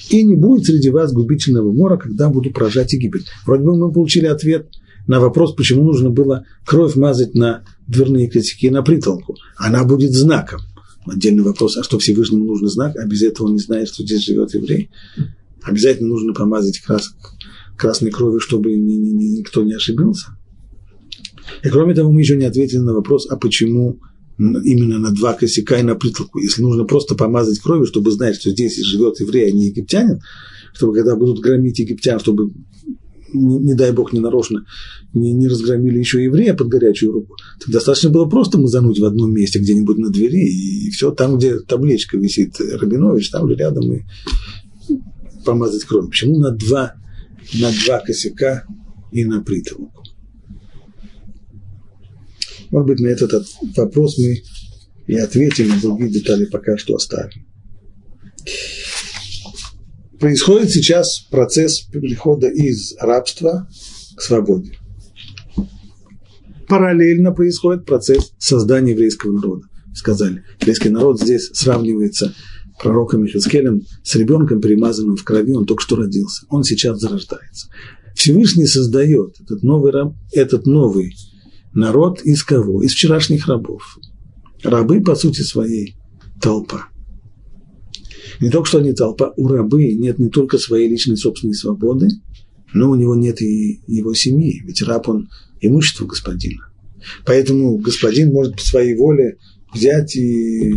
и 0.10 0.24
не 0.24 0.36
будет 0.36 0.66
среди 0.66 0.90
вас 0.90 1.12
губительного 1.12 1.72
мора, 1.72 1.98
когда 1.98 2.30
буду 2.30 2.52
поражать 2.52 2.94
Египет. 2.94 3.24
Вроде 3.46 3.64
бы 3.64 3.76
мы 3.76 3.92
получили 3.92 4.26
ответ 4.26 4.70
на 5.08 5.20
вопрос, 5.20 5.54
почему 5.56 5.84
нужно 5.84 6.10
было 6.10 6.46
кровь 6.66 6.96
мазать 6.96 7.34
на 7.34 7.64
дверные 7.88 8.30
косяки 8.30 8.68
и 8.68 8.70
на 8.70 8.84
притолку. 8.84 9.36
Она 9.58 9.84
будет 9.84 10.12
знаком. 10.12 10.62
Отдельный 11.06 11.44
вопрос, 11.44 11.78
а 11.78 11.84
что 11.84 11.98
Всевышнему 11.98 12.46
нужно 12.46 12.68
знак, 12.68 12.96
а 12.96 13.06
без 13.08 13.24
этого 13.24 13.48
он 13.48 13.54
не 13.54 13.60
знает, 13.60 13.90
что 13.90 14.04
здесь 14.04 14.24
живет 14.24 14.54
еврей. 14.54 14.90
Обязательно 15.64 16.10
нужно 16.10 16.34
помазать 16.34 16.80
крас, 16.80 17.16
красной 17.78 18.12
кровью, 18.12 18.40
чтобы 18.40 18.72
ни, 18.74 18.94
ни, 18.94 19.10
ни, 19.10 19.40
никто 19.40 19.64
не 19.64 19.74
ошибился. 19.74 20.38
И 21.64 21.70
кроме 21.70 21.94
того, 21.94 22.12
мы 22.12 22.22
еще 22.22 22.38
не 22.38 22.46
ответили 22.46 22.80
на 22.80 22.94
вопрос, 22.94 23.28
а 23.30 23.36
почему 23.36 24.00
именно 24.38 24.98
на 24.98 25.12
два 25.12 25.34
косяка 25.34 25.78
и 25.78 25.84
на 25.84 25.96
притолку. 25.96 26.40
Если 26.40 26.62
нужно 26.62 26.86
просто 26.86 27.16
помазать 27.16 27.60
кровью, 27.60 27.86
чтобы 27.86 28.12
знать, 28.12 28.36
что 28.36 28.50
здесь 28.52 28.78
живет 28.78 29.20
еврей, 29.20 29.50
а 29.50 29.52
не 29.52 29.68
египтянин, 29.68 30.22
чтобы 30.74 30.94
когда 30.96 31.16
будут 31.16 31.40
громить 31.40 31.80
египтян, 31.80 32.20
чтобы 32.20 32.52
не, 33.34 33.58
не 33.58 33.74
дай 33.74 33.92
бог, 33.92 34.14
ненарочно 34.14 34.66
не, 35.14 35.34
не 35.34 35.48
разгромили 35.48 36.00
еще 36.00 36.24
еврея 36.24 36.54
под 36.54 36.70
горячую 36.70 37.12
руку, 37.12 37.36
так 37.60 37.70
достаточно 37.70 38.10
было 38.10 38.26
просто 38.26 38.58
мазануть 38.58 39.00
в 39.00 39.06
одном 39.06 39.34
месте, 39.34 39.60
где-нибудь 39.60 39.98
на 39.98 40.10
двери, 40.10 40.48
и 40.48 40.90
все, 40.92 41.12
там, 41.12 41.38
где 41.38 41.60
табличка 41.60 42.18
висит 42.18 42.60
Рабинович, 42.60 43.30
там 43.30 43.48
же 43.48 43.56
рядом 43.56 43.92
и 43.94 44.04
помазать 45.46 45.84
кровь. 45.84 46.10
Почему 46.10 46.38
на 46.38 46.52
два, 46.52 46.96
на 47.54 47.72
два 47.86 48.00
косяка 48.00 48.66
и 49.12 49.26
на 49.26 49.42
притолку? 49.42 50.04
Может 52.70 52.88
быть, 52.88 53.00
на 53.00 53.08
этот 53.08 53.46
вопрос 53.76 54.18
мы 54.18 54.42
и 55.08 55.16
ответим, 55.16 55.72
а 55.74 55.82
другие 55.82 56.10
детали 56.10 56.46
пока 56.46 56.78
что 56.78 56.96
оставим. 56.96 57.46
Происходит 60.22 60.70
сейчас 60.70 61.22
процесс 61.32 61.82
перехода 61.82 62.48
из 62.48 62.96
рабства 63.00 63.68
к 64.16 64.22
свободе. 64.22 64.78
Параллельно 66.68 67.32
происходит 67.32 67.86
процесс 67.86 68.32
создания 68.38 68.92
еврейского 68.92 69.34
народа. 69.34 69.64
Сказали, 69.96 70.44
еврейский 70.62 70.90
народ 70.90 71.20
здесь 71.20 71.50
сравнивается 71.54 72.34
пророком 72.80 73.24
Михаскелем 73.24 73.82
с 74.04 74.16
ребенком, 74.16 74.62
перемазанным 74.62 75.18
в 75.18 75.24
крови, 75.24 75.54
он 75.54 75.66
только 75.66 75.82
что 75.82 75.96
родился. 75.96 76.46
Он 76.50 76.64
сейчас 76.64 77.00
зарождается. 77.00 77.70
Всевышний 78.16 78.68
создает 78.68 79.42
этот 79.42 79.64
новый, 79.64 79.92
этот 80.32 80.68
новый 80.68 81.16
Народ 81.74 82.22
из 82.22 82.44
кого? 82.44 82.84
Из 82.84 82.92
вчерашних 82.92 83.48
рабов. 83.48 83.98
Рабы, 84.64 85.02
по 85.02 85.16
сути 85.16 85.42
своей, 85.42 85.96
толпа. 86.42 86.91
Не 88.42 88.50
только 88.50 88.68
что 88.68 88.80
они 88.80 88.94
толпа, 88.94 89.34
у 89.38 89.48
рабы 89.48 89.94
нет 89.94 90.18
не 90.18 90.30
только 90.30 90.58
своей 90.58 90.90
личной 90.90 91.16
собственной 91.16 91.54
свободы, 91.54 92.10
но 92.74 92.90
у 92.90 92.96
него 92.96 93.16
нет 93.16 93.42
и 93.42 93.82
его 93.88 94.16
семьи, 94.16 94.62
ведь 94.66 94.82
раб 94.82 95.08
он 95.08 95.30
имущество 95.62 96.06
господина. 96.06 96.68
Поэтому 97.26 97.78
господин 97.78 98.34
может 98.34 98.56
по 98.56 98.62
своей 98.62 98.96
воле 98.96 99.38
взять 99.74 100.16
и 100.16 100.74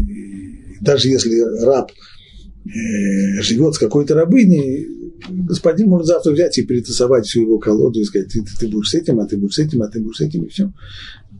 даже 0.83 1.09
если 1.09 1.41
раб 1.65 1.91
э, 1.91 3.43
живет 3.43 3.75
с 3.75 3.79
какой-то 3.79 4.15
рабыней, 4.15 4.87
господин 5.29 5.89
может 5.89 6.07
завтра 6.07 6.33
взять 6.33 6.59
и 6.59 6.65
перетасовать 6.65 7.27
всю 7.27 7.43
его 7.43 7.59
колоду 7.59 7.99
и 7.99 8.05
сказать, 8.05 8.29
ты, 8.29 8.45
ты, 8.59 8.69
будешь 8.69 8.91
с 8.91 8.95
этим, 8.95 9.21
а 9.21 9.27
ты 9.27 9.39
будешь 9.39 9.55
с 9.55 9.59
этим, 9.59 9.83
а 9.83 9.89
ты 9.89 10.01
будешь 10.01 10.19
с 10.19 10.21
этим, 10.21 10.45
и 10.45 10.49
все. 10.49 10.71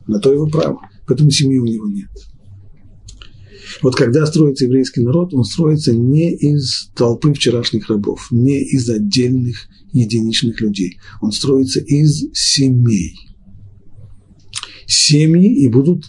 На 0.07 0.19
то 0.21 0.33
его 0.33 0.47
право. 0.47 0.81
Поэтому 1.07 1.31
семьи 1.31 1.59
у 1.59 1.67
него 1.67 1.89
нет. 1.89 2.09
Вот 3.83 3.97
когда 3.97 4.27
строится 4.27 4.65
еврейский 4.65 5.03
народ, 5.03 5.35
он 5.35 5.45
строится 5.45 5.93
не 5.93 6.33
из 6.35 6.91
толпы 6.95 7.33
вчерашних 7.35 7.89
рабов, 7.89 8.29
не 8.31 8.63
из 8.63 8.89
отдельных 8.89 9.67
единичных 9.93 10.61
людей. 10.61 10.99
Он 11.21 11.33
строится 11.33 11.81
из 11.81 12.25
семей. 12.33 13.15
Семьи 14.87 15.51
и 15.63 15.69
будут 15.69 16.05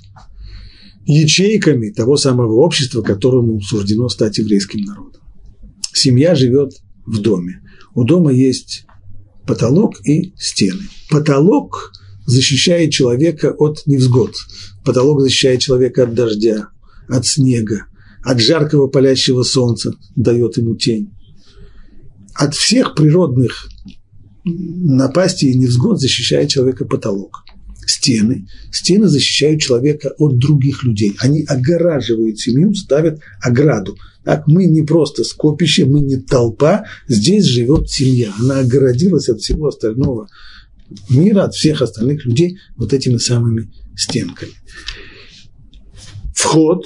ячейками 1.05 1.91
того 1.91 2.17
самого 2.17 2.55
общества, 2.55 3.01
которому 3.01 3.61
суждено 3.61 4.09
стать 4.09 4.37
еврейским 4.37 4.81
народом. 4.81 5.21
Семья 5.93 6.35
живет 6.35 6.73
в 7.05 7.21
доме. 7.21 7.61
У 7.93 8.03
дома 8.03 8.31
есть 8.33 8.85
потолок 9.47 10.05
и 10.05 10.33
стены. 10.37 10.81
Потолок 11.09 11.93
защищает 12.25 12.91
человека 12.91 13.51
от 13.51 13.85
невзгод. 13.85 14.33
Потолок 14.83 15.21
защищает 15.21 15.61
человека 15.61 16.03
от 16.03 16.13
дождя, 16.13 16.69
от 17.07 17.25
снега, 17.25 17.87
от 18.23 18.39
жаркого 18.39 18.87
палящего 18.87 19.43
солнца, 19.43 19.93
дает 20.15 20.57
ему 20.57 20.75
тень. 20.75 21.11
От 22.33 22.53
всех 22.53 22.95
природных 22.95 23.67
напастей 24.43 25.51
и 25.51 25.57
невзгод 25.57 25.99
защищает 25.99 26.49
человека 26.49 26.85
потолок. 26.85 27.43
Стены. 27.87 28.47
Стены 28.71 29.07
защищают 29.07 29.61
человека 29.61 30.13
от 30.17 30.37
других 30.37 30.83
людей. 30.83 31.15
Они 31.19 31.43
огораживают 31.43 32.39
семью, 32.39 32.73
ставят 32.73 33.19
ограду. 33.41 33.95
Так 34.23 34.47
мы 34.47 34.65
не 34.65 34.81
просто 34.81 35.23
скопище, 35.23 35.85
мы 35.85 35.99
не 35.99 36.17
толпа, 36.17 36.85
здесь 37.07 37.45
живет 37.45 37.89
семья. 37.89 38.33
Она 38.39 38.59
огородилась 38.59 39.29
от 39.29 39.39
всего 39.39 39.67
остального 39.67 40.27
мира, 41.09 41.43
от 41.43 41.53
всех 41.53 41.81
остальных 41.81 42.25
людей 42.25 42.57
вот 42.75 42.91
этими 42.91 43.17
самыми 43.17 43.71
стенками. 43.95 44.51
Вход, 46.35 46.85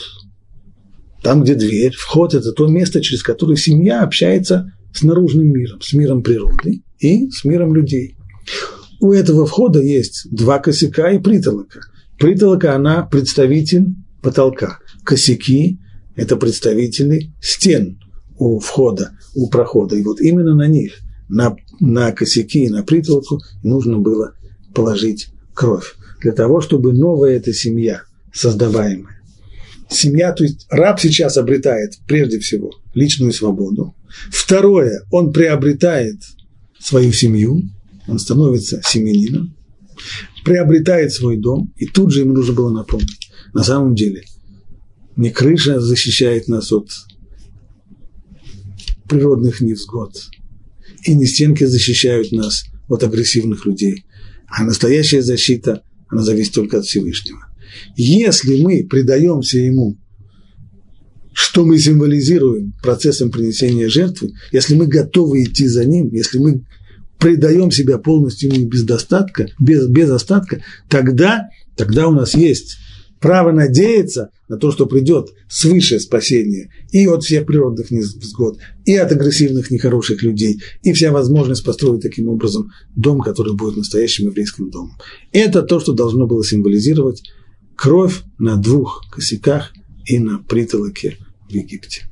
там, 1.21 1.43
где 1.43 1.55
дверь, 1.55 1.93
вход– 1.97 2.33
это 2.35 2.53
то 2.53 2.67
место, 2.67 3.01
через 3.01 3.23
которое 3.23 3.57
семья 3.57 4.03
общается 4.03 4.71
с 4.93 5.01
наружным 5.01 5.47
миром, 5.47 5.81
с 5.81 5.91
миром 5.93 6.23
природы 6.23 6.83
и 6.99 7.29
с 7.29 7.43
миром 7.43 7.75
людей. 7.75 8.15
У 9.01 9.11
этого 9.11 9.45
входа 9.45 9.81
есть 9.81 10.27
два 10.31 10.59
косяка 10.59 11.11
и 11.11 11.19
притолока. 11.19 11.81
Притолока, 12.17 12.75
она 12.75 13.03
представитель 13.03 13.87
потолка. 14.21 14.79
Косяки 15.03 15.79
это 16.15 16.35
представители 16.35 17.33
стен 17.41 17.99
у 18.37 18.59
входа, 18.59 19.17
у 19.35 19.49
прохода. 19.49 19.95
И 19.95 20.03
вот 20.03 20.21
именно 20.21 20.53
на 20.53 20.67
них, 20.67 20.99
на, 21.27 21.55
на 21.79 22.11
косяки 22.11 22.65
и 22.65 22.69
на 22.69 22.83
притолку 22.83 23.39
нужно 23.63 23.97
было 23.97 24.33
положить 24.73 25.29
кровь. 25.53 25.95
Для 26.21 26.33
того, 26.33 26.61
чтобы 26.61 26.93
новая 26.93 27.37
эта 27.37 27.53
семья, 27.53 28.03
создаваемая, 28.33 29.18
семья, 29.89 30.31
то 30.31 30.43
есть 30.43 30.67
раб 30.69 30.99
сейчас 30.99 31.37
обретает 31.37 31.99
прежде 32.07 32.39
всего 32.39 32.71
личную 32.93 33.33
свободу. 33.33 33.95
Второе, 34.31 35.03
он 35.11 35.33
приобретает 35.33 36.21
свою 36.79 37.11
семью, 37.11 37.63
он 38.07 38.19
становится 38.19 38.81
семенином, 38.85 39.55
приобретает 40.43 41.11
свой 41.11 41.37
дом, 41.37 41.73
и 41.75 41.85
тут 41.85 42.11
же 42.11 42.21
ему 42.21 42.33
нужно 42.33 42.53
было 42.53 42.69
напомнить. 42.69 43.29
На 43.53 43.63
самом 43.63 43.95
деле, 43.95 44.23
не 45.15 45.31
крыша 45.31 45.79
защищает 45.79 46.47
нас 46.47 46.71
от 46.71 46.89
природных 49.07 49.61
невзгод, 49.61 50.15
и 51.03 51.13
не 51.13 51.25
стенки 51.25 51.63
защищают 51.63 52.31
нас 52.31 52.65
от 52.87 53.03
агрессивных 53.03 53.65
людей, 53.65 54.05
а 54.47 54.63
настоящая 54.63 55.21
защита, 55.21 55.83
она 56.07 56.21
зависит 56.21 56.53
только 56.53 56.79
от 56.79 56.85
Всевышнего. 56.85 57.48
Если 57.95 58.61
мы 58.61 58.85
предаемся 58.89 59.59
Ему, 59.59 59.97
что 61.33 61.65
мы 61.65 61.77
символизируем 61.79 62.73
процессом 62.83 63.31
принесения 63.31 63.89
жертвы, 63.89 64.31
если 64.51 64.75
мы 64.75 64.87
готовы 64.87 65.43
идти 65.43 65.67
за 65.67 65.85
Ним, 65.85 66.09
если 66.11 66.37
мы 66.37 66.65
предаем 67.17 67.71
себя 67.71 67.97
полностью 67.97 68.53
Ему 68.53 68.67
без 68.67 68.83
достатка, 68.83 69.47
без, 69.59 69.87
без 69.87 70.09
остатка, 70.09 70.61
тогда, 70.89 71.49
тогда 71.75 72.07
у 72.07 72.11
нас 72.11 72.35
есть 72.35 72.77
право 73.19 73.51
надеяться 73.51 74.31
на 74.47 74.57
то, 74.57 74.71
что 74.71 74.85
придет 74.85 75.29
свыше 75.47 75.99
спасение 75.99 76.71
и 76.91 77.05
от 77.05 77.23
всех 77.23 77.45
природных 77.45 77.91
невзгод, 77.91 78.57
и 78.85 78.95
от 78.95 79.11
агрессивных 79.11 79.71
нехороших 79.71 80.23
людей, 80.23 80.61
и 80.83 80.93
вся 80.93 81.11
возможность 81.11 81.63
построить 81.63 82.01
таким 82.01 82.29
образом 82.29 82.71
дом, 82.95 83.21
который 83.21 83.55
будет 83.55 83.77
настоящим 83.77 84.27
еврейским 84.27 84.69
домом. 84.69 84.97
Это 85.31 85.61
то, 85.61 85.79
что 85.79 85.93
должно 85.93 86.27
было 86.27 86.43
символизировать 86.43 87.23
кровь 87.79 88.23
на 88.37 88.57
двух 88.57 89.05
косяках 89.09 89.73
и 90.05 90.19
на 90.19 90.39
притолоке 90.39 91.17
в 91.47 91.53
Египте. 91.53 92.09